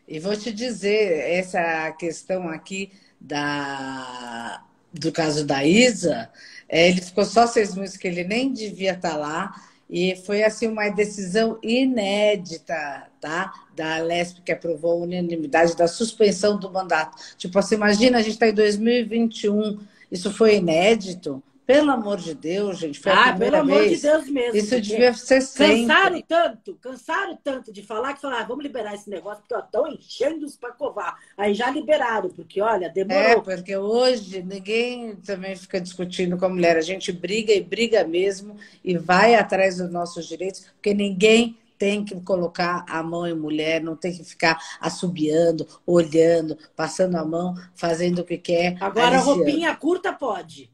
E 0.07 0.19
vou 0.19 0.35
te 0.35 0.51
dizer, 0.51 1.29
essa 1.29 1.91
questão 1.91 2.49
aqui 2.49 2.91
da, 3.19 4.63
do 4.91 5.11
caso 5.11 5.45
da 5.45 5.63
Isa, 5.63 6.29
é, 6.67 6.89
ele 6.89 7.01
ficou 7.01 7.25
só 7.25 7.45
seis 7.45 7.75
meses 7.75 7.97
que 7.97 8.07
ele 8.07 8.23
nem 8.23 8.51
devia 8.51 8.93
estar 8.93 9.15
lá. 9.17 9.53
E 9.89 10.15
foi 10.17 10.43
assim 10.43 10.67
uma 10.67 10.87
decisão 10.89 11.57
inédita, 11.63 13.07
tá? 13.19 13.51
Da 13.75 13.97
Lesp 13.97 14.41
que 14.45 14.51
aprovou 14.51 14.91
a 14.91 15.03
unanimidade 15.03 15.75
da 15.75 15.87
suspensão 15.87 16.59
do 16.59 16.71
mandato. 16.71 17.17
Tipo 17.37 17.57
assim, 17.57 17.75
imagina, 17.75 18.19
a 18.19 18.21
gente 18.21 18.33
está 18.33 18.47
em 18.47 18.53
2021, 18.53 19.79
isso 20.11 20.31
foi 20.31 20.57
inédito. 20.57 21.41
Pelo 21.69 21.91
amor 21.91 22.17
de 22.17 22.33
Deus, 22.33 22.79
gente, 22.79 22.99
foi 22.99 23.11
Ah, 23.11 23.31
pelo 23.37 23.57
amor 23.57 23.77
vez. 23.77 24.01
de 24.01 24.07
Deus 24.07 24.27
mesmo. 24.27 24.57
Isso 24.57 24.81
devia 24.81 25.13
ser 25.13 25.39
sempre. 25.39 25.85
Cansaram 25.85 26.21
tanto, 26.27 26.75
cansaram 26.81 27.37
tanto 27.43 27.71
de 27.71 27.83
falar 27.83 28.15
que 28.15 28.21
falaram, 28.21 28.41
ah, 28.41 28.47
vamos 28.47 28.63
liberar 28.63 28.95
esse 28.95 29.07
negócio, 29.07 29.43
porque 29.47 29.63
estão 29.63 29.87
enchendo 29.87 30.47
os 30.47 30.55
para 30.57 30.71
covar. 30.71 31.15
Aí 31.37 31.53
já 31.53 31.69
liberaram, 31.69 32.29
porque 32.31 32.59
olha, 32.59 32.87
É, 32.87 32.89
demorou. 32.89 33.43
porque 33.43 33.77
hoje 33.77 34.41
ninguém 34.41 35.15
também 35.17 35.55
fica 35.55 35.79
discutindo 35.79 36.37
com 36.37 36.45
a 36.45 36.49
mulher. 36.49 36.75
A 36.75 36.81
gente 36.81 37.11
briga 37.11 37.53
e 37.53 37.61
briga 37.61 38.03
mesmo 38.03 38.55
e 38.83 38.97
vai 38.97 39.35
atrás 39.35 39.77
dos 39.77 39.91
nossos 39.91 40.27
direitos, 40.27 40.61
porque 40.73 40.91
ninguém 40.95 41.55
tem 41.77 42.03
que 42.03 42.19
colocar 42.21 42.83
a 42.89 43.03
mão 43.03 43.27
em 43.27 43.35
mulher, 43.35 43.79
não 43.79 43.95
tem 43.95 44.11
que 44.11 44.23
ficar 44.23 44.57
assobiando, 44.81 45.67
olhando, 45.85 46.57
passando 46.75 47.15
a 47.15 47.23
mão, 47.23 47.53
fazendo 47.75 48.19
o 48.19 48.25
que 48.25 48.39
quer. 48.39 48.75
Agora, 48.81 49.17
aliciando. 49.17 49.35
roupinha 49.35 49.75
curta 49.75 50.11
pode. 50.11 50.69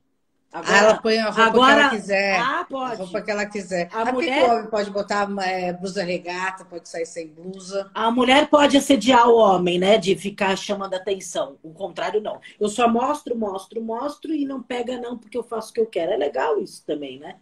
Ah, 0.65 0.77
ela 0.77 0.97
põe 0.97 1.17
a 1.17 1.25
roupa 1.25 1.41
agora- 1.43 1.75
que 1.75 1.79
ela 1.81 1.89
quiser. 1.89 2.39
Ah, 2.39 2.59
A 2.61 2.65
pode. 2.65 2.95
roupa 2.97 3.21
que 3.21 3.31
ela 3.31 3.45
quiser. 3.45 3.89
A 3.91 4.01
A 4.01 4.11
mulher- 4.11 4.49
homem 4.49 4.67
pode 4.67 4.89
botar 4.91 5.27
é, 5.43 5.73
blusa 5.73 6.03
regata, 6.03 6.63
pode 6.65 6.87
sair 6.87 7.05
sem 7.05 7.27
blusa. 7.27 7.89
A 7.93 8.09
mulher 8.11 8.47
pode 8.49 8.77
assediar 8.77 9.27
o 9.27 9.35
homem, 9.37 9.77
né? 9.79 9.97
De 9.97 10.15
ficar 10.15 10.55
chamando 10.57 10.93
atenção. 10.93 11.57
O 11.63 11.71
contrário, 11.73 12.21
não. 12.21 12.39
Eu 12.59 12.69
só 12.69 12.87
mostro, 12.87 13.35
mostro, 13.35 13.81
mostro 13.81 14.33
e 14.33 14.45
não 14.45 14.61
pega, 14.61 14.97
não, 14.99 15.17
porque 15.17 15.37
eu 15.37 15.43
faço 15.43 15.71
o 15.71 15.73
que 15.73 15.79
eu 15.81 15.85
quero. 15.87 16.11
É 16.13 16.17
legal 16.17 16.59
isso 16.59 16.83
também, 16.85 17.19
né? 17.19 17.35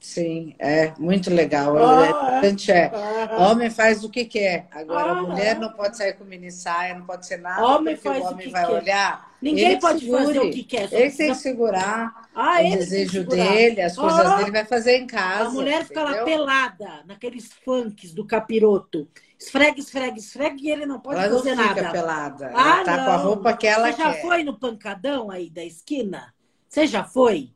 Sim, 0.00 0.54
é 0.58 0.94
muito 0.98 1.28
legal. 1.30 1.76
Ah, 1.76 2.40
é 2.42 2.72
é. 2.72 2.90
Ah, 2.94 3.48
Homem 3.50 3.68
faz 3.70 4.02
o 4.02 4.08
que 4.10 4.24
quer. 4.24 4.66
Agora, 4.70 5.12
Ah, 5.12 5.12
a 5.12 5.22
mulher 5.22 5.56
é. 5.56 5.58
não 5.58 5.72
pode 5.74 5.96
sair 5.96 6.14
com 6.14 6.24
mini 6.24 6.50
saia, 6.50 6.94
não 6.94 7.04
pode 7.04 7.26
ser 7.26 7.36
nada. 7.36 7.62
Homem 7.66 7.96
porque 7.96 8.08
faz 8.08 8.24
o 8.24 8.28
o 8.28 8.28
homem 8.28 8.46
que 8.46 8.52
vai 8.52 8.64
quer. 8.66 8.72
olhar. 8.72 9.30
Ninguém 9.42 9.78
pode 9.78 10.00
segure. 10.00 10.24
fazer 10.24 10.38
o 10.40 10.50
que 10.50 10.64
quer. 10.64 10.90
Ele 10.92 11.10
tem 11.10 11.28
que 11.28 11.34
segurar 11.34 12.30
Ah, 12.34 12.60
o 12.60 12.70
desejo 12.70 13.12
segurar. 13.12 13.44
dele, 13.52 13.80
as 13.82 13.98
coisas 13.98 14.20
Ah, 14.26 14.36
dele, 14.38 14.50
vai 14.50 14.64
fazer 14.64 14.96
em 14.96 15.06
casa. 15.06 15.44
A 15.48 15.50
mulher 15.50 15.84
fica 15.84 16.02
lá 16.02 16.10
entendeu? 16.12 16.24
pelada, 16.24 17.04
naqueles 17.06 17.52
funks 17.64 18.14
do 18.14 18.26
capiroto. 18.26 19.08
Esfrega, 19.38 19.80
esfrega, 19.80 20.18
esfrega 20.18 20.56
e 20.60 20.70
ele 20.70 20.86
não 20.86 21.00
pode 21.00 21.20
Ela 21.20 21.28
não 21.28 21.38
fazer 21.38 21.56
fica 21.56 21.82
nada. 21.82 21.90
pelada. 21.92 22.50
Ah, 22.54 22.80
ela 22.80 22.84
tá 22.84 22.96
não. 22.96 23.04
com 23.04 23.10
a 23.10 23.16
roupa 23.16 23.56
que 23.56 23.66
ela 23.66 23.92
Você 23.92 23.98
já 23.98 24.12
quer. 24.12 24.22
foi 24.22 24.44
no 24.44 24.58
pancadão 24.58 25.30
aí 25.30 25.50
da 25.50 25.64
esquina? 25.64 26.34
Você 26.68 26.86
já 26.86 27.04
foi? 27.04 27.54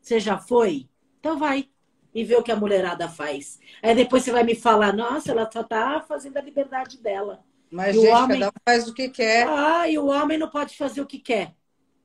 Você 0.00 0.20
já 0.20 0.38
foi? 0.38 0.88
Então 1.26 1.38
vai 1.38 1.68
e 2.14 2.22
vê 2.22 2.36
o 2.36 2.42
que 2.42 2.52
a 2.52 2.56
mulherada 2.56 3.08
faz. 3.08 3.58
Aí 3.82 3.96
depois 3.96 4.22
você 4.22 4.30
vai 4.30 4.44
me 4.44 4.54
falar, 4.54 4.92
nossa, 4.92 5.32
ela 5.32 5.50
só 5.52 5.62
tá 5.64 6.00
fazendo 6.06 6.36
a 6.36 6.40
liberdade 6.40 6.98
dela. 6.98 7.40
Mas, 7.68 7.96
E 7.96 7.98
o 7.98 8.02
gente, 8.02 8.12
homem- 8.14 8.40
cada 8.40 8.52
um 8.52 8.60
faz 8.64 8.88
o 8.88 8.94
que 8.94 9.08
quer. 9.08 9.48
Ah, 9.48 9.88
e 9.88 9.98
o 9.98 10.06
homem 10.06 10.38
não 10.38 10.48
pode 10.48 10.76
fazer 10.76 11.00
o 11.00 11.06
que 11.06 11.18
quer. 11.18 11.52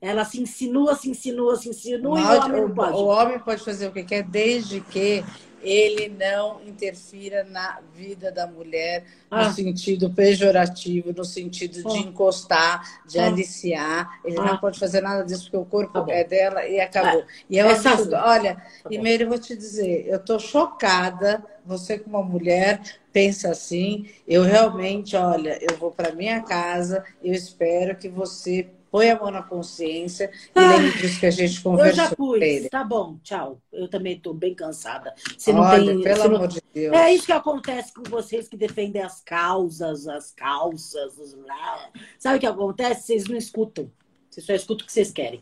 Ela 0.01 0.25
se 0.25 0.41
insinua, 0.41 0.95
se 0.95 1.07
insinua, 1.11 1.55
se 1.55 1.69
insinua 1.69 2.19
e 2.19 2.23
o 2.23 2.39
homem 2.39 2.61
não 2.63 2.73
pode. 2.73 2.97
O 2.97 3.05
homem 3.05 3.39
pode 3.39 3.63
fazer 3.63 3.87
o 3.87 3.91
que 3.93 4.03
quer, 4.03 4.23
desde 4.23 4.81
que 4.81 5.23
ele 5.63 6.09
não 6.09 6.61
interfira 6.65 7.43
na 7.43 7.79
vida 7.95 8.31
da 8.31 8.47
mulher 8.47 9.05
ah. 9.29 9.47
no 9.47 9.53
sentido 9.53 10.09
pejorativo, 10.09 11.13
no 11.13 11.23
sentido 11.23 11.81
de 11.83 11.97
ah. 11.97 11.99
encostar, 11.99 13.01
de 13.07 13.19
ah. 13.19 13.27
aliciar. 13.27 14.19
Ele 14.25 14.35
não 14.35 14.53
ah. 14.53 14.57
pode 14.57 14.79
fazer 14.79 15.01
nada 15.01 15.23
disso 15.23 15.43
porque 15.43 15.57
o 15.57 15.65
corpo 15.65 16.05
tá 16.05 16.11
é 16.11 16.23
dela 16.23 16.67
e 16.67 16.79
acabou. 16.79 17.21
É. 17.21 17.25
E 17.49 17.59
é 17.59 17.61
Essa... 17.61 17.91
Olha, 18.25 18.55
tá 18.55 18.89
eu 18.91 19.29
vou 19.29 19.39
te 19.39 19.55
dizer, 19.55 20.07
eu 20.07 20.17
estou 20.17 20.39
chocada. 20.39 21.43
Você 21.63 21.99
como 21.99 22.17
uma 22.17 22.27
mulher 22.27 22.81
pensa 23.13 23.49
assim. 23.49 24.09
Eu 24.27 24.43
realmente, 24.43 25.15
olha, 25.15 25.59
eu 25.61 25.77
vou 25.77 25.91
para 25.91 26.13
minha 26.13 26.41
casa. 26.41 27.03
Eu 27.23 27.33
espero 27.33 27.95
que 27.95 28.09
você 28.09 28.67
põe 28.91 29.09
a 29.09 29.17
mão 29.17 29.31
na 29.31 29.41
consciência 29.41 30.29
e 30.53 30.59
ah, 30.59 30.75
lembre 30.75 30.91
disso 30.99 31.19
que 31.19 31.25
a 31.25 31.31
gente 31.31 31.61
conversou. 31.61 32.03
Eu 32.03 32.09
já 32.09 32.15
pus, 32.15 32.69
tá 32.69 32.83
bom, 32.83 33.17
tchau. 33.23 33.61
Eu 33.71 33.87
também 33.87 34.17
estou 34.17 34.33
bem 34.33 34.53
cansada. 34.53 35.15
Você 35.35 35.53
não 35.53 35.61
Olha, 35.61 35.93
tem, 35.93 36.03
pelo 36.03 36.23
amor 36.23 36.47
de 36.49 36.61
Deus. 36.73 36.93
É 36.93 37.13
isso 37.13 37.25
que 37.25 37.31
acontece 37.31 37.93
com 37.93 38.03
vocês 38.03 38.49
que 38.49 38.57
defendem 38.57 39.01
as 39.01 39.21
causas, 39.21 40.07
as 40.07 40.31
calças, 40.31 41.17
os... 41.17 41.35
sabe 42.19 42.37
o 42.37 42.39
que 42.39 42.45
acontece? 42.45 43.03
Vocês 43.03 43.23
não 43.25 43.37
escutam. 43.37 43.89
Vocês 44.29 44.45
só 44.45 44.53
escutam 44.53 44.83
o 44.83 44.87
que 44.87 44.93
vocês 44.93 45.11
querem. 45.11 45.39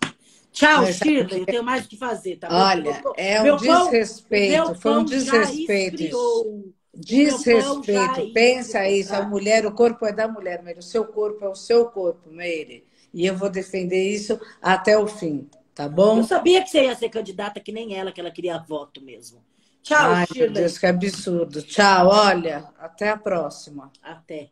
Tchau, 0.51 0.85
Shirley. 0.85 1.41
Eu 1.41 1.45
tenho 1.45 1.63
mais 1.63 1.85
o 1.85 1.89
que 1.89 1.97
fazer, 1.97 2.38
tá 2.38 2.49
bom? 2.49 2.55
Olha, 2.55 3.03
é 3.17 3.41
um 3.53 3.57
desrespeito. 3.57 4.75
Foi 4.75 4.91
um 4.97 5.03
desrespeito. 5.03 6.73
Desrespeito. 6.93 8.33
Pensa 8.33 8.88
isso. 8.88 9.13
A 9.13 9.21
mulher, 9.21 9.65
o 9.65 9.71
corpo 9.71 10.05
é 10.05 10.12
da 10.12 10.27
mulher, 10.27 10.63
Meire. 10.63 10.79
O 10.79 10.83
seu 10.83 11.05
corpo 11.05 11.45
é 11.45 11.49
o 11.49 11.55
seu 11.55 11.85
corpo, 11.85 12.29
Meire 12.31 12.88
e 13.13 13.25
eu 13.25 13.35
vou 13.35 13.49
defender 13.49 14.11
isso 14.11 14.39
até 14.61 14.97
o 14.97 15.07
fim, 15.07 15.49
tá 15.73 15.87
bom? 15.87 16.17
Eu 16.17 16.23
sabia 16.23 16.63
que 16.63 16.69
você 16.69 16.83
ia 16.83 16.95
ser 16.95 17.09
candidata 17.09 17.59
que 17.59 17.71
nem 17.71 17.95
ela, 17.95 18.11
que 18.11 18.19
ela 18.19 18.31
queria 18.31 18.57
voto 18.57 19.01
mesmo. 19.01 19.43
Tchau, 19.81 20.11
Ai, 20.11 20.25
Shirley. 20.27 20.45
meu 20.45 20.53
Deus, 20.53 20.77
que 20.77 20.85
absurdo. 20.85 21.61
Tchau, 21.63 22.07
olha, 22.07 22.69
até 22.77 23.09
a 23.09 23.17
próxima. 23.17 23.91
Até. 24.03 24.51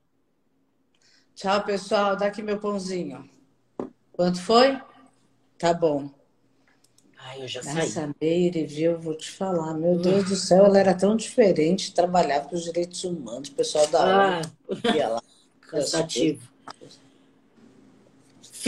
Tchau, 1.35 1.63
pessoal. 1.63 2.15
Dá 2.15 2.27
aqui 2.27 2.41
meu 2.41 2.59
pãozinho. 2.59 3.29
Quanto 4.13 4.41
foi? 4.41 4.81
Tá 5.59 5.73
bom. 5.73 6.09
Ai, 7.19 7.43
eu 7.43 7.47
já 7.47 7.61
saí. 7.61 7.79
Essa 7.79 8.09
Meire, 8.19 8.65
viu? 8.65 8.97
Vou 8.97 9.15
te 9.15 9.29
falar. 9.29 9.73
Meu 9.73 9.91
hum. 9.91 10.01
Deus 10.01 10.29
do 10.29 10.35
céu, 10.35 10.65
ela 10.65 10.79
era 10.79 10.95
tão 10.95 11.15
diferente. 11.15 11.93
Trabalhava 11.93 12.47
com 12.49 12.55
os 12.55 12.63
direitos 12.63 13.03
humanos, 13.03 13.49
o 13.49 13.53
pessoal 13.53 13.85
da 13.87 14.39
ah. 14.39 14.41
Lá. 15.09 15.21
Cansativo. 15.61 16.47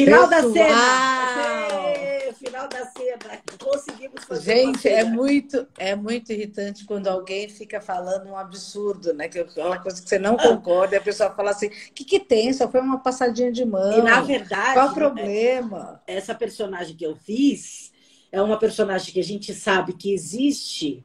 Final 0.05 0.27
da 0.27 0.41
cena! 0.41 2.33
Final 2.33 2.67
da 2.69 2.85
cena! 2.85 3.41
Conseguimos 3.59 4.23
fazer. 4.23 4.55
Gente, 4.55 4.87
é 4.87 5.03
muito, 5.03 5.67
é 5.77 5.93
muito 5.95 6.31
irritante 6.31 6.85
quando 6.85 7.07
alguém 7.07 7.49
fica 7.49 7.81
falando 7.81 8.29
um 8.29 8.37
absurdo, 8.37 9.13
né? 9.13 9.27
Que 9.27 9.39
é 9.39 9.65
uma 9.65 9.79
coisa 9.79 10.01
que 10.01 10.07
você 10.07 10.17
não 10.17 10.37
concorda, 10.37 10.95
e 10.95 10.97
a 10.97 11.01
pessoa 11.01 11.31
fala 11.31 11.51
assim: 11.51 11.67
o 11.67 11.93
que, 11.93 12.05
que 12.05 12.19
tem? 12.19 12.53
Só 12.53 12.69
foi 12.69 12.79
uma 12.79 12.99
passadinha 12.99 13.51
de 13.51 13.65
mão. 13.65 13.99
E 13.99 14.01
na 14.01 14.21
verdade. 14.21 14.73
Qual 14.73 14.89
o 14.89 14.93
problema? 14.93 16.01
Essa 16.07 16.33
personagem 16.33 16.95
que 16.95 17.05
eu 17.05 17.15
fiz 17.15 17.91
é 18.31 18.41
uma 18.41 18.57
personagem 18.57 19.13
que 19.13 19.19
a 19.19 19.23
gente 19.23 19.53
sabe 19.53 19.93
que 19.93 20.13
existe 20.13 21.03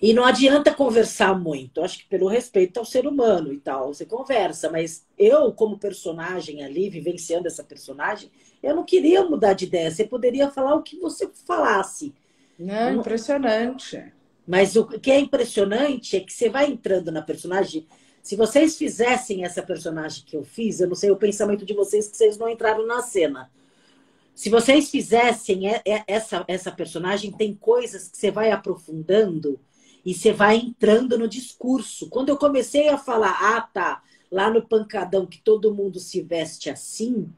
e 0.00 0.12
não 0.12 0.24
adianta 0.24 0.74
conversar 0.74 1.38
muito. 1.38 1.82
Acho 1.82 1.98
que 1.98 2.08
pelo 2.08 2.28
respeito 2.28 2.78
ao 2.78 2.84
ser 2.84 3.06
humano 3.06 3.52
e 3.52 3.58
tal, 3.58 3.92
você 3.92 4.04
conversa. 4.04 4.70
Mas 4.70 5.06
eu, 5.18 5.52
como 5.52 5.78
personagem 5.78 6.62
ali, 6.62 6.90
vivenciando 6.90 7.46
essa 7.46 7.64
personagem, 7.64 8.30
eu 8.62 8.74
não 8.74 8.84
queria 8.84 9.24
mudar 9.24 9.54
de 9.54 9.64
ideia. 9.64 9.90
Você 9.90 10.04
poderia 10.04 10.50
falar 10.50 10.74
o 10.74 10.82
que 10.82 10.98
você 10.98 11.30
falasse. 11.46 12.14
Não, 12.58 12.92
não... 12.92 13.00
impressionante. 13.00 14.12
Mas 14.46 14.76
o 14.76 14.84
que 14.86 15.10
é 15.10 15.18
impressionante 15.18 16.16
é 16.16 16.20
que 16.20 16.32
você 16.32 16.48
vai 16.48 16.66
entrando 16.66 17.10
na 17.10 17.22
personagem. 17.22 17.86
Se 18.22 18.36
vocês 18.36 18.76
fizessem 18.76 19.44
essa 19.44 19.62
personagem 19.62 20.24
que 20.26 20.36
eu 20.36 20.44
fiz, 20.44 20.80
eu 20.80 20.88
não 20.88 20.94
sei 20.94 21.10
o 21.10 21.16
pensamento 21.16 21.64
de 21.64 21.74
vocês 21.74 22.08
que 22.08 22.16
vocês 22.16 22.36
não 22.36 22.48
entraram 22.48 22.86
na 22.86 23.00
cena. 23.02 23.50
Se 24.34 24.50
vocês 24.50 24.90
fizessem 24.90 25.62
essa, 26.06 26.44
essa 26.46 26.70
personagem, 26.70 27.32
tem 27.32 27.54
coisas 27.54 28.08
que 28.08 28.18
você 28.18 28.30
vai 28.30 28.50
aprofundando 28.50 29.58
e 30.06 30.14
você 30.14 30.32
vai 30.32 30.56
entrando 30.56 31.18
no 31.18 31.26
discurso. 31.26 32.08
Quando 32.08 32.28
eu 32.28 32.36
comecei 32.36 32.88
a 32.88 32.96
falar, 32.96 33.56
ah, 33.56 33.60
tá, 33.60 34.02
lá 34.30 34.48
no 34.48 34.64
pancadão 34.64 35.26
que 35.26 35.42
todo 35.42 35.74
mundo 35.74 35.98
se 35.98 36.22
veste 36.22 36.70
assim, 36.70 37.28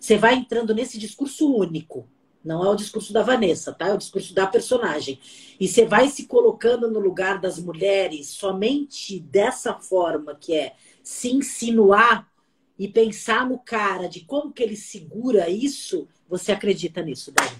você 0.00 0.16
vai 0.16 0.36
entrando 0.36 0.72
nesse 0.72 0.98
discurso 0.98 1.52
único. 1.52 2.08
Não 2.44 2.64
é 2.64 2.70
o 2.70 2.76
discurso 2.76 3.12
da 3.12 3.24
Vanessa, 3.24 3.72
tá? 3.72 3.88
É 3.88 3.92
o 3.92 3.98
discurso 3.98 4.32
da 4.32 4.46
personagem. 4.46 5.18
E 5.58 5.66
você 5.66 5.84
vai 5.84 6.06
se 6.06 6.26
colocando 6.26 6.88
no 6.88 7.00
lugar 7.00 7.40
das 7.40 7.58
mulheres 7.58 8.28
somente 8.28 9.18
dessa 9.18 9.74
forma, 9.74 10.36
que 10.36 10.54
é 10.54 10.76
se 11.02 11.32
insinuar 11.32 12.30
e 12.78 12.86
pensar 12.86 13.48
no 13.48 13.58
cara 13.58 14.08
de 14.08 14.20
como 14.20 14.52
que 14.52 14.62
ele 14.62 14.76
segura 14.76 15.50
isso, 15.50 16.06
você 16.28 16.52
acredita 16.52 17.02
nisso, 17.02 17.32
Dani. 17.32 17.56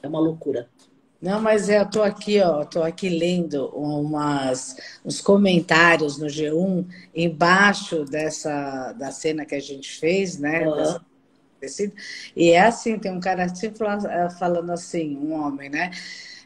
É 0.00 0.06
uma 0.06 0.20
loucura. 0.20 0.70
Não, 1.20 1.40
mas 1.40 1.68
eu 1.68 1.88
tô 1.88 2.02
aqui, 2.02 2.40
ó, 2.40 2.64
tô 2.64 2.82
aqui 2.82 3.08
lendo 3.10 3.66
umas, 3.76 4.76
uns 5.04 5.20
comentários 5.20 6.16
no 6.18 6.26
G1 6.26 6.86
embaixo 7.14 8.04
dessa 8.04 8.92
da 8.92 9.10
cena 9.12 9.44
que 9.44 9.54
a 9.54 9.60
gente 9.60 9.98
fez, 9.98 10.38
né? 10.38 10.66
Uhum. 10.66 10.98
Dessa, 11.60 11.92
e 12.34 12.50
é 12.52 12.60
assim, 12.60 12.98
tem 12.98 13.12
um 13.12 13.20
cara 13.20 13.44
assim 13.44 13.70
falando 14.38 14.72
assim, 14.72 15.14
um 15.18 15.34
homem, 15.34 15.68
né? 15.68 15.90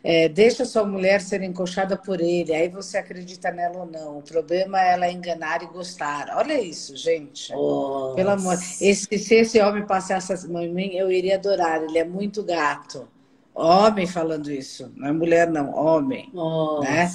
É, 0.03 0.29
deixa 0.29 0.67
sua 0.67 0.85
mulher 0.85 1.23
ser 1.23 1.43
encoxada 1.43 1.97
por 1.97 2.21
ele, 2.21 2.53
aí 2.53 2.69
você 2.69 2.99
acredita 2.99 3.51
nela 3.51 3.79
ou 3.79 3.87
não. 3.87 4.19
O 4.19 4.23
problema 4.23 4.79
é 4.79 4.93
ela 4.93 5.11
enganar 5.11 5.63
e 5.63 5.67
gostar. 5.67 6.29
Olha 6.37 6.61
isso, 6.61 6.95
gente. 6.95 7.51
Nossa. 7.53 8.15
Pelo 8.15 8.31
amor. 8.31 8.55
Esse, 8.81 9.19
se 9.19 9.35
esse 9.37 9.59
homem 9.63 9.87
passasse 9.87 10.31
a 10.33 10.49
mão 10.49 10.63
em 10.63 10.75
mim, 10.75 10.95
eu 10.95 11.11
iria 11.11 11.37
adorar. 11.37 11.83
Ele 11.83 11.97
é 11.97 12.05
muito 12.05 12.43
gato. 12.43 13.09
Homem 13.55 14.07
falando 14.07 14.51
isso, 14.51 14.93
não 14.97 15.09
é 15.09 15.13
mulher, 15.13 15.49
não, 15.49 15.73
homem. 15.73 16.27
Né? 16.27 16.31
Nossa. 16.35 16.83
Né? 16.83 17.11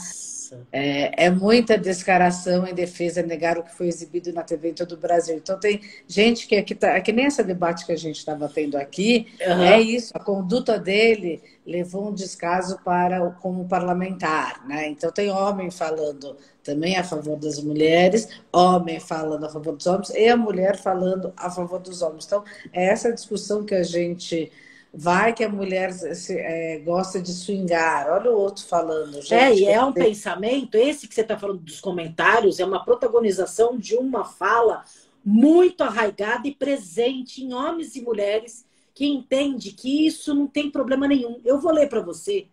É, 0.71 1.25
é, 1.25 1.29
muita 1.29 1.77
descaração 1.77 2.65
em 2.65 2.73
defesa, 2.73 3.21
negar 3.21 3.57
o 3.57 3.63
que 3.63 3.75
foi 3.75 3.87
exibido 3.87 4.33
na 4.33 4.43
TV 4.43 4.69
em 4.69 4.73
todo 4.73 4.93
o 4.93 4.97
Brasil. 4.97 5.35
Então 5.35 5.59
tem 5.59 5.81
gente 6.07 6.47
que, 6.47 6.61
que, 6.63 6.75
tá, 6.75 6.99
que 7.01 7.11
nem 7.11 7.25
essa 7.25 7.43
debate 7.43 7.85
que 7.85 7.91
a 7.91 7.97
gente 7.97 8.17
estava 8.17 8.47
tendo 8.49 8.77
aqui, 8.77 9.27
uhum. 9.45 9.61
é 9.61 9.79
isso, 9.79 10.11
a 10.15 10.19
conduta 10.19 10.79
dele 10.79 11.41
levou 11.65 12.09
um 12.09 12.13
descaso 12.13 12.79
para 12.83 13.29
como 13.41 13.67
parlamentar. 13.67 14.65
Né? 14.67 14.87
Então 14.89 15.11
tem 15.11 15.29
homem 15.29 15.69
falando 15.69 16.35
também 16.63 16.97
a 16.97 17.03
favor 17.03 17.37
das 17.37 17.61
mulheres, 17.61 18.27
homem 18.51 18.99
falando 18.99 19.45
a 19.45 19.49
favor 19.49 19.75
dos 19.75 19.87
homens 19.87 20.09
e 20.11 20.27
a 20.27 20.37
mulher 20.37 20.77
falando 20.77 21.33
a 21.35 21.49
favor 21.49 21.79
dos 21.79 22.01
homens. 22.01 22.25
Então 22.25 22.43
é 22.73 22.85
essa 22.85 23.13
discussão 23.13 23.63
que 23.63 23.75
a 23.75 23.83
gente 23.83 24.51
Vai 24.93 25.33
que 25.33 25.43
a 25.43 25.49
mulher 25.49 25.93
se, 25.93 26.37
é, 26.37 26.79
gosta 26.79 27.21
de 27.21 27.31
swingar. 27.31 28.07
Olha 28.09 28.31
o 28.31 28.37
outro 28.37 28.65
falando. 28.65 29.21
Gente, 29.21 29.33
é, 29.33 29.55
e 29.55 29.65
é 29.65 29.83
um 29.83 29.93
pensamento, 29.93 30.75
esse 30.75 31.07
que 31.07 31.13
você 31.13 31.21
está 31.21 31.37
falando 31.37 31.59
dos 31.59 31.79
comentários, 31.79 32.59
é 32.59 32.65
uma 32.65 32.83
protagonização 32.83 33.77
de 33.77 33.95
uma 33.95 34.25
fala 34.25 34.83
muito 35.23 35.83
arraigada 35.83 36.47
e 36.47 36.55
presente 36.55 37.43
em 37.43 37.53
homens 37.53 37.95
e 37.95 38.01
mulheres 38.01 38.65
que 38.93 39.05
entende 39.05 39.71
que 39.71 40.07
isso 40.07 40.33
não 40.33 40.47
tem 40.47 40.71
problema 40.71 41.07
nenhum. 41.07 41.39
Eu 41.45 41.59
vou 41.59 41.71
ler 41.71 41.87
para 41.87 42.01
você 42.01 42.47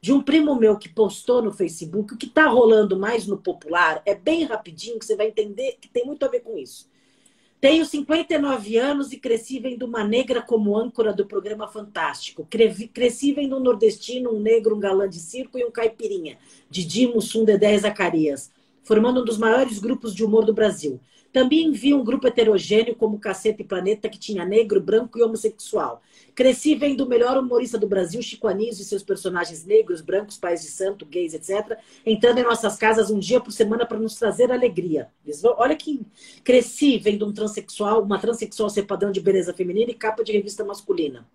de 0.00 0.12
um 0.12 0.22
primo 0.22 0.54
meu 0.54 0.76
que 0.78 0.88
postou 0.88 1.42
no 1.42 1.52
Facebook, 1.52 2.14
o 2.14 2.16
que 2.16 2.26
está 2.26 2.46
rolando 2.46 2.98
mais 2.98 3.26
no 3.26 3.36
popular 3.36 4.00
é 4.06 4.14
bem 4.14 4.44
rapidinho, 4.44 4.98
que 4.98 5.04
você 5.04 5.16
vai 5.16 5.28
entender 5.28 5.76
que 5.80 5.88
tem 5.88 6.04
muito 6.04 6.24
a 6.24 6.28
ver 6.28 6.40
com 6.40 6.56
isso. 6.56 6.87
Tenho 7.60 7.84
59 7.84 8.76
anos 8.76 9.12
e 9.12 9.16
cresci 9.16 9.58
vendo 9.58 9.84
uma 9.84 10.04
negra 10.04 10.40
como 10.40 10.76
âncora 10.76 11.12
do 11.12 11.26
programa 11.26 11.66
Fantástico. 11.66 12.46
Cresci 12.92 13.32
vendo 13.32 13.56
um 13.56 13.60
nordestino, 13.60 14.32
um 14.32 14.38
negro, 14.38 14.76
um 14.76 14.78
galã 14.78 15.08
de 15.08 15.18
circo 15.18 15.58
e 15.58 15.64
um 15.64 15.70
caipirinha, 15.70 16.38
Didi 16.70 17.08
Mussum, 17.08 17.44
Dedé 17.44 17.74
e 17.74 17.78
Zacarias, 17.78 18.52
formando 18.84 19.22
um 19.22 19.24
dos 19.24 19.38
maiores 19.38 19.80
grupos 19.80 20.14
de 20.14 20.24
humor 20.24 20.44
do 20.44 20.54
Brasil. 20.54 21.00
Também 21.32 21.70
vi 21.72 21.92
um 21.92 22.02
grupo 22.02 22.26
heterogêneo 22.26 22.94
como 22.94 23.18
Caceta 23.18 23.62
e 23.62 23.64
Planeta, 23.64 24.08
que 24.08 24.18
tinha 24.18 24.44
negro, 24.44 24.80
branco 24.80 25.18
e 25.18 25.22
homossexual. 25.22 26.02
Cresci 26.34 26.74
vendo 26.74 27.02
o 27.02 27.08
melhor 27.08 27.36
humorista 27.36 27.76
do 27.76 27.86
Brasil, 27.86 28.22
Chico 28.22 28.48
Anísio, 28.48 28.82
e 28.82 28.84
seus 28.84 29.02
personagens 29.02 29.64
negros, 29.64 30.00
brancos, 30.00 30.38
pais 30.38 30.62
de 30.62 30.68
santo, 30.68 31.04
gays, 31.04 31.34
etc., 31.34 31.78
entrando 32.04 32.38
em 32.38 32.44
nossas 32.44 32.76
casas 32.76 33.10
um 33.10 33.18
dia 33.18 33.40
por 33.40 33.52
semana 33.52 33.84
para 33.84 33.98
nos 33.98 34.14
trazer 34.14 34.50
alegria. 34.50 35.08
Olha 35.56 35.76
que 35.76 36.00
cresci 36.42 36.98
vendo 36.98 37.26
um 37.26 37.32
transexual, 37.32 38.02
uma 38.02 38.18
transexual 38.18 38.70
ser 38.70 38.84
padrão 38.84 39.12
de 39.12 39.20
beleza 39.20 39.52
feminina 39.52 39.90
e 39.90 39.94
capa 39.94 40.24
de 40.24 40.32
revista 40.32 40.64
masculina. 40.64 41.26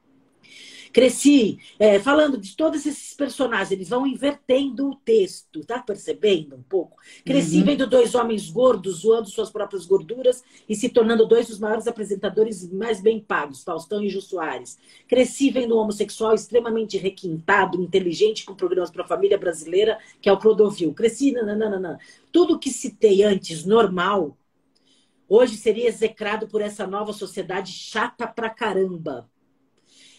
Cresci, 0.94 1.58
é, 1.80 1.98
falando 1.98 2.38
de 2.38 2.56
todos 2.56 2.86
esses 2.86 3.16
personagens, 3.16 3.72
eles 3.72 3.90
vão 3.90 4.06
invertendo 4.06 4.92
o 4.92 4.96
texto, 4.96 5.66
tá 5.66 5.80
percebendo 5.80 6.56
um 6.56 6.62
pouco? 6.62 6.98
Cresci 7.26 7.58
uhum. 7.58 7.66
vendo 7.66 7.88
dois 7.88 8.14
homens 8.14 8.48
gordos 8.52 9.00
zoando 9.00 9.28
suas 9.28 9.50
próprias 9.50 9.88
gorduras 9.88 10.44
e 10.70 10.76
se 10.76 10.90
tornando 10.90 11.26
dois 11.26 11.48
dos 11.48 11.58
maiores 11.58 11.88
apresentadores 11.88 12.72
mais 12.72 13.02
bem 13.02 13.20
pagos, 13.20 13.64
Faustão 13.64 14.04
e 14.04 14.10
Jô 14.10 14.22
Soares. 14.22 14.78
Cresci 15.08 15.50
vendo 15.50 15.76
um 15.76 15.80
homossexual 15.80 16.36
extremamente 16.36 16.96
requintado, 16.96 17.82
inteligente, 17.82 18.46
com 18.46 18.54
programas 18.54 18.92
para 18.92 19.04
a 19.04 19.08
família 19.08 19.38
brasileira, 19.38 19.98
que 20.22 20.30
é 20.30 20.32
o 20.32 20.38
Clodovil. 20.38 20.94
Cresci, 20.94 21.32
nananana. 21.32 22.00
Tudo 22.32 22.60
que 22.60 22.70
citei 22.70 23.24
antes, 23.24 23.66
normal, 23.66 24.38
hoje 25.28 25.58
seria 25.58 25.88
execrado 25.88 26.48
por 26.48 26.62
essa 26.62 26.86
nova 26.86 27.14
sociedade 27.14 27.72
chata 27.72 28.28
pra 28.28 28.52
caramba. 28.52 29.28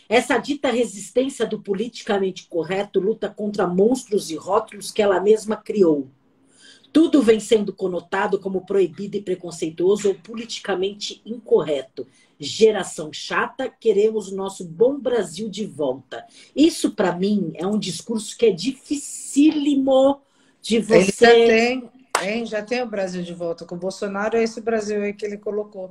Essa 0.09 0.39
dita 0.39 0.71
resistência 0.71 1.47
do 1.47 1.61
politicamente 1.61 2.47
correto 2.47 3.01
luta 3.01 3.29
contra 3.29 3.67
monstros 3.67 4.31
e 4.31 4.37
rótulos 4.37 4.91
que 4.91 5.03
ela 5.03 5.21
mesma 5.21 5.57
criou. 5.57 6.09
Tudo 6.95 7.21
vem 7.21 7.41
sendo 7.41 7.73
conotado 7.73 8.39
como 8.39 8.65
proibido 8.65 9.17
e 9.17 9.21
preconceituoso 9.21 10.09
ou 10.11 10.15
politicamente 10.15 11.21
incorreto. 11.27 12.07
Geração 12.39 13.13
chata, 13.13 13.69
queremos 13.69 14.31
o 14.31 14.37
nosso 14.37 14.65
bom 14.65 14.97
Brasil 14.97 15.49
de 15.49 15.67
volta. 15.67 16.25
Isso, 16.55 16.93
para 16.93 17.13
mim, 17.17 17.51
é 17.57 17.67
um 17.67 17.81
discurso 17.81 18.39
que 18.39 18.47
é 18.47 18.53
dificílimo 18.53 20.21
de 20.63 20.79
você. 20.79 21.27
Ele 21.27 21.47
já 21.47 21.55
tem, 21.57 21.91
hein? 22.23 22.47
já 22.47 22.63
tem 22.63 22.83
o 22.83 22.87
Brasil 22.87 23.25
de 23.25 23.35
volta. 23.35 23.65
Com 23.65 23.75
o 23.75 23.79
Bolsonaro, 23.79 24.37
é 24.37 24.45
esse 24.45 24.61
Brasil 24.61 25.03
aí 25.03 25.13
que 25.13 25.27
ele 25.27 25.37
colocou. 25.37 25.91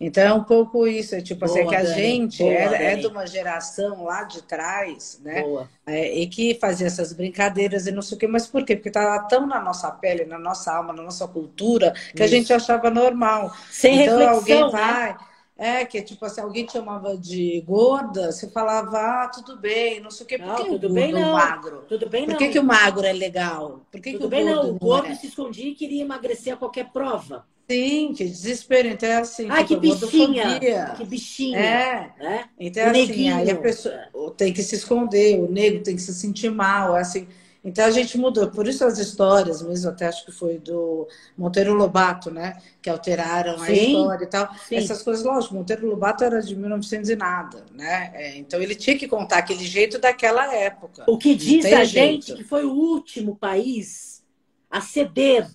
Então 0.00 0.24
é 0.24 0.32
um 0.32 0.42
pouco 0.42 0.86
isso, 0.86 1.14
é 1.14 1.20
tipo 1.20 1.46
boa, 1.46 1.50
assim, 1.50 1.60
é 1.60 1.68
que 1.68 1.76
a 1.76 1.82
Dani, 1.82 1.94
gente 1.94 2.42
boa, 2.42 2.52
é, 2.52 2.92
é, 2.92 2.96
de 2.96 3.06
uma 3.06 3.26
geração 3.26 4.04
lá 4.04 4.24
de 4.24 4.42
trás, 4.42 5.20
né? 5.22 5.44
É, 5.86 6.18
e 6.18 6.26
que 6.26 6.58
fazia 6.60 6.86
essas 6.86 7.12
brincadeiras 7.12 7.86
e 7.86 7.92
não 7.92 8.02
sei 8.02 8.16
o 8.16 8.20
quê, 8.20 8.26
mas 8.26 8.46
por 8.46 8.64
quê? 8.64 8.74
Porque 8.74 8.88
estava 8.88 9.26
tão 9.28 9.46
na 9.46 9.60
nossa 9.60 9.90
pele, 9.90 10.24
na 10.24 10.38
nossa 10.38 10.72
alma, 10.72 10.92
na 10.92 11.02
nossa 11.02 11.26
cultura, 11.28 11.92
que 11.92 12.14
isso. 12.14 12.24
a 12.24 12.26
gente 12.26 12.52
achava 12.52 12.90
normal. 12.90 13.52
Sem 13.70 14.02
então 14.02 14.18
reflexão, 14.18 14.38
alguém 14.38 14.64
né? 14.64 14.70
vai. 14.70 15.08
Né? 15.10 15.16
É, 15.62 15.84
que 15.84 16.02
tipo 16.02 16.24
assim, 16.24 16.40
alguém 16.40 16.66
te 16.66 16.72
chamava 16.72 17.16
de 17.16 17.60
gorda, 17.64 18.32
você 18.32 18.50
falava, 18.50 18.98
ah, 18.98 19.28
tudo 19.32 19.56
bem, 19.56 20.00
não 20.00 20.10
sei 20.10 20.26
o 20.26 20.28
quê. 20.28 20.36
Por 20.36 20.46
não, 20.48 20.56
que 20.56 20.64
tudo 20.64 20.88
o 20.88 20.92
bem 20.92 21.12
não. 21.12 21.34
magro? 21.34 21.84
Tudo 21.88 22.08
bem 22.08 22.26
Por 22.26 22.36
que, 22.36 22.48
que 22.48 22.58
o 22.58 22.64
magro 22.64 23.06
é 23.06 23.12
legal? 23.12 23.80
Por 23.88 24.00
que 24.00 24.10
tudo 24.10 24.22
que 24.22 24.26
o 24.26 24.28
bem 24.28 24.44
não. 24.44 24.70
O 24.70 24.74
gordo 24.76 25.04
não 25.04 25.12
é? 25.12 25.14
se 25.14 25.28
escondia 25.28 25.68
e 25.68 25.74
queria 25.76 26.02
emagrecer 26.02 26.54
a 26.54 26.56
qualquer 26.56 26.90
prova. 26.90 27.46
Sim, 27.70 28.12
que 28.12 28.24
desespero. 28.24 28.88
Então 28.88 29.08
é 29.08 29.18
assim. 29.18 29.46
Ai, 29.48 29.64
tipo, 29.64 29.80
que 29.80 29.88
bichinha. 29.88 30.94
Que 30.96 31.04
bichinha. 31.04 31.58
É. 31.60 32.12
Né? 32.18 32.44
Então, 32.58 32.84
o 32.84 32.90
assim, 32.90 32.98
neguinho. 32.98 33.36
aí 33.36 33.48
a 33.48 33.56
pessoa 33.56 33.94
tem 34.36 34.52
que 34.52 34.64
se 34.64 34.74
esconder, 34.74 35.38
o 35.38 35.48
negro 35.48 35.84
tem 35.84 35.94
que 35.94 36.02
se 36.02 36.12
sentir 36.12 36.50
mal, 36.50 36.96
assim. 36.96 37.28
Então 37.64 37.84
a 37.84 37.90
gente 37.90 38.18
mudou. 38.18 38.50
Por 38.50 38.66
isso 38.66 38.84
as 38.84 38.98
histórias, 38.98 39.62
mesmo 39.62 39.90
até 39.90 40.06
acho 40.06 40.24
que 40.24 40.32
foi 40.32 40.58
do 40.58 41.06
Monteiro 41.38 41.72
Lobato, 41.74 42.30
né? 42.30 42.60
Que 42.80 42.90
alteraram 42.90 43.56
Sim. 43.58 43.64
a 43.64 43.72
história 43.72 44.24
e 44.24 44.28
tal. 44.28 44.54
Sim. 44.68 44.76
Essas 44.76 45.02
coisas, 45.02 45.24
lógico, 45.24 45.54
Monteiro 45.54 45.86
Lobato 45.86 46.24
era 46.24 46.42
de 46.42 46.56
1900 46.56 47.10
e 47.10 47.16
nada, 47.16 47.64
né? 47.72 48.10
É, 48.14 48.36
então 48.36 48.60
ele 48.60 48.74
tinha 48.74 48.98
que 48.98 49.06
contar 49.06 49.38
aquele 49.38 49.64
jeito 49.64 49.98
daquela 49.98 50.52
época. 50.54 51.04
O 51.06 51.16
que 51.16 51.34
diz 51.36 51.64
a 51.66 51.84
jeito. 51.84 52.26
gente 52.26 52.34
que 52.34 52.44
foi 52.44 52.64
o 52.64 52.72
último 52.72 53.36
país 53.36 54.24
a 54.68 54.80
ceder 54.80 55.48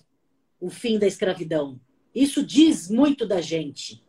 o 0.60 0.70
fim 0.70 0.98
da 0.98 1.06
escravidão. 1.06 1.78
Isso 2.14 2.44
diz 2.44 2.88
muito 2.88 3.26
da 3.26 3.40
gente. 3.40 4.02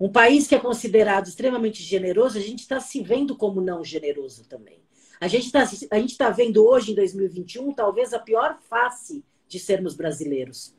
Um 0.00 0.08
país 0.08 0.46
que 0.46 0.54
é 0.54 0.58
considerado 0.58 1.26
extremamente 1.28 1.82
generoso, 1.82 2.38
a 2.38 2.40
gente 2.40 2.60
está 2.60 2.80
se 2.80 3.02
vendo 3.02 3.36
como 3.36 3.60
não 3.60 3.84
generoso 3.84 4.44
também. 4.48 4.80
A 5.20 5.28
gente 5.28 5.46
está 5.46 5.64
tá 6.16 6.30
vendo 6.30 6.66
hoje, 6.66 6.92
em 6.92 6.94
2021, 6.94 7.74
talvez 7.74 8.14
a 8.14 8.18
pior 8.18 8.58
face 8.70 9.22
de 9.46 9.58
sermos 9.58 9.94
brasileiros. 9.94 10.74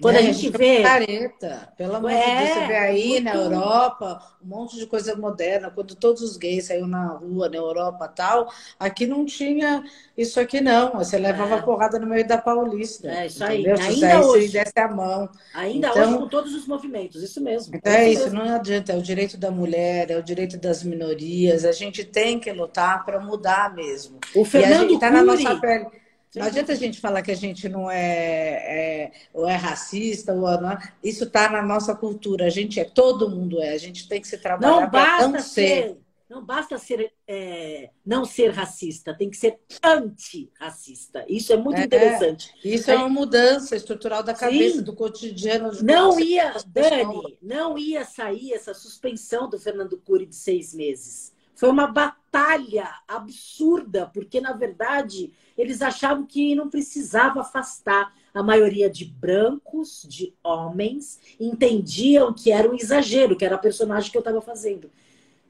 Quando 0.00 0.16
é, 0.16 0.18
a 0.18 0.22
gente 0.22 0.50
vê. 0.50 0.82
Careta. 0.82 1.72
Pelo 1.76 1.96
amor 1.96 2.10
é, 2.10 2.20
de 2.20 2.46
Deus, 2.46 2.58
você 2.58 2.66
vê 2.66 2.76
aí 2.76 3.08
muito... 3.10 3.24
na 3.24 3.34
Europa 3.34 4.22
um 4.42 4.48
monte 4.48 4.76
de 4.76 4.86
coisa 4.86 5.16
moderna. 5.16 5.70
Quando 5.70 5.94
todos 5.94 6.22
os 6.22 6.36
gays 6.36 6.66
saíram 6.66 6.86
na 6.86 7.08
rua, 7.08 7.48
na 7.48 7.56
Europa 7.56 8.08
tal, 8.08 8.52
aqui 8.78 9.06
não 9.06 9.24
tinha 9.24 9.82
isso 10.16 10.38
aqui, 10.38 10.60
não. 10.60 10.92
Você 10.92 11.18
levava 11.18 11.56
é. 11.56 11.62
porrada 11.62 11.98
no 11.98 12.06
meio 12.06 12.26
da 12.26 12.38
Paulista. 12.38 13.08
É, 13.08 13.26
isso 13.26 13.42
aí. 13.42 13.62
Entendeu? 13.62 13.84
Ainda 13.84 14.26
hoje. 14.26 14.48
desse 14.48 14.78
a 14.78 14.88
mão. 14.88 15.28
Ainda 15.54 15.88
então, 15.88 16.02
hoje, 16.02 16.18
com 16.18 16.28
todos 16.28 16.54
os 16.54 16.66
movimentos, 16.66 17.22
isso 17.22 17.40
mesmo. 17.40 17.74
Então 17.76 17.92
é, 17.92 18.08
isso, 18.08 18.32
não 18.32 18.54
adianta. 18.54 18.92
É 18.92 18.96
o 18.96 19.02
direito 19.02 19.36
da 19.36 19.50
mulher, 19.50 20.10
é 20.10 20.18
o 20.18 20.22
direito 20.22 20.58
das 20.58 20.82
minorias. 20.82 21.64
A 21.64 21.72
gente 21.72 22.04
tem 22.04 22.38
que 22.38 22.52
lutar 22.52 23.04
para 23.04 23.20
mudar 23.20 23.74
mesmo. 23.74 24.18
O 24.34 24.44
Fernando 24.44 24.70
e 24.70 24.74
a 24.74 24.80
gente 24.80 24.94
está 24.94 25.10
na 25.10 25.22
nossa 25.22 25.56
pele. 25.56 26.03
Não 26.34 26.46
adianta 26.46 26.72
a 26.72 26.76
gente 26.76 27.00
falar 27.00 27.22
que 27.22 27.30
a 27.30 27.36
gente 27.36 27.68
não 27.68 27.90
é, 27.90 27.98
é 27.98 29.12
ou 29.32 29.48
é 29.48 29.54
racista, 29.54 30.32
ou 30.32 30.40
não 30.40 30.72
é. 30.72 30.92
isso 31.02 31.24
está 31.24 31.48
na 31.48 31.62
nossa 31.62 31.94
cultura. 31.94 32.46
A 32.46 32.50
gente 32.50 32.80
é, 32.80 32.84
todo 32.84 33.30
mundo 33.30 33.60
é. 33.60 33.70
A 33.70 33.78
gente 33.78 34.08
tem 34.08 34.20
que 34.20 34.28
se 34.28 34.38
trabalhar 34.38 34.80
não 34.80 34.90
basta 34.90 35.28
não 35.28 35.40
ser, 35.40 35.42
ser. 35.42 35.98
Não 36.28 36.44
basta 36.44 36.78
ser 36.78 37.12
é, 37.28 37.90
não 38.04 38.24
ser 38.24 38.50
racista, 38.50 39.14
tem 39.14 39.30
que 39.30 39.36
ser 39.36 39.60
antirracista. 39.84 41.24
Isso 41.28 41.52
é 41.52 41.56
muito 41.56 41.80
é, 41.80 41.84
interessante. 41.84 42.52
Isso 42.64 42.90
é 42.90 42.96
uma 42.96 43.08
mudança 43.08 43.76
estrutural 43.76 44.22
da 44.22 44.34
cabeça, 44.34 44.78
Sim. 44.78 44.82
do 44.82 44.94
cotidiano. 44.94 45.70
Não 45.82 46.18
ia, 46.18 46.54
Dani, 46.66 47.38
não 47.42 47.78
ia 47.78 48.04
sair 48.04 48.52
essa 48.52 48.74
suspensão 48.74 49.48
do 49.48 49.58
Fernando 49.58 49.98
Cury 49.98 50.26
de 50.26 50.36
seis 50.36 50.74
meses. 50.74 51.33
Foi 51.54 51.68
uma 51.70 51.86
batalha 51.86 52.88
absurda, 53.06 54.06
porque, 54.12 54.40
na 54.40 54.52
verdade, 54.52 55.32
eles 55.56 55.80
achavam 55.82 56.26
que 56.26 56.54
não 56.54 56.68
precisava 56.68 57.40
afastar 57.40 58.12
a 58.34 58.42
maioria 58.42 58.90
de 58.90 59.04
brancos, 59.04 60.04
de 60.08 60.34
homens, 60.42 61.20
entendiam 61.38 62.32
que 62.32 62.50
era 62.50 62.68
um 62.68 62.74
exagero, 62.74 63.36
que 63.36 63.44
era 63.44 63.54
a 63.54 63.58
personagem 63.58 64.10
que 64.10 64.16
eu 64.16 64.20
estava 64.20 64.40
fazendo. 64.40 64.90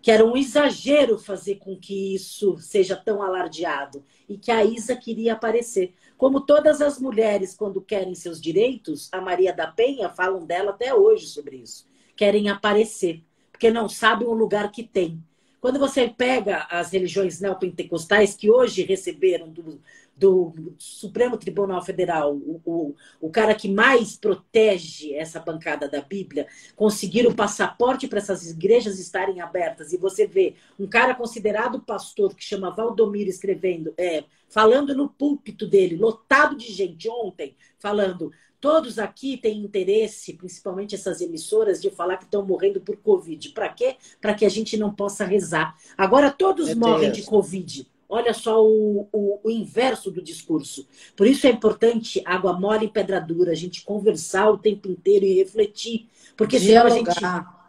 Que 0.03 0.11
era 0.11 0.23
um 0.23 0.37
exagero 0.37 1.19
fazer 1.19 1.55
com 1.55 1.75
que 1.75 2.15
isso 2.15 2.59
seja 2.59 2.95
tão 2.95 3.23
alardeado. 3.23 4.05
E 4.29 4.37
que 4.37 4.51
a 4.51 4.63
Isa 4.63 4.95
queria 4.95 5.33
aparecer. 5.33 5.95
Como 6.19 6.43
todas 6.43 6.83
as 6.83 7.01
mulheres, 7.01 7.55
quando 7.55 7.81
querem 7.81 8.15
seus 8.15 8.39
direitos, 8.39 9.09
a 9.11 9.21
Maria 9.23 9.55
da 9.55 9.67
Penha 9.67 10.11
falam 10.11 10.45
dela 10.45 10.73
até 10.73 10.95
hoje 10.95 11.27
sobre 11.27 11.57
isso. 11.57 11.89
Querem 12.15 12.51
aparecer, 12.51 13.25
porque 13.51 13.71
não 13.71 13.89
sabem 13.89 14.29
o 14.29 14.35
lugar 14.35 14.71
que 14.71 14.83
tem. 14.83 15.25
Quando 15.65 15.79
você 15.79 16.07
pega 16.07 16.67
as 16.71 16.93
religiões 16.93 17.41
neopentecostais 17.41 18.35
que 18.35 18.51
hoje 18.51 18.83
receberam 18.83 19.49
do, 19.49 19.81
do 20.15 20.75
Supremo 20.77 21.39
Tribunal 21.39 21.83
Federal, 21.83 22.35
o, 22.35 22.61
o, 22.67 22.95
o, 23.19 23.31
cara 23.31 23.55
que 23.55 23.67
mais 23.67 24.15
protege 24.15 25.15
essa 25.15 25.41
bancada 25.41 25.89
da 25.89 26.03
Bíblia, 26.03 26.47
conseguir 26.77 27.27
o 27.27 27.35
passaporte 27.35 28.07
para 28.07 28.19
essas 28.19 28.51
igrejas 28.51 28.99
estarem 28.99 29.41
abertas, 29.41 29.95
e 29.95 29.97
você 29.97 30.27
vê 30.27 30.55
um 30.79 30.87
cara 30.87 31.15
considerado 31.15 31.81
pastor 31.81 32.35
que 32.35 32.45
chama 32.45 32.71
Valdomiro 32.71 33.31
escrevendo, 33.31 33.95
é, 33.97 34.25
falando 34.51 34.95
no 34.95 35.09
púlpito 35.09 35.67
dele, 35.67 35.97
lotado 35.97 36.59
de 36.59 36.71
gente 36.71 37.09
ontem, 37.09 37.57
falando 37.79 38.31
Todos 38.65 38.99
aqui 38.99 39.37
têm 39.37 39.59
interesse, 39.59 40.33
principalmente 40.33 40.95
essas 40.95 41.21
emissoras, 41.21 41.83
de 41.83 41.91
falar 41.91 42.17
que 42.17 42.25
estão 42.25 42.43
morrendo 42.47 42.81
por 42.81 42.97
Covid. 42.97 43.51
Para 43.51 43.69
quê? 43.69 43.97
Para 44.23 44.33
que 44.33 44.43
a 44.43 44.49
gente 44.49 44.79
não 44.79 44.91
possa 44.91 45.23
rezar. 45.23 45.77
Agora 45.99 46.31
todos 46.31 46.69
Meu 46.69 46.79
morrem 46.79 47.11
Deus. 47.11 47.19
de 47.19 47.23
Covid. 47.25 47.87
Olha 48.09 48.33
só 48.33 48.65
o, 48.65 49.07
o, 49.13 49.41
o, 49.45 49.51
inverso 49.51 50.11
do 50.11 50.23
discurso. 50.23 50.89
Por 51.15 51.27
isso 51.27 51.47
é 51.47 51.51
importante 51.51 52.23
água 52.25 52.59
mole 52.59 52.87
e 52.87 52.91
pedra 52.91 53.21
dura, 53.21 53.53
a 53.53 53.55
gente 53.55 53.85
conversar 53.85 54.49
o 54.49 54.57
tempo 54.57 54.89
inteiro 54.89 55.27
e 55.27 55.35
refletir. 55.35 56.09
Porque 56.35 56.59
dialogar. 56.59 56.91
senão 56.91 57.05
a 57.05 57.13
gente. 57.13 57.21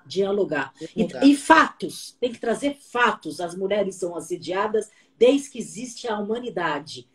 Dialogar. 0.07 0.73
dialogar. 0.95 1.25
E, 1.25 1.31
e 1.31 1.35
fatos. 1.35 2.15
Tem 2.21 2.31
que 2.31 2.39
trazer 2.39 2.77
fatos. 2.79 3.41
As 3.41 3.53
mulheres 3.53 3.95
são 3.95 4.15
assediadas 4.15 4.89
desde 5.19 5.49
que 5.49 5.59
existe 5.59 6.07
a 6.07 6.17
humanidade. 6.17 7.05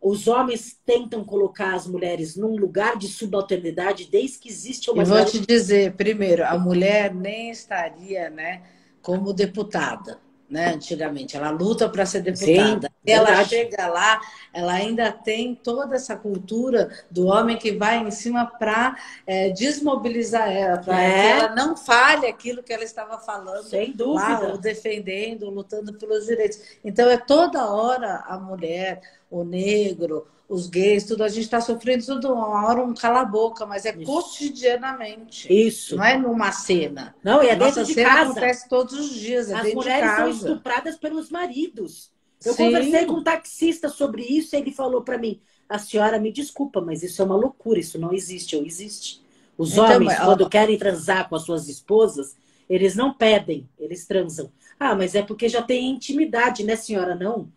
Os 0.00 0.28
homens 0.28 0.78
tentam 0.86 1.24
colocar 1.24 1.74
as 1.74 1.86
mulheres 1.86 2.36
num 2.36 2.56
lugar 2.56 2.96
de 2.96 3.08
subalternidade 3.08 4.08
desde 4.10 4.38
que 4.38 4.48
existe 4.48 4.90
uma. 4.90 5.02
Eu 5.02 5.06
vou 5.06 5.24
te 5.24 5.40
dizer, 5.40 5.94
primeiro, 5.96 6.44
a 6.44 6.56
mulher 6.56 7.12
nem 7.12 7.50
estaria, 7.50 8.30
né, 8.30 8.62
como 9.02 9.32
deputada, 9.32 10.20
né, 10.48 10.72
antigamente. 10.74 11.36
Ela 11.36 11.50
luta 11.50 11.88
para 11.88 12.06
ser 12.06 12.22
deputada. 12.22 12.88
Sim, 12.88 13.12
ela 13.12 13.44
chega 13.44 13.86
lá, 13.86 14.20
ela 14.52 14.72
ainda 14.72 15.12
tem 15.12 15.54
toda 15.54 15.94
essa 15.94 16.16
cultura 16.16 16.90
do 17.10 17.26
homem 17.26 17.56
que 17.56 17.72
vai 17.72 17.98
em 17.98 18.10
cima 18.10 18.46
para 18.46 18.96
é, 19.26 19.50
desmobilizar 19.50 20.50
ela, 20.50 20.78
para 20.78 21.00
é. 21.00 21.10
que 21.10 21.26
ela 21.26 21.54
não 21.54 21.76
fale 21.76 22.26
aquilo 22.26 22.62
que 22.62 22.72
ela 22.72 22.84
estava 22.84 23.18
falando. 23.18 23.64
Sem 23.64 23.92
dúvida. 23.92 24.28
Lá, 24.28 24.40
ou 24.48 24.58
defendendo, 24.58 25.50
lutando 25.50 25.92
pelos 25.94 26.26
direitos. 26.26 26.60
Então, 26.84 27.08
é 27.08 27.18
toda 27.18 27.70
hora 27.70 28.24
a 28.26 28.38
mulher, 28.38 29.00
o 29.30 29.44
negro, 29.44 30.26
os 30.48 30.66
gays, 30.66 31.04
tudo, 31.04 31.22
a 31.22 31.28
gente 31.28 31.44
está 31.44 31.60
sofrendo 31.60 32.04
toda 32.06 32.32
hora 32.32 32.82
um 32.82 32.94
cala-boca, 32.94 33.66
mas 33.66 33.84
é 33.84 33.94
Isso. 33.94 34.04
cotidianamente. 34.10 35.52
Isso. 35.52 35.96
Não 35.96 36.04
é 36.04 36.16
numa 36.16 36.52
cena. 36.52 37.14
Não, 37.22 37.42
e 37.42 37.48
é 37.48 37.56
dentro 37.56 37.84
de 37.84 37.94
casa. 37.94 38.30
acontece 38.30 38.68
todos 38.68 38.94
os 38.98 39.10
dias, 39.14 39.50
é 39.50 39.54
As 39.54 39.74
mulheres 39.74 40.10
são 40.16 40.28
estupradas 40.28 40.96
pelos 40.96 41.30
maridos. 41.30 42.10
Eu 42.44 42.54
Sim. 42.54 42.66
conversei 42.66 43.04
com 43.04 43.14
um 43.14 43.22
taxista 43.22 43.88
sobre 43.88 44.22
isso 44.22 44.54
e 44.54 44.58
ele 44.60 44.72
falou 44.72 45.02
para 45.02 45.18
mim: 45.18 45.40
a 45.68 45.78
senhora 45.78 46.18
me 46.18 46.32
desculpa, 46.32 46.80
mas 46.80 47.02
isso 47.02 47.20
é 47.20 47.24
uma 47.24 47.36
loucura, 47.36 47.78
isso 47.80 47.98
não 47.98 48.12
existe, 48.12 48.56
ou 48.56 48.64
existe. 48.64 49.20
Os 49.56 49.72
Então, 49.72 49.84
homens, 49.84 50.04
mas- 50.04 50.20
quando 50.24 50.48
querem 50.48 50.78
transar 50.78 51.28
com 51.28 51.34
as 51.34 51.42
suas 51.42 51.68
esposas, 51.68 52.36
eles 52.70 52.94
não 52.94 53.12
pedem, 53.12 53.68
eles 53.78 54.06
transam. 54.06 54.50
Ah, 54.78 54.94
mas 54.94 55.14
é 55.16 55.22
porque 55.22 55.48
já 55.48 55.60
tem 55.62 55.90
intimidade, 55.90 56.62
né, 56.62 56.76
senhora? 56.76 57.14
Não. 57.16 57.48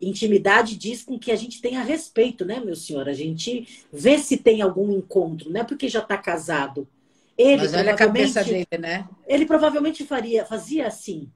Intimidade 0.00 0.76
diz 0.76 1.02
com 1.02 1.18
que 1.18 1.32
a 1.32 1.36
gente 1.36 1.60
tenha 1.60 1.82
respeito, 1.82 2.44
né, 2.44 2.60
meu 2.60 2.76
senhor? 2.76 3.08
A 3.08 3.12
gente 3.12 3.86
vê 3.92 4.18
se 4.18 4.36
tem 4.36 4.60
algum 4.60 4.92
encontro, 4.92 5.50
não 5.50 5.60
é 5.60 5.64
porque 5.64 5.88
já 5.88 6.00
está 6.00 6.16
casado. 6.18 6.86
Ele 7.36 7.62
Mas 7.62 7.74
olha 7.74 7.92
a 7.92 7.96
cabeça 7.96 8.42
dele, 8.42 8.66
né? 8.78 9.06
ele 9.26 9.44
provavelmente 9.44 10.04
faria, 10.04 10.44
fazia 10.44 10.86
assim. 10.86 11.30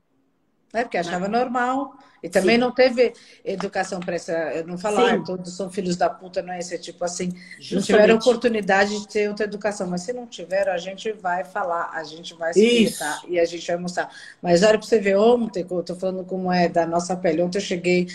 É 0.72 0.82
porque 0.82 0.98
achava 0.98 1.28
normal. 1.28 1.96
E 2.22 2.28
também 2.28 2.56
Sim. 2.56 2.60
não 2.60 2.70
teve 2.70 3.14
educação 3.44 3.98
para 3.98 4.14
essa. 4.14 4.32
Eu 4.32 4.66
não 4.66 4.76
Sim. 4.76 4.86
ah, 4.86 5.18
todos 5.24 5.56
são 5.56 5.70
filhos 5.70 5.96
da 5.96 6.10
puta, 6.10 6.42
não 6.42 6.52
é 6.52 6.58
esse 6.58 6.78
tipo 6.78 7.02
assim. 7.04 7.28
Não 7.28 7.80
Justamente. 7.80 7.86
tiveram 7.86 8.16
oportunidade 8.16 9.00
de 9.00 9.08
ter 9.08 9.28
outra 9.28 9.46
educação. 9.46 9.88
Mas 9.88 10.02
se 10.02 10.12
não 10.12 10.26
tiveram, 10.26 10.72
a 10.72 10.78
gente 10.78 11.10
vai 11.12 11.44
falar, 11.44 11.90
a 11.92 12.04
gente 12.04 12.34
vai 12.34 12.50
explicar 12.50 13.22
e 13.26 13.40
a 13.40 13.44
gente 13.46 13.66
vai 13.66 13.76
mostrar. 13.78 14.10
Mas 14.42 14.62
olha 14.62 14.78
para 14.78 14.86
você 14.86 14.98
ver, 15.00 15.16
ontem, 15.16 15.66
eu 15.68 15.82
tô 15.82 15.96
falando 15.96 16.24
como 16.24 16.52
é 16.52 16.68
da 16.68 16.86
nossa 16.86 17.16
pele. 17.16 17.42
Ontem 17.42 17.56
eu 17.58 17.62
cheguei, 17.62 18.06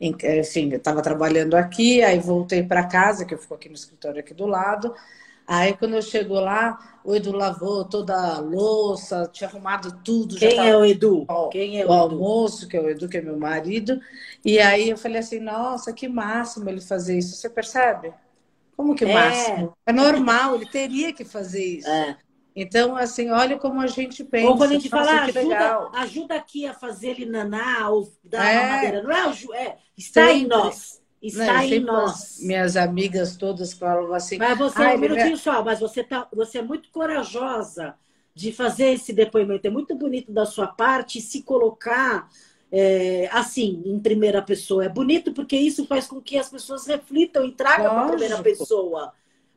em, 0.00 0.14
enfim, 0.40 0.70
eu 0.70 0.76
estava 0.76 1.00
trabalhando 1.00 1.54
aqui, 1.54 2.02
aí 2.02 2.18
voltei 2.18 2.62
para 2.62 2.84
casa, 2.86 3.24
que 3.24 3.32
eu 3.32 3.38
fico 3.38 3.54
aqui 3.54 3.68
no 3.68 3.74
escritório 3.74 4.20
aqui 4.20 4.34
do 4.34 4.46
lado. 4.46 4.94
Aí 5.46 5.76
quando 5.76 5.94
eu 5.94 6.02
chego 6.02 6.34
lá, 6.34 6.78
o 7.04 7.14
Edu 7.14 7.32
lavou 7.32 7.84
toda 7.84 8.14
a 8.36 8.38
louça, 8.40 9.28
tinha 9.32 9.48
arrumado 9.48 10.00
tudo. 10.02 10.38
já 10.38 10.48
Quem 10.48 10.56
tava 10.56 10.68
é 10.68 10.76
o 10.76 10.84
Edu? 10.84 11.24
Ó, 11.28 11.48
Quem 11.50 11.80
é 11.80 11.84
o 11.84 11.88
o 11.90 11.92
almoço, 11.92 12.66
que 12.68 12.76
é 12.76 12.80
o 12.80 12.88
Edu, 12.88 13.08
que 13.08 13.18
é 13.18 13.20
meu 13.20 13.38
marido. 13.38 14.00
E 14.44 14.58
aí 14.58 14.88
eu 14.90 14.96
falei 14.96 15.18
assim, 15.18 15.40
nossa, 15.40 15.92
que 15.92 16.08
máximo 16.08 16.68
ele 16.68 16.80
fazer 16.80 17.18
isso. 17.18 17.36
Você 17.36 17.50
percebe? 17.50 18.12
Como 18.76 18.94
que 18.94 19.04
É. 19.04 19.12
máximo? 19.12 19.72
É 19.86 19.92
normal, 19.92 20.56
ele 20.56 20.66
teria 20.66 21.12
que 21.12 21.24
fazer 21.24 21.64
isso. 21.64 21.88
É. 21.88 22.16
Então, 22.56 22.96
assim, 22.96 23.30
olha 23.30 23.58
como 23.58 23.80
a 23.80 23.86
gente 23.86 24.22
pensa. 24.24 24.48
Ou 24.48 24.56
quando 24.56 24.70
a 24.70 24.74
gente 24.74 24.90
Nossa, 24.90 25.10
fala, 25.10 25.32
que 25.32 25.38
ajuda, 25.38 25.90
ajuda 25.94 26.34
aqui 26.36 26.66
a 26.66 26.74
fazer 26.74 27.08
ele 27.10 27.26
naná 27.26 27.90
ou 27.90 28.12
dar 28.24 28.44
É. 28.44 28.60
uma 28.60 28.68
madeira. 28.76 29.02
Não 29.02 29.10
é, 29.10 29.28
o 29.28 29.32
ju- 29.32 29.52
é 29.52 29.76
está 29.96 30.32
em 30.32 30.46
nós. 30.46 31.02
Está 31.26 31.54
Não, 31.54 31.62
em 31.62 31.80
nós. 31.80 32.10
as 32.10 32.40
Minhas 32.40 32.76
amigas 32.76 33.36
todas 33.36 33.72
falavam 33.72 34.14
assim. 34.14 34.36
Mas 34.36 34.58
você, 34.58 34.82
"Ah, 34.82 34.94
um 34.94 34.98
minutinho 34.98 35.36
só, 35.36 35.64
mas 35.64 35.80
você, 35.80 36.04
tá, 36.04 36.28
você 36.32 36.58
é 36.58 36.62
muito 36.62 36.90
corajosa 36.90 37.94
de 38.34 38.52
fazer 38.52 38.90
esse 38.90 39.12
depoimento. 39.12 39.66
É 39.66 39.70
muito 39.70 39.94
bonito 39.94 40.30
da 40.32 40.44
sua 40.44 40.66
parte 40.66 41.20
se 41.20 41.42
colocar 41.42 42.28
é, 42.76 43.28
assim, 43.32 43.82
em 43.86 44.00
primeira 44.00 44.42
pessoa. 44.42 44.84
É 44.84 44.88
bonito 44.88 45.32
porque 45.32 45.56
isso 45.56 45.86
faz 45.86 46.08
com 46.08 46.20
que 46.20 46.36
as 46.36 46.50
pessoas 46.50 46.86
reflitam 46.86 47.44
e 47.44 47.52
tragam 47.52 47.88
para 47.88 48.02
a 48.02 48.08
primeira 48.08 48.42
pessoa. 48.42 49.12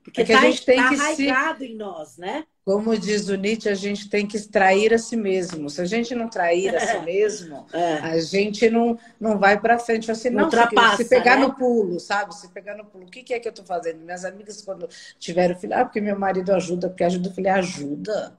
Porque 0.07 0.21
É 0.21 0.25
que 0.25 0.31
a 0.33 0.35
está 0.35 0.49
gente 0.49 0.65
tem 0.65 0.77
tá 0.77 0.89
que 0.89 0.95
se- 0.97 1.01
arraigado 1.29 1.63
em 1.65 1.75
nós, 1.75 2.17
né? 2.17 2.45
Como 2.63 2.97
diz 2.97 3.29
o 3.29 3.35
Nietzsche, 3.35 3.69
a 3.69 3.75
gente 3.75 4.09
tem 4.09 4.25
que 4.27 4.39
trair 4.47 4.93
a 4.93 4.97
si 4.97 5.15
mesmo. 5.15 5.69
Se 5.69 5.81
a 5.81 5.85
gente 5.85 6.13
não 6.15 6.29
trair 6.29 6.75
a 6.75 6.79
si 6.79 6.99
mesmo, 7.05 7.65
É. 7.73 7.93
a 7.95 8.19
gente 8.19 8.69
não, 8.69 8.97
não 9.19 9.37
vai 9.39 9.59
para 9.59 9.79
frente. 9.79 10.09
Assim, 10.11 10.29
Não 10.29 10.45
ultrapassa, 10.45 10.97
se 10.97 11.05
pegar 11.09 11.37
né? 11.37 11.45
no 11.45 11.55
pulo, 11.55 11.99
sabe? 11.99 12.35
Se 12.35 12.49
pegar 12.49 12.75
no 12.75 12.85
pulo, 12.85 13.05
o 13.05 13.09
que, 13.09 13.23
que 13.23 13.33
é 13.33 13.39
que 13.39 13.47
eu 13.47 13.51
estou 13.51 13.65
fazendo? 13.65 13.99
Minhas 14.03 14.25
amigas, 14.25 14.61
quando 14.61 14.87
tiveram 15.19 15.55
filho, 15.57 15.73
ah, 15.75 15.85
porque 15.85 16.01
meu 16.01 16.17
marido 16.19 16.53
ajuda, 16.53 16.89
porque 16.89 17.03
ajuda. 17.05 17.29
Eu 17.29 17.33
falei, 17.33 17.51
ajuda? 17.51 18.37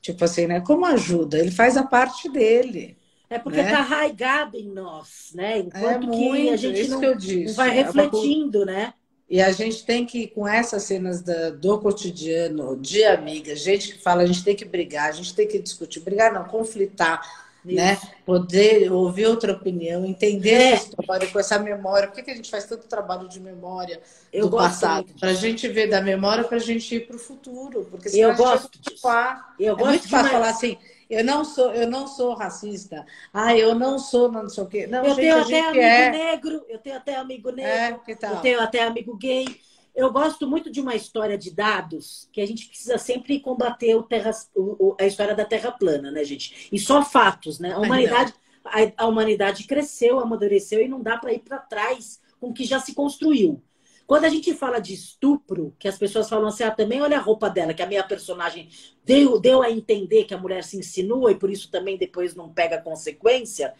Tipo 0.00 0.24
assim, 0.24 0.46
né? 0.46 0.60
Como 0.60 0.84
ajuda? 0.86 1.38
Ele 1.38 1.50
faz 1.50 1.76
a 1.76 1.82
parte 1.84 2.30
dele. 2.30 2.96
É 3.30 3.38
porque 3.38 3.58
Né? 3.58 3.64
está 3.64 3.78
arraigado 3.80 4.56
em 4.56 4.68
nós, 4.70 5.32
né? 5.34 5.58
Enquanto 5.58 5.84
é 5.86 5.98
que 5.98 6.06
muito, 6.06 6.52
a 6.52 6.56
gente 6.56 6.88
não, 6.88 7.00
que 7.00 7.44
não 7.44 7.54
vai 7.54 7.68
É 7.68 7.72
uma 7.72 7.82
refletindo, 7.84 8.64
né? 8.64 8.94
E 9.30 9.42
a 9.42 9.52
gente 9.52 9.84
tem 9.84 10.06
que, 10.06 10.26
com 10.28 10.48
essas 10.48 10.84
cenas 10.84 11.20
da- 11.20 11.50
do 11.50 11.78
cotidiano, 11.78 12.76
de 12.76 13.04
amigas, 13.04 13.60
gente 13.60 13.92
que 13.92 13.98
fala, 13.98 14.22
a 14.22 14.26
gente 14.26 14.42
tem 14.42 14.56
que 14.56 14.64
brigar, 14.64 15.08
a 15.08 15.12
gente 15.12 15.34
tem 15.34 15.46
que 15.46 15.58
discutir, 15.58 16.00
brigar 16.00 16.32
não, 16.32 16.44
conflitar, 16.44 17.20
né? 17.62 17.98
Poder 18.24 18.90
ouvir 18.90 19.26
outra 19.26 19.52
opinião, 19.52 20.02
entender 20.06 20.50
É. 20.54 20.72
essa 20.72 20.88
história 20.88 21.28
com 21.28 21.38
essa 21.38 21.58
memória. 21.58 22.08
Por 22.08 22.14
que, 22.16 22.22
que 22.22 22.30
a 22.30 22.34
gente 22.34 22.50
faz 22.50 22.64
tanto 22.64 22.86
trabalho 22.86 23.28
de 23.28 23.38
memória 23.38 24.00
Eu 24.32 24.48
do 24.48 24.56
passado? 24.56 25.08
Para 25.20 25.30
a 25.30 25.34
gente 25.34 25.68
ver 25.68 25.88
da 25.88 26.00
memória, 26.00 26.44
para 26.44 26.56
a 26.56 26.60
gente 26.60 26.94
ir 26.94 27.06
para 27.06 27.16
o 27.16 27.18
futuro. 27.18 27.86
Porque 27.90 28.08
Eu 28.08 28.12
senão 28.12 28.30
a 28.30 28.32
gente 28.32 28.38
gosto 28.38 28.70
vai 28.82 28.92
culpar. 28.94 29.54
Eu 29.60 29.74
É 29.74 29.76
gosto 29.76 29.88
muito 29.90 30.08
fácil 30.08 30.30
falar 30.32 30.48
assim, 30.48 30.78
eu 31.08 31.24
não 31.24 31.44
sou, 31.44 31.72
eu 31.74 31.88
não 31.90 32.06
sou 32.06 32.34
racista. 32.34 33.06
Ah, 33.32 33.56
eu 33.56 33.74
não 33.74 33.98
sou, 33.98 34.30
não 34.30 34.48
sei 34.48 34.64
o 34.64 34.66
quê. 34.68 34.86
Não, 34.86 35.04
Eu 35.04 35.14
gente, 35.14 35.20
tenho 35.20 35.36
até 35.42 35.60
amigo 35.68 35.80
é. 35.80 36.10
negro, 36.10 36.64
eu 36.68 36.78
tenho 36.78 36.96
até 36.96 37.16
amigo 37.16 37.50
negro, 37.50 37.68
É, 37.74 37.92
que 38.04 38.14
tal? 38.16 38.34
eu 38.34 38.40
tenho 38.40 38.60
até 38.60 38.82
amigo 38.84 39.16
gay. 39.16 39.46
Eu 39.94 40.12
gosto 40.12 40.46
muito 40.46 40.70
de 40.70 40.80
uma 40.80 40.94
história 40.94 41.36
de 41.36 41.50
dados 41.52 42.28
que 42.32 42.40
a 42.40 42.46
gente 42.46 42.66
precisa 42.68 42.98
sempre 42.98 43.40
combater 43.40 43.94
o 43.96 44.02
terra, 44.02 44.30
o- 44.54 44.96
a 45.00 45.06
história 45.06 45.34
da 45.34 45.44
Terra 45.44 45.72
plana, 45.72 46.10
né, 46.10 46.22
gente? 46.24 46.68
E 46.70 46.78
só 46.78 47.02
fatos, 47.04 47.58
né? 47.58 47.72
A 47.72 47.78
humanidade, 47.80 48.32
a, 48.64 49.04
a 49.04 49.06
humanidade 49.06 49.64
cresceu, 49.66 50.20
amadureceu 50.20 50.80
e 50.80 50.88
não 50.88 51.02
dá 51.02 51.16
para 51.18 51.32
ir 51.32 51.40
para 51.40 51.58
trás 51.58 52.20
com 52.40 52.50
o 52.50 52.52
que 52.54 52.64
já 52.64 52.78
se 52.78 52.94
construiu. 52.94 53.60
Quando 54.08 54.24
a 54.24 54.30
gente 54.30 54.54
fala 54.54 54.78
de 54.78 54.94
estupro, 54.94 55.76
que 55.78 55.86
as 55.86 55.98
pessoas 55.98 56.30
falam 56.30 56.48
assim, 56.48 56.62
ah, 56.62 56.70
também 56.70 57.02
olha 57.02 57.18
a 57.18 57.20
roupa 57.20 57.50
dela, 57.50 57.74
que 57.74 57.82
a 57.82 57.86
minha 57.86 58.02
personagem 58.02 58.70
deu, 59.04 59.38
deu 59.38 59.60
a 59.60 59.70
entender 59.70 60.24
que 60.24 60.32
a 60.32 60.38
mulher 60.38 60.64
se 60.64 60.78
insinua 60.78 61.30
e 61.30 61.34
por 61.34 61.50
isso 61.50 61.70
também 61.70 61.98
depois 61.98 62.34
não 62.34 62.48
pega 62.50 62.80
consequência. 62.80 63.74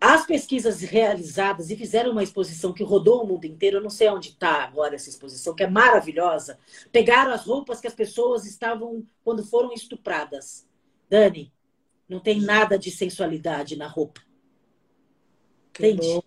As 0.00 0.24
pesquisas 0.24 0.80
realizadas 0.80 1.68
e 1.68 1.76
fizeram 1.76 2.12
uma 2.12 2.22
exposição 2.22 2.72
que 2.72 2.82
rodou 2.82 3.22
o 3.22 3.26
mundo 3.26 3.44
inteiro, 3.44 3.76
eu 3.76 3.82
não 3.82 3.90
sei 3.90 4.08
onde 4.08 4.30
está 4.30 4.64
agora 4.64 4.94
essa 4.94 5.10
exposição, 5.10 5.54
que 5.54 5.64
é 5.64 5.68
maravilhosa. 5.68 6.58
Pegaram 6.90 7.30
as 7.30 7.44
roupas 7.44 7.78
que 7.78 7.86
as 7.86 7.94
pessoas 7.94 8.46
estavam 8.46 9.06
quando 9.22 9.44
foram 9.44 9.70
estupradas. 9.74 10.66
Dani, 11.10 11.52
não 12.08 12.20
tem 12.20 12.40
nada 12.40 12.78
de 12.78 12.90
sensualidade 12.90 13.76
na 13.76 13.86
roupa. 13.86 14.22
Entende? 15.78 16.22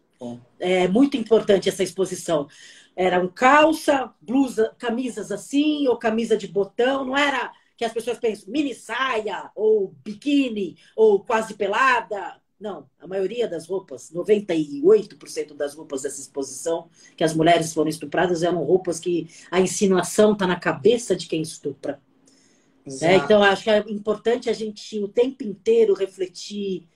É 0.60 0.88
muito 0.88 1.18
importante 1.18 1.68
essa 1.68 1.82
exposição. 1.82 2.48
Eram 2.96 3.28
calça, 3.28 4.14
blusa, 4.22 4.74
camisas 4.78 5.32
assim, 5.32 5.88
ou 5.88 5.98
camisa 5.98 6.38
de 6.38 6.48
botão, 6.48 7.06
não 7.06 7.18
era 7.18 7.52
que 7.78 7.84
as 7.84 7.92
pessoas 7.92 8.18
pensam 8.18 8.52
mini 8.52 8.74
saia, 8.74 9.52
ou 9.56 9.94
biquíni, 10.04 10.78
ou 10.96 11.20
quase 11.20 11.56
pelada. 11.56 12.40
Não, 12.58 12.90
a 13.00 13.06
maioria 13.06 13.50
das 13.50 13.68
roupas, 13.68 14.12
98% 14.14 15.56
das 15.56 15.76
roupas 15.76 16.04
dessa 16.04 16.22
exposição, 16.22 16.90
que 17.18 17.24
as 17.24 17.34
mulheres 17.34 17.74
foram 17.74 17.90
estupradas, 17.90 18.44
eram 18.44 18.64
roupas 18.64 19.00
que 19.00 19.28
a 19.52 19.60
insinuação 19.60 20.32
está 20.32 20.48
na 20.48 20.58
cabeça 20.58 21.16
de 21.16 21.28
quem 21.28 21.42
estupra. 21.42 22.02
É, 23.02 23.16
então, 23.16 23.42
acho 23.44 23.64
que 23.64 23.70
é 23.70 23.80
importante 23.90 24.50
a 24.50 24.54
gente 24.54 25.00
o 25.00 25.08
tempo 25.08 25.44
inteiro 25.44 25.94
refletir 25.94 26.88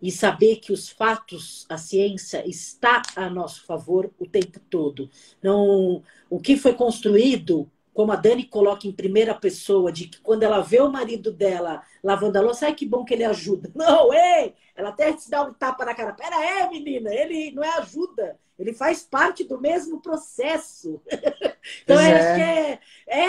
e 0.00 0.10
saber 0.10 0.56
que 0.56 0.72
os 0.72 0.88
fatos, 0.88 1.66
a 1.68 1.76
ciência 1.76 2.48
está 2.48 3.02
a 3.16 3.28
nosso 3.28 3.64
favor 3.64 4.10
o 4.18 4.26
tempo 4.26 4.60
todo. 4.70 5.10
Não, 5.42 6.02
o 6.30 6.40
que 6.40 6.56
foi 6.56 6.74
construído, 6.74 7.70
como 7.92 8.12
a 8.12 8.16
Dani 8.16 8.44
coloca 8.44 8.86
em 8.86 8.92
primeira 8.92 9.34
pessoa, 9.34 9.90
de 9.90 10.06
que 10.06 10.20
quando 10.20 10.44
ela 10.44 10.60
vê 10.60 10.80
o 10.80 10.90
marido 10.90 11.32
dela 11.32 11.82
lavando 12.02 12.38
a 12.38 12.40
louça, 12.40 12.66
ai 12.66 12.74
que 12.74 12.86
bom 12.86 13.04
que 13.04 13.12
ele 13.12 13.24
ajuda. 13.24 13.70
Não, 13.74 14.12
ei! 14.14 14.54
Ela 14.76 14.90
até 14.90 15.16
se 15.16 15.28
dá 15.28 15.42
um 15.42 15.52
tapa 15.52 15.84
na 15.84 15.94
cara. 15.94 16.12
Pera 16.12 16.36
aí, 16.36 16.70
menina, 16.70 17.12
ele 17.12 17.50
não 17.50 17.64
é 17.64 17.78
ajuda, 17.78 18.38
ele 18.56 18.72
faz 18.72 19.02
parte 19.02 19.42
do 19.42 19.60
mesmo 19.60 20.00
processo. 20.00 21.02
então, 21.82 21.98
é. 21.98 22.12
acho 22.12 22.34
que 22.36 22.40
é, 22.40 22.80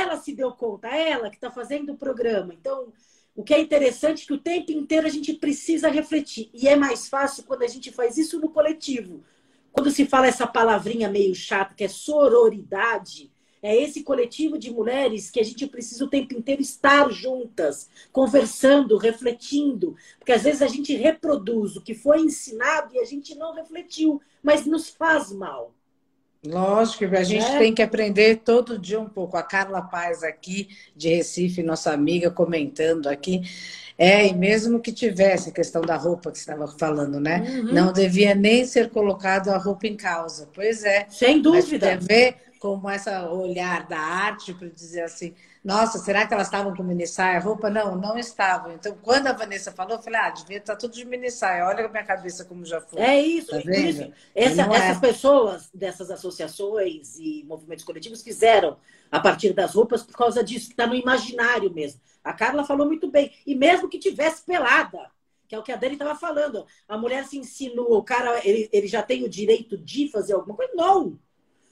ela 0.02 0.18
se 0.18 0.36
deu 0.36 0.52
conta, 0.52 0.88
ela 0.88 1.32
que 1.32 1.38
está 1.38 1.50
fazendo 1.50 1.94
o 1.94 1.98
programa. 1.98 2.54
Então, 2.54 2.94
o 3.36 3.44
que 3.44 3.54
é 3.54 3.60
interessante 3.62 4.24
é 4.24 4.26
que 4.28 4.34
o 4.34 4.38
tempo 4.40 4.72
inteiro 4.72 5.08
a 5.08 5.10
gente 5.10 5.34
precisa 5.34 5.90
refletir. 5.90 6.50
E 6.54 6.68
é 6.68 6.76
mais 6.76 7.08
fácil 7.08 7.44
quando 7.46 7.64
a 7.64 7.68
gente 7.68 7.92
faz 7.92 8.18
isso 8.18 8.40
no 8.40 8.50
coletivo. 8.50 9.24
Quando 9.72 9.92
se 9.92 10.06
fala 10.06 10.28
essa 10.28 10.48
palavrinha 10.48 11.10
meio 11.10 11.34
chata, 11.36 11.74
que 11.76 11.84
é 11.84 11.88
sororidade, 11.88 13.32
É 13.62 13.76
esse 13.76 14.04
coletivo 14.04 14.58
de 14.58 14.72
mulheres 14.72 15.30
que 15.30 15.40
a 15.40 15.44
gente 15.44 15.68
precisa 15.68 16.06
o 16.06 16.10
tempo 16.10 16.34
inteiro 16.34 16.62
estar 16.62 17.10
juntas, 17.12 17.90
conversando, 18.12 18.98
refletindo. 18.98 19.96
Porque 20.18 20.32
às 20.32 20.44
vezes 20.44 20.62
a 20.62 20.68
gente 20.68 20.96
reproduz 20.96 21.76
o 21.76 21.82
que 21.82 21.94
foi 21.94 22.22
ensinado 22.22 22.96
e 22.96 23.00
a 23.00 23.06
gente 23.06 23.36
não 23.36 23.54
refletiu, 23.54 24.22
mas 24.42 24.66
nos 24.66 24.90
faz 24.90 25.32
mal. 25.32 25.74
Lógico, 26.46 27.04
a 27.16 27.24
gente 27.24 27.46
é. 27.46 27.58
tem 27.58 27.74
que 27.74 27.82
aprender 27.82 28.38
todo 28.38 28.80
dia 28.80 29.00
um 29.00 29.10
pouco. 29.10 29.36
A 29.36 29.44
Carla 29.44 29.82
Paz 29.82 30.24
aqui, 30.24 30.70
de 30.96 31.10
Recife, 31.10 31.62
nossa 31.62 31.92
amiga, 31.92 32.32
comentando 32.32 33.08
aqui. 33.08 33.42
É, 33.98 34.26
e 34.26 34.34
mesmo 34.34 34.80
que 34.80 34.94
tivesse 34.94 35.50
a 35.50 35.52
questão 35.52 35.82
da 35.82 35.98
roupa 35.98 36.32
que 36.32 36.38
você 36.38 36.50
estava 36.50 36.68
falando, 36.80 37.20
né? 37.20 37.42
Uhum. 37.42 37.74
Não 37.74 37.92
devia 37.92 38.34
nem 38.34 38.64
ser 38.64 38.90
colocado 38.90 39.50
a 39.50 39.58
roupa 39.58 39.88
em 39.88 39.98
causa. 39.98 40.48
Pois 40.54 40.86
é. 40.86 41.06
Sem 41.10 41.42
dúvida. 41.42 41.96
Mas 41.96 42.08
ver 42.08 42.36
como 42.60 42.90
essa 42.90 43.30
olhar 43.30 43.88
da 43.88 44.00
arte 44.00 44.54
para 44.54 44.70
dizer 44.70 45.02
assim, 45.02 45.34
nossa, 45.70 46.00
será 46.00 46.26
que 46.26 46.34
elas 46.34 46.48
estavam 46.48 46.76
com 46.76 46.82
mini 46.82 47.06
saia, 47.06 47.40
roupa? 47.40 47.70
Não, 47.70 47.96
não 47.96 48.18
estavam. 48.18 48.74
Então, 48.74 48.98
quando 49.04 49.28
a 49.28 49.34
Vanessa 49.34 49.72
falou, 49.72 49.98
eu 49.98 50.02
falei, 50.02 50.20
ah, 50.20 50.32
devia 50.32 50.58
estar 50.58 50.76
tudo 50.76 50.96
de 50.96 51.06
mini 51.06 51.30
saia. 51.30 51.68
Olha 51.68 51.86
a 51.86 51.88
minha 51.88 52.04
cabeça 52.04 52.44
como 52.44 52.66
já 52.66 52.82
foi. 52.82 53.00
É 53.00 53.22
isso, 53.22 53.52
tá 53.52 53.60
isso. 53.60 54.12
Essa, 54.34 54.62
essas 54.64 54.98
é. 54.98 55.00
pessoas 55.00 55.70
dessas 55.72 56.10
associações 56.10 57.20
e 57.20 57.46
movimentos 57.48 57.86
coletivos 57.86 58.24
fizeram 58.24 58.78
a 59.12 59.20
partir 59.20 59.54
das 59.54 59.76
roupas 59.76 60.02
por 60.02 60.18
causa 60.18 60.44
disso, 60.44 60.66
que 60.66 60.74
está 60.74 60.88
no 60.88 60.96
imaginário 60.96 61.72
mesmo. 61.72 62.02
A 62.24 62.34
Carla 62.34 62.64
falou 62.64 62.88
muito 62.88 63.08
bem. 63.12 63.32
E 63.46 63.54
mesmo 63.54 63.88
que 63.88 64.00
tivesse 64.00 64.42
pelada, 64.42 65.12
que 65.48 65.54
é 65.54 65.60
o 65.60 65.64
que 65.64 65.72
a 65.72 65.76
Dani 65.76 65.94
estava 65.94 66.16
falando, 66.16 66.66
a 66.88 66.98
mulher 66.98 67.26
se 67.26 67.38
insinua, 67.38 67.96
o 67.96 68.04
cara 68.04 68.42
ele, 68.44 68.68
ele 68.74 68.88
já 68.88 69.04
tem 69.04 69.24
o 69.24 69.30
direito 69.30 69.78
de 69.78 70.10
fazer 70.10 70.34
alguma 70.34 70.56
coisa? 70.56 70.74
Não! 70.74 71.20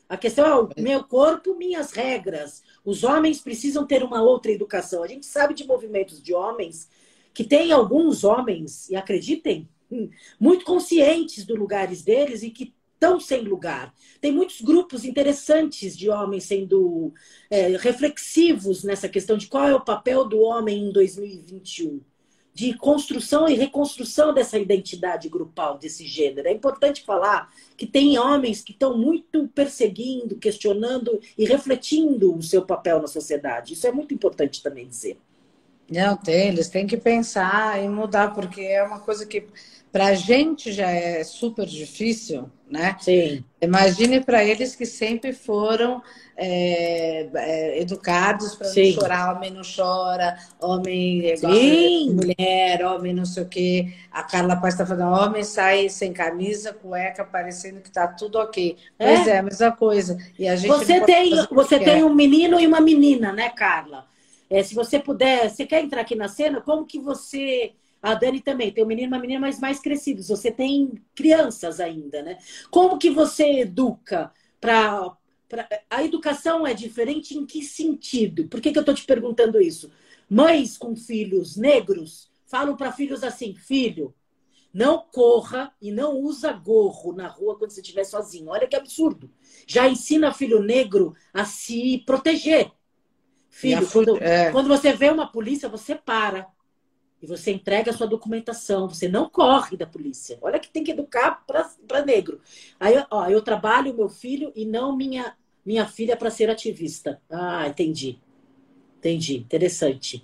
A 0.10 0.16
questão 0.16 0.46
é 0.46 0.56
o 0.56 0.70
meu 0.82 1.04
corpo, 1.04 1.56
minhas 1.56 1.92
regras. 1.92 2.64
Os 2.86 3.04
homens 3.04 3.40
precisam 3.40 3.86
ter 3.86 4.04
uma 4.04 4.22
outra 4.22 4.52
educação. 4.52 5.04
A 5.04 5.08
gente 5.08 5.26
sabe 5.26 5.54
de 5.54 5.66
movimentos 5.66 6.22
de 6.22 6.34
homens 6.34 6.90
que 7.34 7.44
tem 7.44 7.72
alguns 7.72 8.24
homens, 8.24 8.90
e 8.90 8.96
acreditem, 8.96 9.70
hum, 9.92 10.10
muito 10.40 10.66
conscientes 10.66 11.46
dos 11.46 11.58
lugares 11.58 12.02
deles 12.02 12.42
e 12.42 12.50
que 12.50 12.74
estão 12.94 13.20
sem 13.20 13.42
lugar. 13.42 13.94
Tem 14.20 14.32
muitos 14.32 14.60
grupos 14.62 15.06
interessantes 15.06 15.96
de 15.96 16.10
homens 16.10 16.46
sendo 16.46 17.14
é, 17.48 17.78
reflexivos 17.78 18.84
nessa 18.84 19.08
questão 19.08 19.38
de 19.38 19.46
qual 19.46 19.68
é 19.68 19.76
o 19.76 19.86
papel 19.86 20.26
do 20.26 20.40
homem 20.40 20.86
em 20.86 20.92
2021 20.92 22.02
de 22.58 22.74
construção 22.74 23.48
e 23.48 23.54
reconstrução 23.54 24.34
dessa 24.34 24.58
identidade 24.58 25.30
grupal, 25.30 25.78
desse 25.78 26.08
gênero. 26.08 26.48
É 26.48 26.52
importante 26.52 27.04
falar 27.04 27.54
que 27.78 27.86
tem 27.86 28.18
homens 28.18 28.64
que 28.64 28.72
estão 28.72 28.98
muito 28.98 29.48
perseguindo, 29.50 30.38
questionando 30.38 31.22
e 31.38 31.46
refletindo 31.46 32.36
o 32.36 32.42
seu 32.42 32.66
papel 32.66 33.00
na 33.00 33.08
sociedade. 33.08 33.76
Isso 33.76 33.86
é 33.86 33.92
muito 33.92 34.12
importante 34.12 34.64
também 34.64 34.88
dizer. 34.88 35.20
Não, 35.88 36.18
tem, 36.18 36.48
eles 36.48 36.68
têm 36.68 36.88
que 36.88 36.98
pensar 36.98 37.80
e 37.80 37.88
mudar, 37.88 38.34
porque 38.34 38.62
é 38.62 38.82
uma 38.82 39.02
coisa 39.02 39.24
que 39.24 39.46
para 39.92 40.08
a 40.08 40.14
gente 40.14 40.72
já 40.72 40.90
é 40.90 41.24
super 41.24 41.66
difícil, 41.66 42.50
né? 42.70 42.96
Sim. 43.00 43.44
Imagine 43.62 44.22
para 44.22 44.44
eles 44.44 44.76
que 44.76 44.86
sempre 44.86 45.34
foram 45.34 46.02
é, 46.36 47.30
é, 47.34 47.82
educados 47.82 48.54
para 48.56 48.68
não 48.68 48.92
chorar, 48.92 49.36
homem 49.36 49.52
não 49.52 49.62
chora, 49.64 50.38
homem 50.62 51.36
Sim. 51.38 52.14
mulher, 52.14 52.86
homem 52.86 53.14
não 53.14 53.26
sei 53.26 53.44
o 53.44 53.48
quê. 53.48 53.94
A 54.12 54.22
Carla 54.22 54.56
Paz 54.56 54.74
está 54.74 54.86
falando, 54.86 55.14
homem 55.14 55.44
sai 55.44 55.90
sem 55.90 56.14
camisa, 56.14 56.74
cueca, 56.74 57.26
parecendo 57.26 57.82
que 57.82 57.88
está 57.88 58.08
tudo 58.08 58.38
ok. 58.38 58.78
É? 59.00 59.16
Pois 59.16 59.28
é, 59.28 59.38
a 59.40 59.44
mesma 59.44 59.72
coisa. 59.72 60.18
E 60.38 60.48
a 60.48 60.56
gente 60.56 60.70
você 60.70 61.02
tem, 61.02 61.34
você 61.50 61.80
tem 61.80 62.04
um 62.04 62.14
menino 62.14 62.60
e 62.60 62.68
uma 62.68 62.82
menina, 62.82 63.32
né, 63.32 63.50
Carla? 63.50 64.06
É, 64.50 64.62
se 64.62 64.76
você 64.76 65.00
puder, 65.00 65.50
você 65.50 65.66
quer 65.66 65.84
entrar 65.84 66.02
aqui 66.02 66.16
na 66.16 66.28
cena, 66.28 66.62
como 66.62 66.86
que 66.86 67.00
você 67.00 67.74
a 68.02 68.14
Dani 68.14 68.42
também 68.42 68.72
tem 68.72 68.84
um 68.84 68.88
menino 68.88 69.08
e 69.08 69.14
uma 69.14 69.20
menina, 69.20 69.40
mas 69.40 69.60
mais 69.60 69.80
crescidos. 69.80 70.30
Você 70.30 70.52
tem 70.52 70.94
crianças 71.16 71.80
ainda, 71.80 72.22
né? 72.22 72.38
Como 72.70 72.98
que 72.98 73.10
você 73.10 73.60
educa 73.62 74.32
para. 74.60 75.16
Pra... 75.50 75.68
A 75.90 76.04
educação 76.04 76.68
é 76.68 76.74
diferente 76.74 77.38
em 77.38 77.46
que 77.46 77.64
sentido? 77.64 78.48
Por 78.48 78.62
que, 78.62 78.72
que 78.72 78.78
eu 78.78 78.82
estou 78.82 78.96
te 78.96 79.06
perguntando 79.06 79.62
isso? 79.62 79.90
Mães 80.30 80.78
com 80.78 80.96
filhos 80.96 81.56
negros 81.56 82.30
falam 82.46 82.76
para 82.76 82.92
filhos 82.92 83.24
assim: 83.24 83.56
filho, 83.56 84.14
não 84.74 85.00
corra 85.12 85.74
e 85.82 85.92
não 85.92 86.18
usa 86.20 86.52
gorro 86.52 87.14
na 87.14 87.28
rua 87.28 87.58
quando 87.58 87.72
você 87.72 87.82
estiver 87.82 88.04
sozinho. 88.04 88.50
Olha 88.50 88.68
que 88.68 88.76
absurdo. 88.76 89.32
Já 89.66 89.88
ensina 89.88 90.34
filho 90.34 90.62
negro 90.62 91.16
a 91.34 91.46
se 91.46 92.04
proteger. 92.06 92.72
Filho, 93.50 93.90
quando, 93.90 94.18
é... 94.22 94.52
quando 94.52 94.68
você 94.68 94.94
vê 94.94 95.10
uma 95.10 95.32
polícia, 95.32 95.68
você 95.68 95.96
para 95.96 96.48
e 97.22 97.26
você 97.26 97.52
entrega 97.52 97.92
a 97.92 97.94
sua 97.94 98.08
documentação, 98.08 98.88
você 98.88 99.08
não 99.08 99.30
corre 99.30 99.76
da 99.76 99.88
polícia. 99.88 100.38
Olha 100.42 100.60
que 100.60 100.70
tem 100.70 100.84
que 100.84 100.92
educar 100.92 101.44
para 101.46 102.06
negro. 102.06 102.40
Aí, 102.80 102.94
ó, 103.10 103.28
eu 103.28 103.42
trabalho 103.42 103.94
meu 103.94 104.10
filho 104.10 104.52
e 104.56 104.66
não 104.66 104.96
minha, 104.96 105.36
minha 105.66 105.88
filha 105.88 106.16
para 106.16 106.30
ser 106.30 106.50
ativista. 106.50 107.22
Ah, 107.30 107.68
entendi. 107.68 108.20
Entendi. 109.00 109.38
Interessante. 109.38 110.24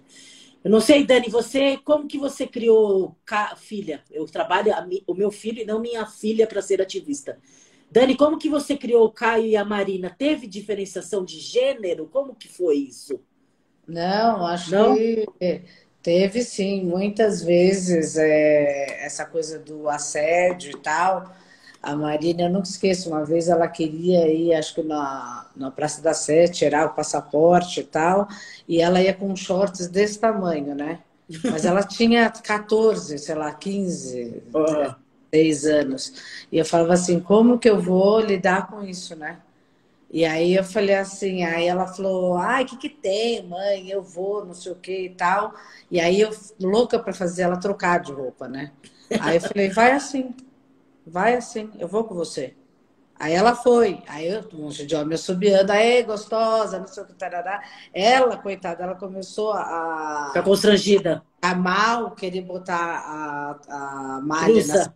Eu 0.64 0.72
não 0.72 0.80
sei, 0.80 1.06
Dani, 1.06 1.30
você 1.30 1.78
como 1.78 2.08
que 2.08 2.18
você 2.18 2.48
criou 2.48 3.18
filha? 3.58 4.04
Eu 4.10 4.26
trabalho 4.26 4.72
o 5.06 5.14
meu 5.14 5.30
filho 5.30 5.62
e 5.62 5.66
não 5.66 5.80
minha 5.80 6.06
filha 6.06 6.48
para 6.48 6.62
ser 6.62 6.82
ativista. 6.82 7.38
Dani, 7.92 8.16
como 8.16 8.40
que 8.40 8.50
você 8.50 8.78
criou 8.78 9.06
o 9.06 9.12
Caio 9.12 9.46
e 9.46 9.56
a 9.56 9.66
Marina? 9.66 10.10
Teve 10.10 10.48
diferenciação 10.48 11.24
de 11.24 11.40
gênero? 11.40 12.08
Como 12.08 12.34
que 12.34 12.48
foi 12.48 12.78
isso? 12.78 13.20
Não, 13.88 14.48
acho 14.48 14.72
não? 14.72 14.96
que 14.96 15.26
Teve 16.04 16.44
sim, 16.44 16.84
muitas 16.84 17.42
vezes 17.42 18.18
é, 18.18 19.06
essa 19.06 19.26
coisa 19.26 19.58
do 19.58 19.88
assédio 19.88 20.72
e 20.72 20.78
tal. 20.78 21.34
A 21.82 21.96
Marina, 21.96 22.44
eu 22.44 22.50
nunca 22.50 22.68
esqueço, 22.68 23.10
uma 23.10 23.24
vez 23.26 23.48
ela 23.48 23.68
queria 23.70 24.28
ir, 24.28 24.54
acho 24.54 24.76
que 24.76 24.84
na, 24.84 25.50
na 25.56 25.72
Praça 25.72 26.02
da 26.02 26.14
Sé, 26.14 26.48
tirar 26.48 26.88
o 26.88 26.94
passaporte 26.94 27.80
e 27.80 27.84
tal, 27.84 28.28
e 28.68 28.82
ela 28.82 29.02
ia 29.02 29.14
com 29.14 29.34
shorts 29.36 29.88
desse 29.88 30.20
tamanho, 30.20 30.76
né? 30.76 31.00
Mas 31.50 31.64
ela 31.66 31.84
tinha 31.88 32.30
14, 32.30 33.18
sei 33.18 33.36
lá, 33.36 33.54
15, 33.54 34.44
oh. 34.54 34.96
6 35.34 35.66
anos. 35.66 36.14
E 36.52 36.58
eu 36.58 36.66
falava 36.66 36.94
assim, 36.94 37.20
como 37.20 37.58
que 37.58 37.70
eu 37.70 37.82
vou 37.82 38.20
lidar 38.20 38.68
com 38.68 38.84
isso, 38.84 39.16
né? 39.16 39.40
E 40.14 40.24
aí 40.26 40.54
eu 40.56 40.64
falei 40.64 40.94
assim, 40.94 41.44
aí 41.44 41.66
ela 41.66 41.88
falou, 41.88 42.38
ai, 42.38 42.64
o 42.64 42.68
que 42.68 42.78
que 42.78 42.90
tem, 42.90 43.42
mãe? 43.48 43.90
Eu 43.90 44.04
vou, 44.04 44.46
não 44.46 44.54
sei 44.54 44.72
o 44.72 44.76
que 44.76 45.06
e 45.06 45.10
tal. 45.10 45.56
E 45.90 46.00
aí 46.00 46.22
eu, 46.22 46.30
louca 46.62 47.00
para 47.00 47.12
fazer 47.12 47.42
ela 47.42 47.58
trocar 47.58 48.00
de 48.00 48.12
roupa, 48.12 48.48
né? 48.48 48.72
Aí 49.20 49.38
eu 49.38 49.42
falei, 49.42 49.70
vai 49.72 49.92
assim, 49.92 50.36
vai 51.04 51.34
assim, 51.36 51.72
eu 51.80 51.88
vou 51.88 52.04
com 52.04 52.14
você. 52.14 52.56
Aí 53.16 53.34
ela 53.34 53.56
foi, 53.56 54.04
aí 54.08 54.28
eu, 54.28 54.48
um 54.54 54.66
monte 54.66 54.86
de 54.86 54.96
homem 54.96 55.18
subiando, 55.18 55.72
aí 55.72 56.04
gostosa, 56.04 56.78
não 56.78 56.88
sei 56.88 57.02
o 57.02 57.08
que, 57.08 57.14
tarará. 57.14 57.64
Ela, 57.92 58.38
coitada, 58.38 58.84
ela 58.84 58.96
começou 58.96 59.52
a. 59.52 60.26
Ficar 60.28 60.44
constrangida. 60.44 61.24
A 61.42 61.56
mal, 61.56 62.12
querer 62.12 62.42
botar 62.42 62.76
a, 62.78 64.18
a 64.18 64.22
malha 64.22 64.54
Cruza. 64.54 64.96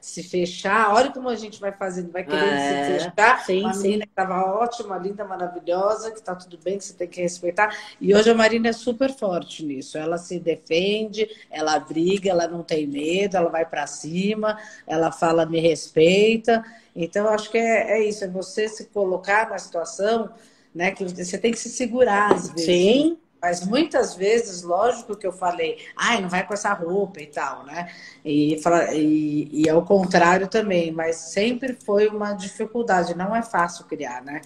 Se 0.00 0.22
fechar. 0.22 0.94
Olha 0.94 1.10
como 1.10 1.28
a 1.28 1.36
gente 1.36 1.60
vai 1.60 1.72
fazendo, 1.72 2.10
vai 2.10 2.24
querendo 2.24 2.44
é, 2.44 2.98
se 2.98 3.04
fechar. 3.04 3.44
Sim, 3.44 3.66
menina 3.82 4.04
que 4.04 4.10
estava 4.10 4.42
ótima, 4.58 4.96
linda, 4.96 5.24
maravilhosa, 5.24 6.10
que 6.10 6.18
está 6.18 6.34
tudo 6.34 6.58
bem, 6.62 6.78
que 6.78 6.84
você 6.84 6.94
tem 6.94 7.06
que 7.06 7.20
respeitar. 7.20 7.76
E 8.00 8.14
hoje 8.14 8.30
a 8.30 8.34
Marina 8.34 8.68
é 8.68 8.72
super 8.72 9.12
forte 9.12 9.64
nisso. 9.64 9.98
Ela 9.98 10.16
se 10.16 10.38
defende, 10.38 11.28
ela 11.50 11.78
briga, 11.78 12.30
ela 12.30 12.48
não 12.48 12.62
tem 12.62 12.86
medo, 12.86 13.36
ela 13.36 13.50
vai 13.50 13.66
para 13.66 13.86
cima, 13.86 14.58
ela 14.86 15.12
fala, 15.12 15.44
me 15.44 15.60
respeita. 15.60 16.64
Então, 16.96 17.28
acho 17.28 17.50
que 17.50 17.58
é, 17.58 17.98
é 17.98 18.08
isso, 18.08 18.24
é 18.24 18.28
você 18.28 18.68
se 18.68 18.86
colocar 18.86 19.50
na 19.50 19.58
situação, 19.58 20.30
né? 20.74 20.90
Que 20.92 21.04
você 21.04 21.36
tem 21.36 21.52
que 21.52 21.58
se 21.58 21.68
segurar 21.68 22.32
às 22.32 22.48
vezes. 22.48 22.64
Sim. 22.64 23.18
Mas 23.40 23.66
muitas 23.66 24.14
vezes, 24.14 24.62
lógico 24.62 25.16
que 25.16 25.26
eu 25.26 25.32
falei, 25.32 25.78
ai, 25.96 26.20
não 26.20 26.28
vai 26.28 26.46
com 26.46 26.52
essa 26.52 26.72
roupa 26.72 27.20
e 27.20 27.26
tal, 27.26 27.64
né? 27.64 27.90
E, 28.24 28.60
e, 28.94 29.62
e 29.62 29.70
ao 29.70 29.84
contrário 29.84 30.46
também, 30.48 30.92
mas 30.92 31.16
sempre 31.16 31.74
foi 31.84 32.08
uma 32.08 32.34
dificuldade, 32.34 33.16
não 33.16 33.34
é 33.34 33.42
fácil 33.42 33.86
criar, 33.86 34.22
né? 34.22 34.42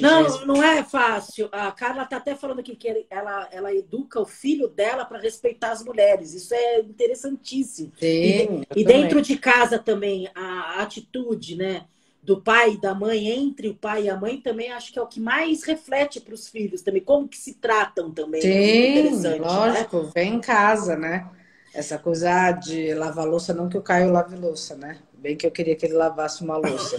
Não, 0.00 0.46
não 0.46 0.62
é 0.62 0.82
fácil. 0.82 1.50
A 1.52 1.70
Carla 1.70 2.04
está 2.04 2.16
até 2.16 2.34
falando 2.34 2.60
aqui 2.60 2.74
que 2.74 3.06
ela, 3.10 3.48
ela 3.52 3.74
educa 3.74 4.18
o 4.18 4.24
filho 4.24 4.68
dela 4.68 5.04
para 5.04 5.18
respeitar 5.18 5.70
as 5.70 5.84
mulheres. 5.84 6.32
Isso 6.32 6.54
é 6.54 6.80
interessantíssimo. 6.80 7.92
Sim, 7.98 8.64
e, 8.74 8.80
e 8.80 8.84
dentro 8.84 9.20
de 9.20 9.36
casa 9.36 9.78
também, 9.78 10.30
a 10.34 10.80
atitude, 10.82 11.56
né? 11.56 11.84
Do 12.26 12.42
pai 12.42 12.72
e 12.72 12.80
da 12.80 12.92
mãe, 12.92 13.28
entre 13.28 13.68
o 13.68 13.74
pai 13.74 14.02
e 14.02 14.10
a 14.10 14.16
mãe, 14.16 14.38
também 14.38 14.72
acho 14.72 14.92
que 14.92 14.98
é 14.98 15.02
o 15.02 15.06
que 15.06 15.20
mais 15.20 15.62
reflete 15.62 16.20
para 16.20 16.34
os 16.34 16.48
filhos 16.48 16.82
também, 16.82 17.00
como 17.00 17.28
que 17.28 17.38
se 17.38 17.54
tratam 17.54 18.10
também. 18.10 18.40
É 18.40 18.42
Sim, 18.42 19.20
né? 19.20 19.36
lógico, 19.36 20.02
né? 20.02 20.10
vem 20.12 20.34
em 20.34 20.40
casa, 20.40 20.96
né? 20.96 21.24
Essa 21.72 21.98
coisa 21.98 22.50
de 22.50 22.92
lavar 22.94 23.26
louça, 23.26 23.54
não 23.54 23.68
que 23.68 23.78
o 23.78 23.82
Caio 23.82 24.10
lave 24.10 24.34
louça, 24.34 24.74
né? 24.74 24.98
Bem 25.14 25.36
que 25.36 25.46
eu 25.46 25.50
queria 25.52 25.76
que 25.76 25.86
ele 25.86 25.94
lavasse 25.94 26.42
uma 26.42 26.56
louça. 26.56 26.96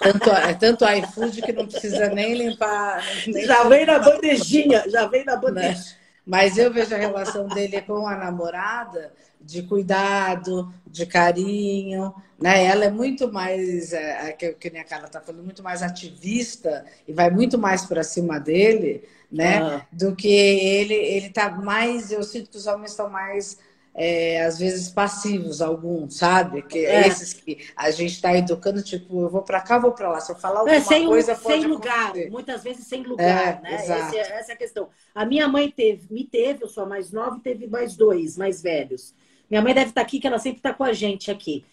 É 0.00 0.12
tanto, 0.12 0.30
é 0.30 0.54
tanto 0.54 0.84
iFood 0.84 1.42
que 1.42 1.52
não 1.52 1.66
precisa 1.66 2.08
nem 2.08 2.34
limpar. 2.34 3.04
Nem 3.26 3.44
já 3.44 3.62
vem 3.64 3.86
na 3.86 3.98
bandejinha, 3.98 4.84
já 4.88 5.06
vem 5.06 5.24
na 5.24 5.36
bandejinha. 5.36 5.74
Né? 5.74 6.07
Mas 6.28 6.58
eu 6.58 6.70
vejo 6.70 6.94
a 6.94 6.98
relação 6.98 7.48
dele 7.48 7.80
com 7.80 8.06
a 8.06 8.14
namorada 8.14 9.10
de 9.40 9.62
cuidado, 9.62 10.70
de 10.86 11.06
carinho, 11.06 12.14
né? 12.38 12.66
Ela 12.66 12.84
é 12.84 12.90
muito 12.90 13.32
mais, 13.32 13.94
é, 13.94 14.28
é 14.28 14.32
que, 14.32 14.52
que 14.52 14.68
nem 14.68 14.82
a 14.82 14.84
Carla 14.84 15.06
está 15.06 15.22
falando, 15.22 15.42
muito 15.42 15.62
mais 15.62 15.82
ativista 15.82 16.84
e 17.06 17.14
vai 17.14 17.30
muito 17.30 17.56
mais 17.56 17.86
para 17.86 18.02
cima 18.02 18.38
dele, 18.38 19.08
né? 19.32 19.58
Ah. 19.58 19.86
Do 19.90 20.14
que 20.14 20.28
ele, 20.28 20.92
ele 20.92 21.30
tá 21.30 21.48
mais, 21.48 22.12
eu 22.12 22.22
sinto 22.22 22.50
que 22.50 22.58
os 22.58 22.66
homens 22.66 22.90
estão 22.90 23.08
mais 23.08 23.58
é, 23.98 24.44
às 24.44 24.60
vezes 24.60 24.88
passivos, 24.88 25.60
alguns, 25.60 26.18
sabe? 26.18 26.62
Que 26.62 26.86
é. 26.86 27.08
esses 27.08 27.32
que 27.32 27.66
a 27.76 27.90
gente 27.90 28.12
está 28.12 28.36
educando, 28.36 28.80
tipo, 28.80 29.22
eu 29.22 29.28
vou 29.28 29.42
para 29.42 29.60
cá, 29.60 29.76
vou 29.76 29.90
para 29.90 30.08
lá. 30.08 30.20
Se 30.20 30.30
eu 30.30 30.36
falar 30.36 30.60
alguma 30.60 30.76
é, 30.76 30.80
sem, 30.80 31.04
coisa, 31.04 31.34
sem 31.34 31.64
lugar, 31.64 32.12
muitas 32.30 32.62
vezes 32.62 32.86
sem 32.86 33.02
lugar, 33.02 33.58
é, 33.58 33.60
né? 33.60 33.74
Essa, 33.74 33.94
essa, 34.16 34.52
é 34.52 34.54
a 34.54 34.56
questão. 34.56 34.88
A 35.12 35.26
minha 35.26 35.48
mãe 35.48 35.68
teve, 35.68 36.06
me 36.12 36.24
teve, 36.24 36.62
eu 36.62 36.68
sou 36.68 36.84
a 36.84 36.86
mais 36.86 37.10
nova, 37.10 37.38
e 37.38 37.40
teve 37.40 37.66
mais 37.66 37.96
dois, 37.96 38.36
mais 38.36 38.62
velhos. 38.62 39.12
Minha 39.50 39.62
mãe 39.62 39.74
deve 39.74 39.88
estar 39.88 40.00
tá 40.00 40.06
aqui, 40.06 40.20
que 40.20 40.28
ela 40.28 40.38
sempre 40.38 40.60
está 40.60 40.72
com 40.72 40.84
a 40.84 40.92
gente 40.92 41.28
aqui. 41.28 41.64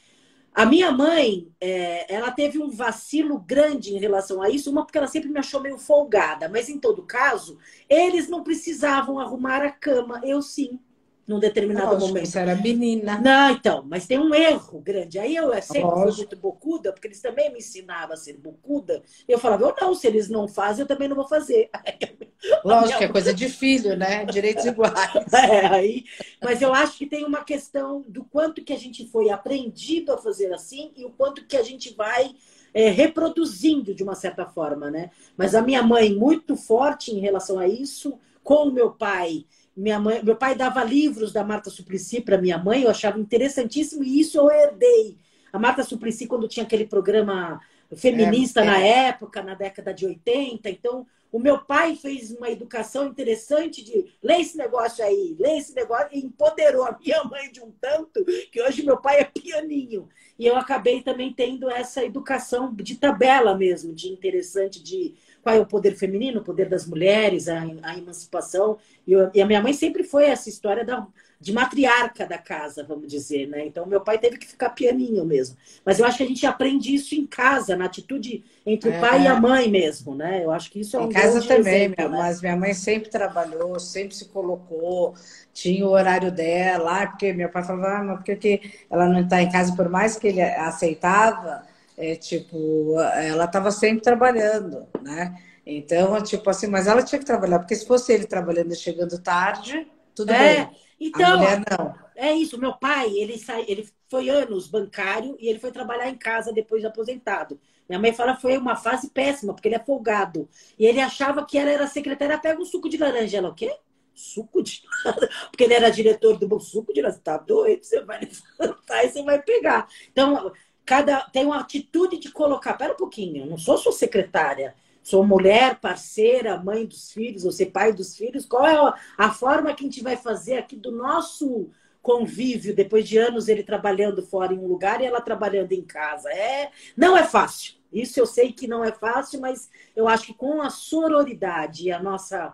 A 0.51 0.65
minha 0.65 0.91
mãe, 0.91 1.49
é, 1.61 2.11
ela 2.11 2.32
teve 2.32 2.57
um 2.57 2.71
vacilo 2.71 3.38
grande 3.38 3.93
em 3.93 3.99
relação 3.99 4.41
a 4.41 4.49
isso, 4.49 4.71
uma 4.71 4.84
porque 4.84 4.97
ela 4.97 5.05
sempre 5.05 5.30
me 5.30 5.38
achou 5.38 5.61
meio 5.61 5.78
folgada, 5.78 6.49
mas 6.49 6.69
em 6.69 6.80
todo 6.80 7.03
caso, 7.03 7.59
eles 7.88 8.30
não 8.30 8.41
precisavam 8.41 9.19
arrumar 9.19 9.61
a 9.61 9.69
cama, 9.69 10.21
eu 10.23 10.41
sim 10.41 10.80
num 11.28 11.39
determinado 11.39 11.93
Lógico, 11.93 12.07
momento. 12.07 12.28
Você 12.28 12.39
era 12.39 12.55
menina. 12.55 13.19
Não, 13.19 13.51
então, 13.51 13.84
mas 13.88 14.05
tem 14.05 14.19
um 14.19 14.34
erro 14.34 14.80
grande. 14.80 15.17
Aí 15.17 15.36
eu 15.36 15.51
sempre 15.61 15.82
Lógico. 15.82 16.07
fui 16.07 16.17
muito 16.17 16.38
bocuda, 16.38 16.93
porque 16.93 17.07
eles 17.07 17.19
também 17.19 17.51
me 17.51 17.59
ensinavam 17.59 18.13
a 18.13 18.17
ser 18.17 18.38
bocuda. 18.38 19.01
Eu 19.28 19.39
falava, 19.39 19.63
eu 19.63 19.76
não, 19.82 19.95
se 19.95 20.05
eles 20.05 20.30
não 20.30 20.47
fazem, 20.47 20.84
eu 20.84 20.88
também 20.88 21.07
não 21.07 21.15
vou 21.15 21.28
fazer. 21.28 21.69
Lógico, 22.63 23.03
é 23.03 23.07
coisa 23.07 23.34
de 23.34 23.49
filho, 23.49 23.97
né? 23.97 24.26
Direitos 24.26 24.65
iguais. 24.65 24.95
É, 25.36 25.65
aí, 25.67 26.05
mas 26.41 26.61
eu 26.61 26.73
acho 26.73 26.97
que 26.97 27.05
tem 27.05 27.26
uma 27.26 27.43
questão 27.43 28.03
do 28.07 28.23
quanto 28.23 28.63
que 28.63 28.73
a 28.73 28.78
gente 28.78 29.07
foi 29.07 29.30
aprendido 29.30 30.13
a 30.13 30.17
fazer 30.17 30.53
assim 30.53 30.91
e 30.95 31.05
o 31.05 31.09
quanto 31.09 31.45
que 31.45 31.57
a 31.57 31.63
gente 31.63 31.93
vai 31.93 32.36
é, 32.73 32.89
reproduzindo 32.89 33.93
de 33.93 34.03
uma 34.03 34.15
certa 34.15 34.45
forma, 34.45 34.89
né? 34.89 35.11
Mas 35.36 35.55
a 35.55 35.61
minha 35.61 35.84
mãe, 35.84 36.13
muito 36.13 36.55
forte 36.55 37.11
em 37.11 37.19
relação 37.19 37.59
a 37.59 37.67
isso, 37.67 38.17
com 38.43 38.67
o 38.67 38.71
meu 38.71 38.91
pai 38.91 39.45
minha 39.76 39.99
mãe, 39.99 40.23
meu 40.23 40.36
pai 40.36 40.55
dava 40.55 40.84
livros 40.84 41.34
da 41.34 41.43
Marta 41.43 41.69
Suplicy 41.69 42.21
para 42.21 42.38
minha 42.38 42.57
mãe, 42.57 42.84
eu 42.84 42.89
achava 42.89 43.19
interessantíssimo 43.19 44.03
e 44.03 44.19
isso 44.19 44.38
eu 44.38 44.49
herdei. 44.49 45.17
A 45.51 45.59
Marta 45.59 45.84
Suplicy, 45.84 46.28
quando 46.28 46.47
tinha 46.47 46.65
aquele 46.65 46.86
programa 46.86 47.59
feminista 47.95 48.61
é, 48.61 48.63
é. 48.63 48.65
na 48.65 48.80
época, 48.80 49.43
na 49.43 49.53
década 49.53 49.93
de 49.93 50.05
80, 50.05 50.69
então 50.69 51.05
o 51.32 51.39
meu 51.39 51.59
pai 51.59 51.95
fez 51.95 52.32
uma 52.32 52.49
educação 52.49 53.07
interessante 53.07 53.84
de 53.84 54.05
lê 54.23 54.36
esse 54.36 54.57
negócio 54.57 55.03
aí, 55.03 55.36
lê 55.38 55.57
esse 55.57 55.76
negócio, 55.76 56.07
e 56.13 56.19
empoderou 56.19 56.86
a 56.86 56.97
minha 56.97 57.23
mãe 57.26 57.51
de 57.51 57.61
um 57.61 57.71
tanto 57.71 58.23
que 58.51 58.61
hoje 58.61 58.86
meu 58.86 58.97
pai 58.97 59.19
é 59.19 59.26
pianinho. 59.26 60.07
E 60.39 60.45
eu 60.45 60.55
acabei 60.55 61.01
também 61.01 61.34
tendo 61.34 61.69
essa 61.69 62.05
educação 62.05 62.73
de 62.73 62.95
tabela 62.95 63.53
mesmo, 63.57 63.93
de 63.93 64.07
interessante, 64.07 64.82
de 64.82 65.15
qual 65.45 65.55
é 65.55 65.59
o 65.59 65.65
poder 65.67 65.95
feminino, 65.95 66.39
o 66.39 66.43
poder 66.43 66.67
das 66.67 66.87
mulheres, 66.87 67.47
a, 67.47 67.61
a 67.83 67.95
emancipação. 67.95 68.79
E, 69.05 69.13
eu, 69.13 69.29
e, 69.31 69.39
a 69.39 69.45
minha 69.45 69.61
mãe 69.61 69.73
sempre 69.73 70.03
foi 70.03 70.25
essa 70.25 70.49
história 70.49 70.83
da, 70.83 71.05
de 71.39 71.53
matriarca 71.53 72.25
da 72.25 72.39
casa, 72.39 72.83
vamos 72.83 73.07
dizer, 73.07 73.47
né? 73.47 73.63
Então, 73.63 73.85
meu 73.85 74.01
pai 74.01 74.17
teve 74.17 74.39
que 74.39 74.47
ficar 74.47 74.71
pianinho 74.71 75.23
mesmo. 75.23 75.55
Mas 75.85 75.99
eu 75.99 76.05
acho 76.07 76.17
que 76.17 76.23
a 76.23 76.27
gente 76.27 76.47
aprende 76.47 76.95
isso 76.95 77.13
em 77.13 77.27
casa, 77.27 77.75
na 77.75 77.85
atitude 77.85 78.43
entre 78.65 78.89
é. 78.89 78.97
o 78.97 78.99
pai 78.99 79.21
e 79.21 79.27
a 79.27 79.39
mãe 79.39 79.69
mesmo, 79.69 80.15
né? 80.15 80.43
Eu 80.43 80.49
acho 80.49 80.71
que 80.71 80.79
isso 80.79 80.97
é 80.97 80.99
um 80.99 81.09
Em 81.09 81.13
casa 81.13 81.39
também, 81.43 81.83
exemplo, 81.83 81.95
minha, 81.95 82.09
né? 82.09 82.17
mas 82.17 82.41
minha 82.41 82.57
mãe 82.57 82.73
sempre 82.73 83.11
trabalhou, 83.11 83.79
sempre 83.79 84.15
se 84.15 84.25
colocou, 84.25 85.13
tinha 85.53 85.85
o 85.85 85.91
horário 85.91 86.31
dela, 86.31 87.05
porque 87.05 87.31
meu 87.33 87.49
pai 87.49 87.63
falava, 87.63 87.99
ah, 87.99 88.03
mas 88.03 88.17
por 88.23 88.35
que 88.35 88.61
ela 88.89 89.07
não 89.07 89.21
está 89.21 89.43
em 89.43 89.51
casa, 89.51 89.75
por 89.75 89.89
mais 89.89 90.17
que 90.17 90.25
ele 90.25 90.41
aceitava 90.41 91.74
é, 91.97 92.15
tipo, 92.15 92.99
ela 92.99 93.45
estava 93.45 93.71
sempre 93.71 94.01
trabalhando, 94.01 94.87
né? 95.01 95.35
Então, 95.65 96.21
tipo 96.21 96.47
assim, 96.49 96.67
mas 96.67 96.87
ela 96.87 97.01
tinha 97.01 97.17
que 97.17 97.25
trabalhar, 97.25 97.59
porque 97.59 97.75
se 97.75 97.87
fosse 97.87 98.13
ele 98.13 98.27
trabalhando 98.27 98.71
e 98.71 98.75
chegando 98.75 99.21
tarde, 99.21 99.87
tudo 100.13 100.31
é, 100.31 100.65
bem. 100.65 100.69
Então, 100.99 101.39
não. 101.39 101.95
é 102.15 102.33
isso. 102.33 102.59
Meu 102.59 102.73
pai, 102.73 103.11
ele, 103.11 103.37
sai, 103.37 103.65
ele 103.67 103.89
foi 104.09 104.29
anos 104.29 104.67
bancário 104.67 105.35
e 105.39 105.47
ele 105.47 105.59
foi 105.59 105.71
trabalhar 105.71 106.09
em 106.09 106.17
casa 106.17 106.53
depois 106.53 106.81
de 106.81 106.87
aposentado. 106.87 107.59
Minha 107.87 107.99
mãe 107.99 108.13
fala 108.13 108.35
que 108.35 108.41
foi 108.41 108.57
uma 108.57 108.75
fase 108.75 109.09
péssima, 109.09 109.53
porque 109.53 109.67
ele 109.67 109.75
é 109.75 109.83
folgado. 109.83 110.49
E 110.77 110.85
ele 110.85 110.99
achava 110.99 111.45
que 111.45 111.57
ela 111.57 111.69
era 111.69 111.87
secretária, 111.87 112.37
pega 112.37 112.61
um 112.61 112.65
suco 112.65 112.89
de 112.89 112.97
laranja. 112.97 113.37
Ela, 113.37 113.49
o 113.49 113.53
quê? 113.53 113.75
Suco 114.13 114.63
de 114.63 114.81
laranja? 115.03 115.29
Porque 115.51 115.63
ele 115.65 115.73
era 115.73 115.89
diretor 115.89 116.37
do 116.37 116.59
suco 116.59 116.93
de 116.93 117.01
laranja. 117.01 117.21
Tá 117.23 117.37
doido? 117.37 117.83
Você 117.83 118.01
vai 118.01 118.21
levantar 118.59 119.03
e 119.03 119.09
você 119.09 119.23
vai 119.23 119.41
pegar. 119.41 119.87
Então, 120.11 120.51
cada 120.86 121.21
tem 121.21 121.45
uma 121.45 121.59
atitude 121.59 122.17
de 122.17 122.31
colocar, 122.31 122.73
pera 122.73 122.93
um 122.93 122.97
pouquinho, 122.97 123.43
eu 123.43 123.45
não 123.47 123.57
sou 123.57 123.77
sua 123.77 123.91
secretária, 123.91 124.75
sou 125.01 125.25
mulher, 125.25 125.79
parceira, 125.79 126.57
mãe 126.57 126.86
dos 126.86 127.11
filhos, 127.11 127.45
ou 127.45 127.51
ser 127.51 127.67
pai 127.67 127.93
dos 127.93 128.15
filhos, 128.17 128.45
qual 128.45 128.65
é 128.65 128.95
a, 129.17 129.31
forma 129.31 129.73
que 129.73 129.83
a 129.83 129.88
gente 129.88 130.01
vai 130.01 130.17
fazer 130.17 130.57
aqui 130.57 130.75
do 130.75 130.91
nosso 130.91 131.69
convívio, 132.01 132.75
depois 132.75 133.07
de 133.07 133.17
anos 133.17 133.47
ele 133.47 133.63
trabalhando 133.63 134.21
fora 134.21 134.53
em 134.53 134.59
um 134.59 134.67
lugar 134.67 135.01
e 135.01 135.05
ela 135.05 135.21
trabalhando 135.21 135.71
em 135.71 135.81
casa. 135.81 136.29
É, 136.31 136.71
não 136.95 137.17
é 137.17 137.23
fácil. 137.23 137.75
Isso 137.91 138.19
eu 138.19 138.25
sei 138.25 138.51
que 138.51 138.67
não 138.67 138.83
é 138.83 138.91
fácil, 138.91 139.41
mas 139.41 139.69
eu 139.95 140.07
acho 140.07 140.27
que 140.27 140.33
com 140.33 140.61
a 140.61 140.69
sororidade 140.69 141.86
e 141.86 141.91
a 141.91 142.01
nossa 142.01 142.53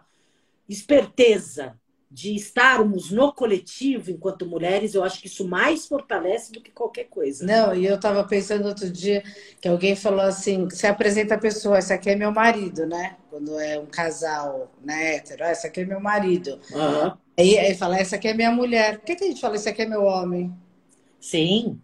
esperteza 0.69 1.77
de 2.11 2.35
estarmos 2.35 3.09
no 3.09 3.31
coletivo 3.31 4.11
enquanto 4.11 4.45
mulheres, 4.45 4.93
eu 4.93 5.03
acho 5.03 5.21
que 5.21 5.27
isso 5.27 5.47
mais 5.47 5.87
fortalece 5.87 6.51
do 6.51 6.59
que 6.59 6.69
qualquer 6.69 7.05
coisa. 7.05 7.45
Não, 7.45 7.73
e 7.73 7.85
eu 7.85 7.95
estava 7.95 8.21
pensando 8.25 8.67
outro 8.67 8.89
dia 8.89 9.23
que 9.61 9.67
alguém 9.67 9.95
falou 9.95 10.19
assim: 10.19 10.65
você 10.65 10.87
apresenta 10.87 11.35
a 11.35 11.39
pessoa, 11.39 11.79
esse 11.79 11.93
aqui 11.93 12.09
é 12.09 12.15
meu 12.15 12.33
marido, 12.33 12.85
né? 12.85 13.15
Quando 13.29 13.57
é 13.57 13.79
um 13.79 13.85
casal 13.85 14.69
né, 14.83 15.15
hétero, 15.15 15.45
ah, 15.45 15.51
esse 15.53 15.65
aqui 15.65 15.79
é 15.79 15.85
meu 15.85 16.01
marido. 16.01 16.59
Uhum. 16.71 17.13
Aí, 17.39 17.57
aí 17.57 17.75
fala, 17.75 17.97
essa 17.97 18.17
aqui 18.17 18.27
é 18.27 18.33
minha 18.33 18.51
mulher. 18.51 18.97
Por 18.97 19.05
que, 19.05 19.15
que 19.15 19.23
a 19.23 19.27
gente 19.27 19.39
fala, 19.39 19.55
esse 19.55 19.69
aqui 19.69 19.83
é 19.83 19.85
meu 19.85 20.03
homem? 20.03 20.53
Sim. 21.17 21.81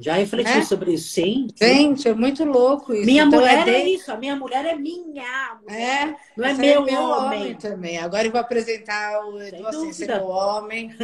Já 0.00 0.14
refleti 0.14 0.50
é? 0.50 0.62
sobre 0.62 0.94
isso, 0.94 1.08
sim. 1.10 1.48
Gente, 1.56 2.08
é 2.08 2.14
muito 2.14 2.44
louco 2.44 2.94
isso. 2.94 3.06
Minha 3.06 3.24
então, 3.24 3.40
mulher 3.40 3.68
é, 3.68 3.72
é, 3.72 3.88
isso, 3.88 4.12
a 4.12 4.16
minha 4.16 4.36
mulher 4.36 4.64
é 4.64 4.74
minha. 4.74 5.58
Mulher. 5.62 6.08
É, 6.08 6.16
não 6.36 6.44
é 6.46 6.54
meu, 6.54 6.82
é 6.82 6.84
meu 6.84 7.02
homem. 7.02 7.40
homem. 7.40 7.54
também. 7.54 7.98
Agora 7.98 8.26
eu 8.26 8.30
vou 8.30 8.40
apresentar 8.40 9.24
o 9.26 9.40
Edu 9.40 9.66
assim, 9.66 9.92
ser 9.92 10.08
meu 10.08 10.26
homem. 10.26 10.94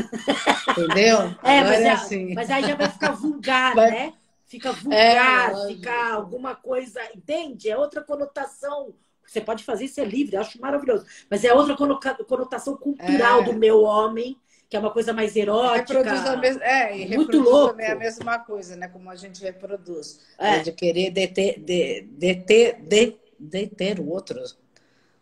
Entendeu? 0.70 1.34
É, 1.44 1.60
mas, 1.62 1.80
é, 1.80 1.90
assim. 1.90 2.34
mas 2.34 2.50
aí 2.50 2.62
já 2.62 2.74
vai 2.74 2.88
ficar 2.88 3.12
vulgar, 3.12 3.74
vai... 3.74 3.90
né? 3.90 4.12
Fica 4.46 4.72
vulgar, 4.72 5.52
é, 5.52 5.66
fica 5.66 6.14
alguma 6.14 6.54
coisa, 6.54 7.00
entende? 7.14 7.68
É 7.68 7.76
outra 7.76 8.02
conotação. 8.02 8.94
Você 9.26 9.40
pode 9.40 9.64
fazer 9.64 9.86
isso 9.86 10.00
é 10.00 10.04
livre, 10.04 10.36
acho 10.36 10.60
maravilhoso. 10.60 11.04
Mas 11.30 11.44
é 11.44 11.52
outra 11.52 11.76
conotação 11.76 12.76
cultural 12.76 13.40
é. 13.40 13.44
do 13.44 13.54
meu 13.54 13.82
homem 13.82 14.36
que 14.74 14.76
é 14.76 14.80
uma 14.80 14.90
coisa 14.90 15.12
mais 15.12 15.36
erótica. 15.36 16.02
Reproduz 16.02 16.26
a 16.26 16.36
mes... 16.36 16.56
É, 16.60 16.98
e 16.98 17.14
muito 17.14 17.38
louco. 17.38 17.70
também 17.70 17.86
a 17.86 17.94
mesma 17.94 18.40
coisa, 18.40 18.74
né? 18.74 18.88
Como 18.88 19.08
a 19.08 19.14
gente 19.14 19.40
reproduz. 19.40 20.20
É. 20.36 20.58
De 20.58 20.72
querer 20.72 21.12
deter, 21.12 21.60
de, 21.60 22.02
deter, 22.10 22.80
de, 22.82 23.16
deter 23.38 24.00
o 24.00 24.08
outro. 24.08 24.42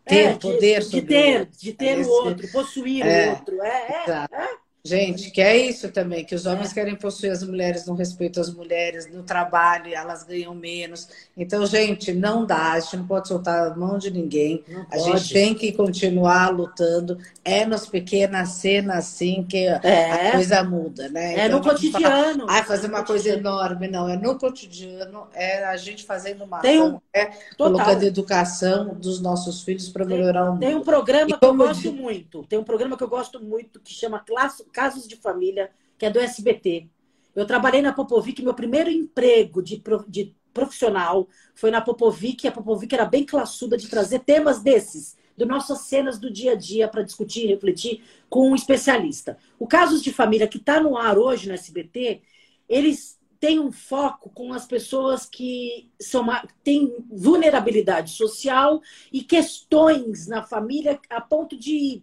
Ter 0.05 0.15
é, 0.15 0.35
poder 0.35 0.79
de, 0.79 0.85
sobre 0.85 1.01
de 1.01 1.07
ter, 1.07 1.35
o 1.35 1.39
outro. 1.39 1.59
De 1.59 1.73
ter 1.73 1.99
o 1.99 2.09
outro, 2.09 2.51
possuir 2.51 3.05
é, 3.05 3.27
o 3.27 3.29
outro. 3.29 3.61
É, 3.61 3.67
é, 3.69 4.11
é. 4.11 4.49
Gente, 4.85 5.31
que 5.31 5.41
é 5.41 5.55
isso 5.55 5.89
também, 5.93 6.25
que 6.25 6.35
os 6.35 6.45
homens 6.45 6.71
é. 6.71 6.73
querem 6.73 6.93
possuir 6.93 7.31
as 7.31 7.41
mulheres, 7.41 7.85
não 7.85 7.95
respeitam 7.95 8.43
as 8.43 8.53
mulheres, 8.53 9.09
no 9.09 9.23
trabalho 9.23 9.93
elas 9.93 10.23
ganham 10.23 10.53
menos. 10.53 11.07
Então, 11.37 11.65
gente, 11.65 12.11
não 12.11 12.45
dá, 12.45 12.73
a 12.73 12.79
gente 12.81 12.97
não 12.97 13.07
pode 13.07 13.29
soltar 13.29 13.71
a 13.71 13.75
mão 13.77 13.97
de 13.97 14.11
ninguém. 14.11 14.61
Não 14.67 14.81
a 14.81 14.85
pode. 14.87 15.03
gente 15.03 15.33
tem 15.33 15.55
que 15.55 15.71
continuar 15.71 16.49
lutando. 16.49 17.17
É 17.45 17.65
nas 17.65 17.85
pequenas 17.85 18.49
cenas 18.49 18.97
assim 18.97 19.45
que 19.47 19.65
é. 19.65 20.29
a 20.29 20.31
coisa 20.33 20.61
muda, 20.65 21.07
né? 21.07 21.35
É 21.35 21.45
então, 21.45 21.59
no 21.59 21.63
cotidiano. 21.63 22.45
Ah, 22.49 22.63
fazer 22.65 22.87
uma 22.87 23.05
coisa 23.05 23.29
enorme, 23.29 23.87
não. 23.87 24.09
É 24.09 24.17
no 24.17 24.37
cotidiano, 24.37 25.27
é 25.33 25.63
a 25.63 25.77
gente 25.77 26.03
fazendo 26.03 26.43
uma 26.43 26.59
tem 26.59 26.81
um... 26.81 26.99
é 27.13 27.31
colocando 27.57 28.03
educação 28.03 28.93
dos 28.95 29.21
nossos 29.21 29.63
filhos 29.63 29.87
para 29.87 30.03
melhorar 30.03 30.43
o 30.43 30.51
mundo. 30.51 30.59
Tem 30.59 30.75
um 30.75 30.83
programa 30.83 31.37
que 31.37 31.45
eu 31.45 31.55
gosto 31.55 31.93
muito, 31.93 32.43
tem 32.43 32.59
um 32.59 32.65
programa 32.65 32.97
que 32.97 33.03
eu 33.03 33.09
gosto 33.09 33.41
muito 33.41 33.79
que 33.79 33.93
chama 33.93 34.19
Classe 34.19 34.65
Casos 34.73 35.07
de 35.07 35.15
Família, 35.15 35.71
que 35.97 36.05
é 36.05 36.09
do 36.09 36.19
SBT. 36.19 36.89
Eu 37.35 37.45
trabalhei 37.45 37.81
na 37.81 37.93
Popovic, 37.93 38.41
meu 38.41 38.53
primeiro 38.53 38.89
emprego 38.89 39.61
de, 39.61 39.81
de 40.07 40.35
profissional 40.53 41.27
foi 41.55 41.71
na 41.71 41.81
Popovic, 41.81 42.43
e 42.43 42.47
a 42.47 42.51
Popovic 42.51 42.93
era 42.93 43.05
bem 43.05 43.25
classuda 43.25 43.77
de 43.77 43.87
trazer 43.87 44.19
temas 44.19 44.61
desses, 44.61 45.17
de 45.35 45.45
nossas 45.45 45.81
cenas 45.81 46.19
do 46.19 46.31
dia 46.31 46.51
a 46.51 46.55
dia, 46.55 46.87
para 46.87 47.01
discutir 47.01 47.45
e 47.45 47.47
refletir 47.47 48.03
com 48.29 48.49
um 48.49 48.55
especialista. 48.55 49.37
O 49.57 49.67
Casos 49.67 50.01
de 50.01 50.11
Família, 50.11 50.47
que 50.47 50.57
está 50.57 50.79
no 50.79 50.97
ar 50.97 51.17
hoje 51.17 51.47
no 51.47 51.53
SBT, 51.53 52.21
eles 52.67 53.19
tem 53.39 53.59
um 53.59 53.73
foco 53.73 54.29
com 54.29 54.53
as 54.53 54.65
pessoas 54.65 55.25
que 55.25 55.91
são, 55.99 56.25
têm 56.63 56.95
vulnerabilidade 57.11 58.11
social 58.11 58.81
e 59.11 59.21
questões 59.21 60.27
na 60.27 60.41
família 60.43 60.97
a 61.09 61.19
ponto 61.19 61.57
de 61.57 62.01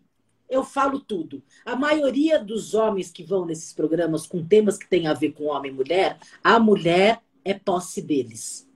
eu 0.51 0.65
falo 0.65 1.01
tudo. 1.01 1.43
A 1.65 1.77
maioria 1.77 2.43
dos 2.43 2.75
homens 2.75 3.11
que 3.11 3.23
vão 3.23 3.47
nesses 3.47 3.73
programas 3.73 4.27
com 4.27 4.45
temas 4.45 4.77
que 4.77 4.89
têm 4.89 5.07
a 5.07 5.15
ver 5.15 5.33
com 5.33 5.45
homem 5.45 5.71
e 5.71 5.75
mulher, 5.75 6.19
a 6.43 6.59
mulher 6.59 7.23
é 7.45 7.55
posse 7.55 8.03
deles. 8.03 8.69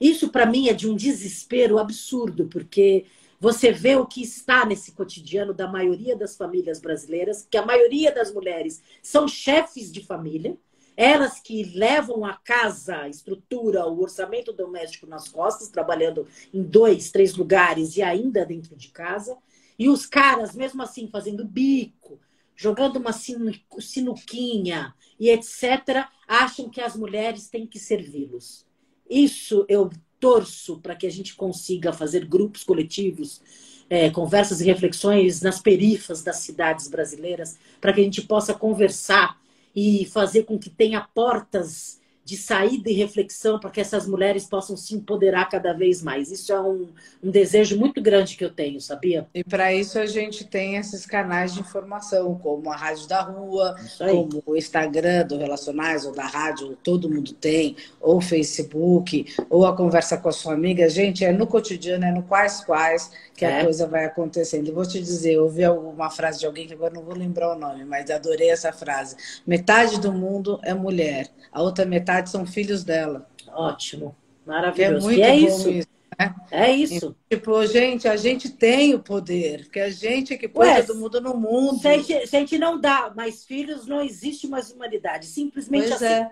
Isso 0.00 0.28
para 0.30 0.44
mim 0.44 0.68
é 0.68 0.74
de 0.74 0.88
um 0.88 0.94
desespero 0.94 1.78
absurdo, 1.78 2.46
porque 2.46 3.06
você 3.38 3.70
vê 3.70 3.96
o 3.96 4.06
que 4.06 4.22
está 4.22 4.64
nesse 4.64 4.92
cotidiano 4.92 5.54
da 5.54 5.68
maioria 5.68 6.16
das 6.16 6.36
famílias 6.36 6.80
brasileiras, 6.80 7.46
que 7.50 7.56
a 7.56 7.64
maioria 7.64 8.12
das 8.12 8.32
mulheres 8.32 8.82
são 9.02 9.28
chefes 9.28 9.92
de 9.92 10.04
família, 10.04 10.56
elas 10.96 11.40
que 11.40 11.62
levam 11.62 12.24
a 12.24 12.32
casa, 12.34 12.96
a 13.02 13.08
estrutura, 13.08 13.86
o 13.86 14.00
orçamento 14.00 14.52
doméstico 14.52 15.06
nas 15.06 15.28
costas, 15.28 15.68
trabalhando 15.68 16.26
em 16.52 16.62
dois, 16.62 17.10
três 17.10 17.34
lugares 17.34 17.96
e 17.96 18.02
ainda 18.02 18.46
dentro 18.46 18.74
de 18.74 18.88
casa. 18.88 19.36
E 19.78 19.88
os 19.88 20.06
caras, 20.06 20.54
mesmo 20.54 20.82
assim, 20.82 21.08
fazendo 21.08 21.44
bico, 21.44 22.18
jogando 22.54 22.96
uma 22.96 23.12
sinuquinha 23.12 24.94
e 25.20 25.28
etc., 25.30 26.06
acham 26.26 26.68
que 26.68 26.80
as 26.80 26.96
mulheres 26.96 27.48
têm 27.48 27.66
que 27.66 27.78
servi-los. 27.78 28.64
Isso 29.08 29.64
eu 29.68 29.90
torço 30.18 30.80
para 30.80 30.96
que 30.96 31.06
a 31.06 31.10
gente 31.10 31.34
consiga 31.34 31.92
fazer 31.92 32.24
grupos 32.24 32.64
coletivos, 32.64 33.40
é, 33.88 34.10
conversas 34.10 34.60
e 34.60 34.64
reflexões 34.64 35.42
nas 35.42 35.60
perifas 35.60 36.22
das 36.22 36.36
cidades 36.36 36.88
brasileiras, 36.88 37.58
para 37.80 37.92
que 37.92 38.00
a 38.00 38.04
gente 38.04 38.22
possa 38.22 38.54
conversar 38.54 39.40
e 39.74 40.06
fazer 40.06 40.44
com 40.44 40.58
que 40.58 40.70
tenha 40.70 41.02
portas 41.02 42.00
de 42.26 42.36
saída 42.36 42.90
e 42.90 42.92
reflexão 42.92 43.56
para 43.56 43.70
que 43.70 43.80
essas 43.80 44.04
mulheres 44.04 44.46
possam 44.46 44.76
se 44.76 44.96
empoderar 44.96 45.48
cada 45.48 45.72
vez 45.72 46.02
mais. 46.02 46.28
Isso 46.32 46.52
é 46.52 46.60
um, 46.60 46.88
um 47.22 47.30
desejo 47.30 47.78
muito 47.78 48.02
grande 48.02 48.36
que 48.36 48.44
eu 48.44 48.50
tenho, 48.50 48.80
sabia? 48.80 49.28
E 49.32 49.44
para 49.44 49.72
isso 49.72 49.96
a 49.96 50.06
gente 50.06 50.44
tem 50.44 50.74
esses 50.74 51.06
canais 51.06 51.54
de 51.54 51.60
informação, 51.60 52.34
como 52.34 52.68
a 52.72 52.74
Rádio 52.74 53.06
da 53.06 53.22
Rua, 53.22 53.76
como 53.96 54.42
o 54.44 54.56
Instagram 54.56 55.24
do 55.24 55.38
Relacionais 55.38 56.04
ou 56.04 56.12
da 56.12 56.26
rádio, 56.26 56.76
todo 56.82 57.08
mundo 57.08 57.32
tem, 57.32 57.76
ou 58.00 58.20
Facebook, 58.20 59.32
ou 59.48 59.64
a 59.64 59.76
conversa 59.76 60.16
com 60.16 60.28
a 60.28 60.32
sua 60.32 60.54
amiga. 60.54 60.88
Gente, 60.88 61.24
é 61.24 61.30
no 61.30 61.46
cotidiano, 61.46 62.06
é 62.06 62.10
no 62.10 62.24
quais 62.24 62.64
quais 62.64 63.08
que 63.36 63.44
é. 63.44 63.60
a 63.60 63.62
coisa 63.62 63.86
vai 63.86 64.04
acontecendo. 64.04 64.66
Eu 64.66 64.74
vou 64.74 64.84
te 64.84 64.98
dizer, 64.98 65.34
eu 65.34 65.44
ouvi 65.44 65.64
uma 65.68 66.10
frase 66.10 66.40
de 66.40 66.46
alguém 66.46 66.66
que 66.66 66.74
agora 66.74 66.92
não 66.92 67.04
vou 67.04 67.14
lembrar 67.14 67.54
o 67.54 67.58
nome, 67.58 67.84
mas 67.84 68.10
adorei 68.10 68.50
essa 68.50 68.72
frase. 68.72 69.14
Metade 69.46 70.00
do 70.00 70.12
mundo 70.12 70.58
é 70.64 70.74
mulher, 70.74 71.28
a 71.52 71.62
outra 71.62 71.84
metade 71.84 72.15
são 72.24 72.46
filhos 72.46 72.84
dela. 72.84 73.28
Ótimo, 73.48 74.16
maravilhoso. 74.46 74.96
é 74.96 75.00
muito 75.00 75.18
e 75.18 75.22
é 75.22 75.36
isso. 75.36 75.70
isso 75.70 75.88
né? 76.18 76.34
É 76.50 76.72
isso. 76.72 77.14
E, 77.30 77.36
tipo, 77.36 77.66
gente, 77.66 78.08
a 78.08 78.16
gente 78.16 78.48
tem 78.48 78.94
o 78.94 78.98
poder, 78.98 79.64
porque 79.64 79.80
a 79.80 79.90
gente 79.90 80.32
é 80.32 80.36
que 80.36 80.48
põe 80.48 80.68
Ué, 80.68 80.82
todo 80.82 80.98
mundo 80.98 81.20
no 81.20 81.36
mundo. 81.36 81.80
Se 81.80 81.88
a, 81.88 81.96
gente, 81.98 82.26
se 82.26 82.36
a, 82.36 82.40
gente, 82.40 82.58
não 82.58 82.80
dá 82.80 83.12
mais 83.14 83.44
filhos, 83.44 83.86
não 83.86 84.00
existe 84.02 84.48
mais 84.48 84.70
humanidade. 84.70 85.26
Simplesmente 85.26 85.88
pois 85.88 86.02
assim. 86.02 86.14
É. 86.14 86.30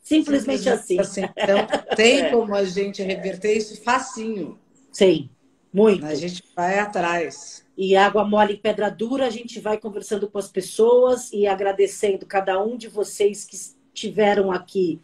Simplesmente, 0.00 0.62
Simplesmente 0.62 0.68
assim. 0.68 0.98
assim. 1.00 1.32
Então, 1.36 1.96
tem 1.96 2.20
é. 2.26 2.30
como 2.30 2.54
a 2.54 2.64
gente 2.64 3.02
reverter 3.02 3.56
isso 3.56 3.82
facinho. 3.82 4.58
Sim. 4.92 5.30
Muito. 5.72 6.06
A 6.06 6.14
gente 6.14 6.42
vai 6.54 6.78
atrás. 6.78 7.64
E 7.76 7.96
água 7.96 8.24
mole 8.24 8.54
em 8.54 8.58
pedra 8.58 8.88
dura, 8.88 9.26
a 9.26 9.30
gente 9.30 9.58
vai 9.58 9.76
conversando 9.78 10.28
com 10.28 10.38
as 10.38 10.48
pessoas 10.48 11.32
e 11.32 11.46
agradecendo 11.46 12.24
cada 12.26 12.62
um 12.62 12.76
de 12.76 12.86
vocês 12.86 13.44
que 13.44 13.56
estiveram 13.56 14.52
aqui 14.52 15.00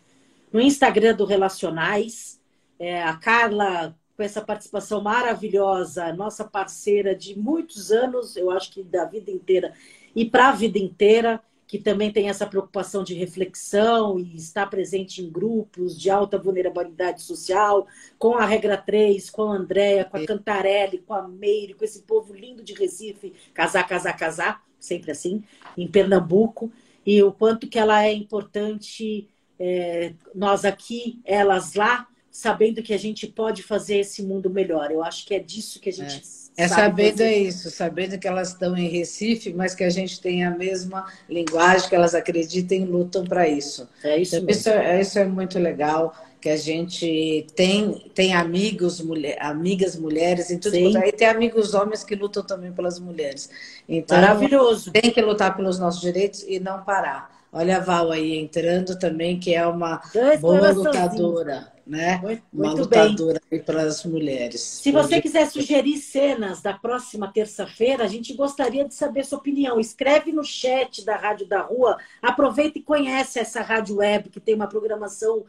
no 0.52 0.60
Instagram 0.60 1.14
do 1.14 1.24
Relacionais. 1.24 2.40
É, 2.78 3.02
a 3.02 3.14
Carla, 3.14 3.96
com 4.16 4.22
essa 4.22 4.40
participação 4.40 5.02
maravilhosa, 5.02 6.12
nossa 6.12 6.44
parceira 6.44 7.14
de 7.14 7.38
muitos 7.38 7.90
anos, 7.92 8.36
eu 8.36 8.50
acho 8.50 8.72
que 8.72 8.82
da 8.82 9.04
vida 9.04 9.30
inteira, 9.30 9.74
e 10.14 10.24
para 10.24 10.48
a 10.48 10.52
vida 10.52 10.78
inteira 10.78 11.42
que 11.70 11.78
também 11.78 12.10
tem 12.10 12.28
essa 12.28 12.48
preocupação 12.48 13.04
de 13.04 13.14
reflexão 13.14 14.18
e 14.18 14.34
está 14.34 14.66
presente 14.66 15.22
em 15.22 15.30
grupos 15.30 15.96
de 15.96 16.10
alta 16.10 16.36
vulnerabilidade 16.36 17.22
social, 17.22 17.86
com 18.18 18.34
a 18.34 18.44
Regra 18.44 18.76
3, 18.76 19.30
com 19.30 19.44
a 19.44 19.54
Andréia, 19.54 20.04
com 20.04 20.16
a 20.16 20.26
Cantarelli, 20.26 20.98
com 20.98 21.14
a 21.14 21.28
Meire, 21.28 21.74
com 21.74 21.84
esse 21.84 22.02
povo 22.02 22.34
lindo 22.34 22.64
de 22.64 22.74
Recife, 22.74 23.32
casar, 23.54 23.86
casar, 23.86 24.16
casar, 24.16 24.64
sempre 24.80 25.12
assim, 25.12 25.44
em 25.78 25.86
Pernambuco, 25.86 26.72
e 27.06 27.22
o 27.22 27.30
quanto 27.30 27.68
que 27.68 27.78
ela 27.78 28.04
é 28.04 28.12
importante, 28.12 29.28
é, 29.60 30.14
nós 30.34 30.64
aqui, 30.64 31.20
elas 31.22 31.74
lá, 31.74 32.06
sabendo 32.30 32.82
que 32.82 32.94
a 32.94 32.98
gente 32.98 33.26
pode 33.26 33.62
fazer 33.62 33.98
esse 33.98 34.22
mundo 34.22 34.48
melhor. 34.48 34.90
Eu 34.90 35.04
acho 35.04 35.26
que 35.26 35.34
é 35.34 35.38
disso 35.38 35.78
que 35.78 35.90
a 35.90 35.92
gente 35.92 36.16
é. 36.16 36.40
É 36.56 36.68
sabendo 36.68 37.22
é 37.22 37.38
isso, 37.38 37.70
sabendo 37.70 38.18
que 38.18 38.26
elas 38.26 38.48
estão 38.48 38.76
em 38.76 38.88
Recife, 38.88 39.52
mas 39.52 39.74
que 39.74 39.84
a 39.84 39.88
gente 39.88 40.20
tem 40.20 40.44
a 40.44 40.50
mesma 40.50 41.06
linguagem, 41.28 41.88
que 41.88 41.94
elas 41.94 42.14
acreditam 42.14 42.76
e 42.76 42.84
lutam 42.84 43.24
para 43.24 43.48
isso. 43.48 43.88
É 44.02 44.18
isso, 44.18 44.36
então, 44.36 44.50
isso, 44.50 44.68
é, 44.68 45.00
isso 45.00 45.18
é 45.18 45.24
muito 45.24 45.58
legal, 45.58 46.14
que 46.38 46.48
a 46.48 46.56
gente 46.56 47.46
tem, 47.54 48.10
tem 48.14 48.34
amigos, 48.34 49.00
mulher, 49.00 49.38
amigas 49.40 49.96
mulheres 49.96 50.50
em 50.50 50.58
tudo 50.58 50.74
Sim. 50.74 50.98
E 50.98 51.12
tem 51.12 51.28
amigos 51.28 51.72
homens 51.72 52.02
que 52.04 52.14
lutam 52.14 52.42
também 52.42 52.72
pelas 52.72 52.98
mulheres. 52.98 53.48
Então, 53.88 54.20
Maravilhoso. 54.20 54.90
Tem 54.90 55.10
que 55.10 55.20
lutar 55.22 55.56
pelos 55.56 55.78
nossos 55.78 56.00
direitos 56.00 56.44
e 56.46 56.58
não 56.58 56.82
parar. 56.82 57.39
Olha 57.52 57.78
a 57.78 57.80
Val 57.80 58.12
aí 58.12 58.38
entrando 58.38 58.98
também, 58.98 59.38
que 59.38 59.54
é 59.54 59.66
uma 59.66 60.00
Dois 60.12 60.40
boa 60.40 60.70
lutadora 60.70 61.72
né? 61.90 62.18
Muito, 62.22 62.42
uma 62.52 62.72
lutadora 62.72 63.40
para 63.66 63.82
as 63.82 64.04
mulheres. 64.04 64.60
Se 64.60 64.92
você 64.92 65.20
quiser 65.20 65.50
sugerir 65.50 65.98
cenas 65.98 66.62
da 66.62 66.72
próxima 66.72 67.26
terça-feira, 67.32 68.04
a 68.04 68.06
gente 68.06 68.32
gostaria 68.32 68.86
de 68.86 68.94
saber 68.94 69.24
sua 69.24 69.38
opinião. 69.38 69.80
Escreve 69.80 70.30
no 70.30 70.44
chat 70.44 71.04
da 71.04 71.16
Rádio 71.16 71.48
da 71.48 71.62
Rua. 71.62 71.98
Aproveita 72.22 72.78
e 72.78 72.82
conhece 72.82 73.40
essa 73.40 73.60
rádio 73.60 73.96
web 73.96 74.30
que 74.30 74.38
tem 74.38 74.54
uma 74.54 74.68
programação 74.68 75.44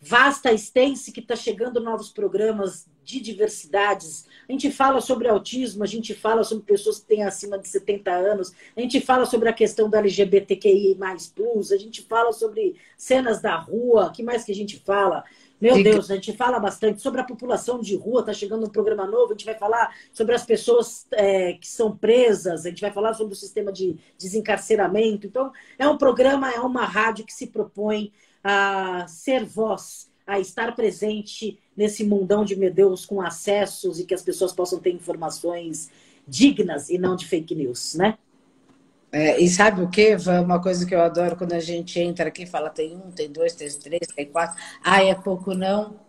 vasta, 0.00 0.50
extensa, 0.50 1.12
que 1.12 1.20
está 1.20 1.36
chegando 1.36 1.78
novos 1.78 2.10
programas 2.10 2.86
de 3.04 3.20
diversidades. 3.20 4.26
A 4.52 4.54
gente 4.54 4.70
fala 4.70 5.00
sobre 5.00 5.28
autismo, 5.28 5.82
a 5.82 5.86
gente 5.86 6.12
fala 6.12 6.44
sobre 6.44 6.62
pessoas 6.64 6.98
que 6.98 7.06
têm 7.06 7.24
acima 7.24 7.58
de 7.58 7.66
70 7.66 8.10
anos, 8.10 8.52
a 8.76 8.80
gente 8.82 9.00
fala 9.00 9.24
sobre 9.24 9.48
a 9.48 9.52
questão 9.52 9.88
da 9.88 9.98
LGBTQI+, 9.98 10.94
a 11.02 11.76
gente 11.78 12.02
fala 12.02 12.34
sobre 12.34 12.76
cenas 12.94 13.40
da 13.40 13.56
rua, 13.56 14.08
o 14.08 14.12
que 14.12 14.22
mais 14.22 14.44
que 14.44 14.52
a 14.52 14.54
gente 14.54 14.78
fala? 14.78 15.24
Meu 15.58 15.82
Deus, 15.82 16.10
a 16.10 16.16
gente 16.16 16.36
fala 16.36 16.60
bastante 16.60 17.00
sobre 17.00 17.22
a 17.22 17.24
população 17.24 17.80
de 17.80 17.96
rua, 17.96 18.20
está 18.20 18.34
chegando 18.34 18.66
um 18.66 18.68
programa 18.68 19.06
novo, 19.06 19.28
a 19.28 19.34
gente 19.34 19.46
vai 19.46 19.54
falar 19.54 19.96
sobre 20.12 20.34
as 20.34 20.44
pessoas 20.44 21.06
é, 21.12 21.54
que 21.54 21.66
são 21.66 21.96
presas, 21.96 22.66
a 22.66 22.68
gente 22.68 22.82
vai 22.82 22.92
falar 22.92 23.14
sobre 23.14 23.32
o 23.32 23.36
sistema 23.36 23.72
de 23.72 23.96
desencarceramento. 24.18 25.26
Então, 25.26 25.50
é 25.78 25.88
um 25.88 25.96
programa, 25.96 26.52
é 26.52 26.60
uma 26.60 26.84
rádio 26.84 27.24
que 27.24 27.32
se 27.32 27.46
propõe 27.46 28.12
a 28.44 29.06
ser 29.08 29.46
voz, 29.46 30.11
a 30.26 30.38
estar 30.38 30.74
presente 30.74 31.58
nesse 31.76 32.04
mundão 32.04 32.44
de 32.44 32.56
meu 32.56 32.72
Deus 32.72 33.04
com 33.04 33.20
acessos 33.20 33.98
e 33.98 34.04
que 34.04 34.14
as 34.14 34.22
pessoas 34.22 34.52
possam 34.52 34.78
ter 34.78 34.90
informações 34.90 35.90
dignas 36.26 36.88
e 36.88 36.98
não 36.98 37.16
de 37.16 37.26
fake 37.26 37.54
news, 37.54 37.94
né? 37.94 38.16
É, 39.10 39.38
e 39.38 39.46
sabe 39.48 39.82
o 39.82 39.90
que? 39.90 40.16
Uma 40.42 40.60
coisa 40.60 40.86
que 40.86 40.94
eu 40.94 41.02
adoro 41.02 41.36
quando 41.36 41.52
a 41.52 41.60
gente 41.60 42.00
entra 42.00 42.28
aqui 42.28 42.46
fala 42.46 42.70
tem 42.70 42.96
um, 42.96 43.10
tem 43.10 43.30
dois, 43.30 43.54
tem 43.54 43.68
três, 43.68 44.06
tem 44.14 44.26
quatro. 44.26 44.58
Ah, 44.82 45.04
é 45.04 45.14
pouco 45.14 45.52
não. 45.52 46.00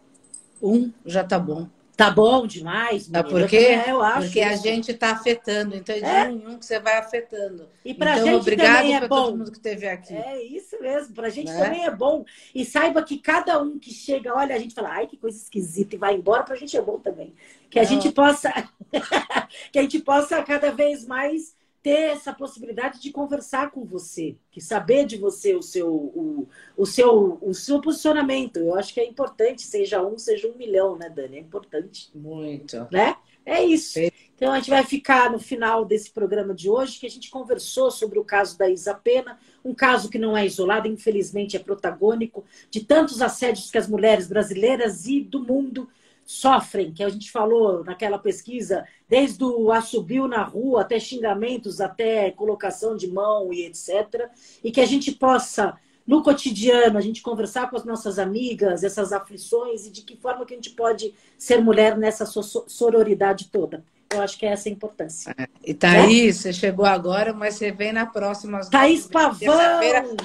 Um 0.61 0.91
já 1.05 1.23
tá 1.23 1.37
bom. 1.37 1.67
Tá 1.95 2.09
bom 2.09 2.47
demais. 2.47 3.07
Tá 3.07 3.23
por 3.23 3.47
quê? 3.47 3.79
Eu 3.87 4.01
acho 4.01 4.25
Porque 4.25 4.41
a 4.41 4.55
gente 4.55 4.91
está 4.91 5.11
afetando. 5.11 5.75
Então, 5.75 5.95
é 5.95 5.99
de 5.99 6.05
é? 6.05 6.27
um 6.29 6.57
que 6.57 6.65
você 6.65 6.79
vai 6.79 6.97
afetando. 6.97 7.69
E 7.85 7.93
para 7.93 8.13
então, 8.13 8.25
gente 8.25 8.41
obrigado 8.41 8.77
também 8.77 8.95
é 8.95 9.07
bom. 9.07 9.25
todo 9.25 9.37
mundo 9.37 9.51
que 9.51 9.57
esteve 9.57 9.87
aqui. 9.87 10.15
É 10.15 10.43
isso 10.43 10.81
mesmo. 10.81 11.13
Para 11.13 11.27
a 11.27 11.29
gente 11.29 11.51
né? 11.51 11.63
também 11.63 11.85
é 11.85 11.91
bom. 11.91 12.25
E 12.53 12.65
saiba 12.65 13.03
que 13.03 13.19
cada 13.19 13.61
um 13.61 13.77
que 13.77 13.91
chega, 13.91 14.35
olha, 14.35 14.55
a 14.55 14.59
gente 14.59 14.73
fala, 14.73 14.89
ai, 14.89 15.07
que 15.07 15.17
coisa 15.17 15.37
esquisita, 15.37 15.95
e 15.95 15.99
vai 15.99 16.15
embora, 16.15 16.43
para 16.43 16.55
a 16.55 16.57
gente 16.57 16.75
é 16.75 16.81
bom 16.81 16.97
também. 16.97 17.35
Que 17.69 17.79
a 17.79 17.83
Não. 17.83 17.89
gente 17.89 18.11
possa... 18.11 18.51
que 19.71 19.77
a 19.77 19.81
gente 19.81 19.99
possa 19.99 20.41
cada 20.41 20.71
vez 20.71 21.05
mais 21.05 21.55
ter 21.83 22.11
essa 22.11 22.31
possibilidade 22.31 23.01
de 23.01 23.11
conversar 23.11 23.69
com 23.69 23.83
você, 23.83 24.37
que 24.49 24.61
saber 24.61 25.05
de 25.05 25.17
você 25.17 25.53
o 25.53 25.61
seu, 25.61 25.89
o, 25.93 26.47
o, 26.77 26.85
seu, 26.85 27.37
o 27.41 27.53
seu 27.53 27.81
posicionamento. 27.81 28.57
Eu 28.57 28.75
acho 28.75 28.93
que 28.93 29.01
é 29.01 29.05
importante, 29.05 29.63
seja 29.63 30.01
um, 30.01 30.17
seja 30.17 30.47
um 30.47 30.55
milhão, 30.55 30.97
né, 30.97 31.09
Dani? 31.09 31.37
É 31.37 31.39
importante. 31.41 32.09
Muito. 32.15 32.87
Né? 32.89 33.17
É 33.45 33.61
isso. 33.61 33.99
Então 34.33 34.53
a 34.53 34.55
gente 34.55 34.69
vai 34.69 34.83
ficar 34.83 35.29
no 35.29 35.39
final 35.39 35.83
desse 35.83 36.09
programa 36.09 36.53
de 36.53 36.69
hoje, 36.69 36.99
que 36.99 37.05
a 37.05 37.09
gente 37.09 37.29
conversou 37.29 37.91
sobre 37.91 38.17
o 38.17 38.23
caso 38.23 38.57
da 38.57 38.69
Isa 38.69 38.93
Pena, 38.93 39.37
um 39.63 39.73
caso 39.73 40.09
que 40.09 40.17
não 40.17 40.37
é 40.37 40.45
isolado, 40.45 40.87
infelizmente 40.87 41.57
é 41.57 41.59
protagônico, 41.59 42.45
de 42.71 42.83
tantos 42.85 43.21
assédios 43.21 43.69
que 43.69 43.77
as 43.77 43.87
mulheres 43.87 44.27
brasileiras 44.27 45.05
e 45.05 45.19
do 45.19 45.41
mundo 45.41 45.89
sofrem, 46.25 46.93
que 46.93 47.03
a 47.03 47.09
gente 47.09 47.31
falou 47.31 47.83
naquela 47.83 48.17
pesquisa, 48.17 48.85
desde 49.07 49.43
o 49.43 49.71
assobio 49.71 50.27
na 50.27 50.43
rua 50.43 50.81
até 50.81 50.99
xingamentos, 50.99 51.81
até 51.81 52.31
colocação 52.31 52.95
de 52.95 53.07
mão 53.07 53.51
e 53.53 53.65
etc. 53.65 54.29
E 54.63 54.71
que 54.71 54.81
a 54.81 54.85
gente 54.85 55.11
possa 55.11 55.77
no 56.05 56.21
cotidiano, 56.21 56.97
a 56.97 57.01
gente 57.01 57.21
conversar 57.21 57.69
com 57.69 57.77
as 57.77 57.85
nossas 57.85 58.19
amigas, 58.19 58.83
essas 58.83 59.13
aflições 59.13 59.85
e 59.85 59.91
de 59.91 60.01
que 60.01 60.17
forma 60.17 60.45
que 60.45 60.53
a 60.53 60.57
gente 60.57 60.71
pode 60.71 61.13
ser 61.37 61.61
mulher 61.61 61.97
nessa 61.97 62.25
sororidade 62.25 63.49
toda. 63.49 63.83
Eu 64.13 64.21
acho 64.21 64.37
que 64.37 64.45
é 64.45 64.49
essa 64.49 64.69
a 64.69 64.71
importância. 64.71 65.33
É. 65.37 65.47
E 65.65 65.73
Thaís, 65.73 66.37
né? 66.37 66.41
você 66.41 66.53
chegou 66.53 66.85
agora, 66.85 67.33
mas 67.33 67.55
você 67.55 67.71
vem 67.71 67.91
na 67.91 68.05
próxima. 68.05 68.59
Thaís 68.69 69.07
Pavão! 69.07 69.59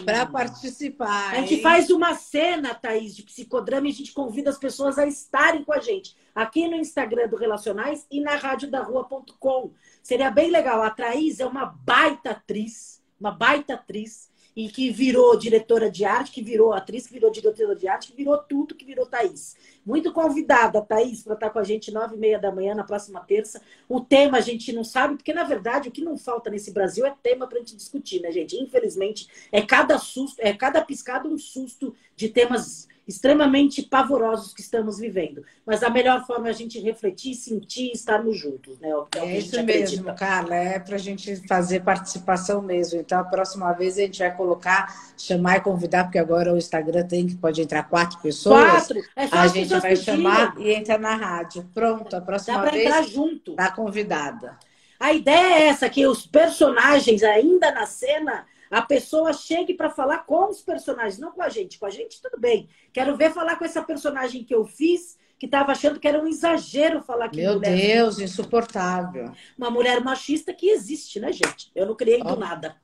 Para 0.05 0.27
participar. 0.27 1.33
A 1.33 1.37
gente 1.37 1.55
hein? 1.55 1.63
faz 1.63 1.91
uma 1.91 2.15
cena, 2.15 2.75
Thaís, 2.75 3.15
de 3.15 3.23
psicodrama 3.23 3.87
e 3.87 3.91
a 3.91 3.95
gente 3.95 4.13
convida 4.13 4.51
as 4.51 4.59
pessoas 4.59 4.99
a 4.99 5.07
estarem 5.07 5.65
com 5.65 5.73
a 5.73 5.79
gente. 5.79 6.17
Aqui 6.35 6.69
no 6.69 6.77
Instagram 6.77 7.29
do 7.29 7.37
Relacionais 7.37 8.07
e 8.11 8.21
na 8.21 8.37
radiodarrua.com. 8.37 9.73
Seria 10.03 10.31
bem 10.31 10.51
legal. 10.51 10.83
A 10.83 10.91
Thaís 10.91 11.41
é 11.41 11.47
uma 11.47 11.67
baita 11.67 12.31
atriz, 12.31 13.03
uma 13.19 13.31
baita 13.31 13.75
atriz 13.75 14.29
e 14.59 14.69
que 14.69 14.91
virou 14.91 15.39
diretora 15.39 15.89
de 15.89 16.05
arte, 16.05 16.33
que 16.33 16.43
virou 16.43 16.73
atriz, 16.73 17.07
que 17.07 17.13
virou 17.13 17.31
diretora 17.31 17.77
de 17.77 17.87
arte, 17.87 18.09
que 18.09 18.17
virou 18.17 18.37
tudo, 18.39 18.75
que 18.75 18.85
virou 18.85 19.07
Thaís. 19.07 19.57
Muito 19.87 20.13
convidada, 20.13 20.83
Thaís, 20.83 21.23
para 21.23 21.35
estar 21.35 21.51
com 21.51 21.61
a 21.61 21.63
gente 21.63 21.93
nove 21.93 22.17
e 22.17 22.19
meia 22.19 22.41
da 22.41 22.51
manhã 22.51 22.75
na 22.75 22.83
próxima 22.83 23.21
terça. 23.21 23.63
O 23.89 24.01
tema 24.01 24.39
a 24.39 24.41
gente 24.41 24.73
não 24.73 24.83
sabe, 24.83 25.15
porque 25.15 25.33
na 25.33 25.45
verdade 25.45 25.89
o 25.89 25.93
que 25.93 26.01
não 26.01 26.19
falta 26.19 26.51
nesse 26.51 26.73
Brasil 26.73 27.07
é 27.07 27.15
tema 27.23 27.47
para 27.47 27.59
a 27.59 27.61
gente 27.61 27.77
discutir, 27.77 28.21
né, 28.21 28.33
gente? 28.33 28.57
Infelizmente, 28.57 29.29
é 29.53 29.63
cada 29.63 29.97
susto, 29.97 30.41
é 30.41 30.53
cada 30.53 30.85
piscada 30.85 31.29
um 31.29 31.39
susto 31.39 31.95
de 32.17 32.29
temas 32.29 32.89
extremamente 33.09 33.83
pavorosos 33.83 34.53
que 34.53 34.61
estamos 34.61 34.99
vivendo. 34.99 35.43
Mas 35.65 35.83
a 35.83 35.89
melhor 35.89 36.27
forma 36.27 36.49
é 36.49 36.51
a 36.51 36.55
gente 36.55 36.79
refletir, 36.79 37.35
sentir 37.35 37.89
e 37.89 37.93
estarmos 37.93 38.39
juntos, 38.39 38.79
né? 38.79 38.91
É, 39.17 39.21
é 39.21 39.39
isso 39.39 39.63
mesmo, 39.65 40.15
Carla. 40.15 40.55
É 40.55 40.79
para 40.79 40.97
a 40.97 40.99
gente 40.99 41.35
fazer 41.49 41.81
participação 41.81 42.61
mesmo. 42.61 43.01
Então, 43.01 43.19
a 43.19 43.25
próxima 43.25 43.73
vez 43.73 43.97
a 43.97 44.03
gente 44.03 44.19
vai 44.19 44.37
colocar, 44.37 44.95
chamar 45.17 45.57
e 45.57 45.61
convidar, 45.63 46.05
porque 46.05 46.19
agora 46.19 46.53
o 46.53 46.59
Instagram 46.59 47.07
tem 47.07 47.27
que 47.27 47.35
pode 47.35 47.63
entrar 47.63 47.85
quatro 47.85 48.19
pessoas. 48.19 48.63
Quatro! 48.63 49.01
É 49.17 49.25
a 49.33 49.47
gente 49.47 49.75
vai 49.81 49.97
chamar 49.97 50.55
e 50.59 50.71
entra 50.71 50.99
na 50.99 51.15
rádio. 51.15 51.67
Pronto, 51.73 52.15
a 52.15 52.21
próxima 52.21 52.63
Dá 52.63 52.71
vez. 52.71 52.85
entrar 52.85 53.03
junto. 53.05 53.55
Tá 53.55 53.71
convidada. 53.71 54.59
A 55.01 55.15
ideia 55.15 55.61
é 55.61 55.69
essa, 55.69 55.89
que 55.89 56.07
os 56.07 56.27
personagens 56.27 57.23
ainda 57.23 57.71
na 57.71 57.87
cena 57.87 58.45
a 58.71 58.83
pessoa 58.83 59.33
chegue 59.33 59.75
para 59.75 59.91
falar 59.91 60.19
com 60.19 60.49
os 60.49 60.61
personagens, 60.61 61.19
não 61.19 61.33
com 61.33 61.43
a 61.43 61.49
gente. 61.49 61.79
Com 61.79 61.87
a 61.87 61.91
gente, 61.91 62.21
tudo 62.21 62.39
bem. 62.39 62.69
Quero 62.93 63.17
ver 63.17 63.33
falar 63.33 63.57
com 63.57 63.65
essa 63.65 63.83
personagem 63.83 64.45
que 64.45 64.55
eu 64.55 64.65
fiz, 64.65 65.19
que 65.39 65.47
estava 65.47 65.73
achando 65.73 66.01
que 66.01 66.09
era 66.09 66.21
um 66.21 66.27
exagero 66.27 67.03
falar 67.03 67.29
que 67.29 67.39
Meu 67.39 67.55
mulher... 67.55 67.77
Deus, 67.77 68.19
insuportável. 68.19 69.33
Uma 69.57 69.71
mulher 69.71 70.03
machista 70.03 70.53
que 70.53 70.71
existe, 70.71 71.21
né, 71.21 71.33
gente? 71.33 71.71
Eu 71.75 71.87
não 71.87 71.95
criei 71.95 72.21
oh. 72.21 72.25
do 72.25 72.37
nada. 72.37 72.77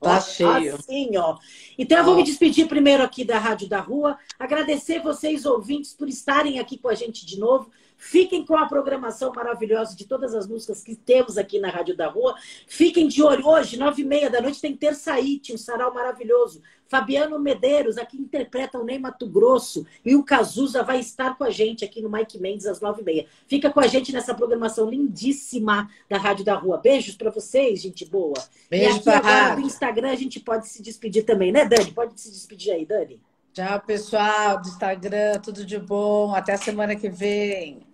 Tá 0.00 0.18
ó, 0.18 0.20
cheio. 0.20 0.74
Assim, 0.74 1.16
ó. 1.16 1.38
Então 1.78 1.98
eu 1.98 2.04
vou 2.04 2.16
me 2.16 2.22
despedir 2.22 2.68
primeiro 2.68 3.02
aqui 3.02 3.24
da 3.24 3.38
Rádio 3.38 3.68
da 3.68 3.80
Rua, 3.80 4.18
agradecer 4.38 5.00
vocês 5.00 5.46
ouvintes 5.46 5.94
por 5.94 6.08
estarem 6.08 6.58
aqui 6.58 6.76
com 6.76 6.88
a 6.88 6.94
gente 6.94 7.24
de 7.24 7.38
novo. 7.38 7.70
Fiquem 8.04 8.44
com 8.44 8.54
a 8.54 8.66
programação 8.66 9.32
maravilhosa 9.34 9.96
de 9.96 10.04
todas 10.06 10.34
as 10.34 10.46
músicas 10.46 10.82
que 10.82 10.94
temos 10.94 11.38
aqui 11.38 11.58
na 11.58 11.70
Rádio 11.70 11.96
da 11.96 12.06
Rua. 12.06 12.36
Fiquem 12.66 13.08
de 13.08 13.22
olho. 13.22 13.46
Hoje, 13.46 13.78
nove 13.78 14.02
e 14.02 14.04
meia 14.04 14.28
da 14.28 14.42
noite, 14.42 14.60
tem 14.60 14.76
Terçaíte, 14.76 15.54
um 15.54 15.58
sarau 15.58 15.92
maravilhoso. 15.92 16.60
Fabiano 16.86 17.38
Medeiros, 17.38 17.96
aqui 17.96 18.18
interpreta 18.18 18.78
o 18.78 18.84
Ney 18.84 18.98
Mato 18.98 19.26
Grosso. 19.26 19.86
E 20.04 20.14
o 20.14 20.22
Cazuza 20.22 20.82
vai 20.82 21.00
estar 21.00 21.36
com 21.38 21.44
a 21.44 21.50
gente 21.50 21.82
aqui 21.82 22.02
no 22.02 22.10
Mike 22.10 22.38
Mendes 22.38 22.66
às 22.66 22.78
nove 22.78 23.00
e 23.00 23.04
meia. 23.04 23.26
Fica 23.48 23.70
com 23.70 23.80
a 23.80 23.86
gente 23.86 24.12
nessa 24.12 24.34
programação 24.34 24.90
lindíssima 24.90 25.88
da 26.06 26.18
Rádio 26.18 26.44
da 26.44 26.54
Rua. 26.54 26.76
Beijos 26.76 27.16
para 27.16 27.30
vocês, 27.30 27.80
gente 27.80 28.04
boa. 28.04 28.36
Beijo 28.68 28.96
e 28.96 28.98
aqui 28.98 29.08
agora 29.08 29.54
do 29.56 29.62
Instagram 29.62 30.10
a 30.10 30.16
gente 30.16 30.38
pode 30.40 30.68
se 30.68 30.82
despedir 30.82 31.24
também, 31.24 31.50
né, 31.50 31.64
Dani? 31.64 31.90
Pode 31.90 32.20
se 32.20 32.30
despedir 32.30 32.74
aí, 32.74 32.84
Dani. 32.84 33.18
Tchau, 33.54 33.80
pessoal 33.80 34.60
do 34.60 34.68
Instagram. 34.68 35.40
Tudo 35.40 35.64
de 35.64 35.78
bom. 35.78 36.34
Até 36.34 36.52
a 36.52 36.58
semana 36.58 36.94
que 36.94 37.08
vem 37.08 37.93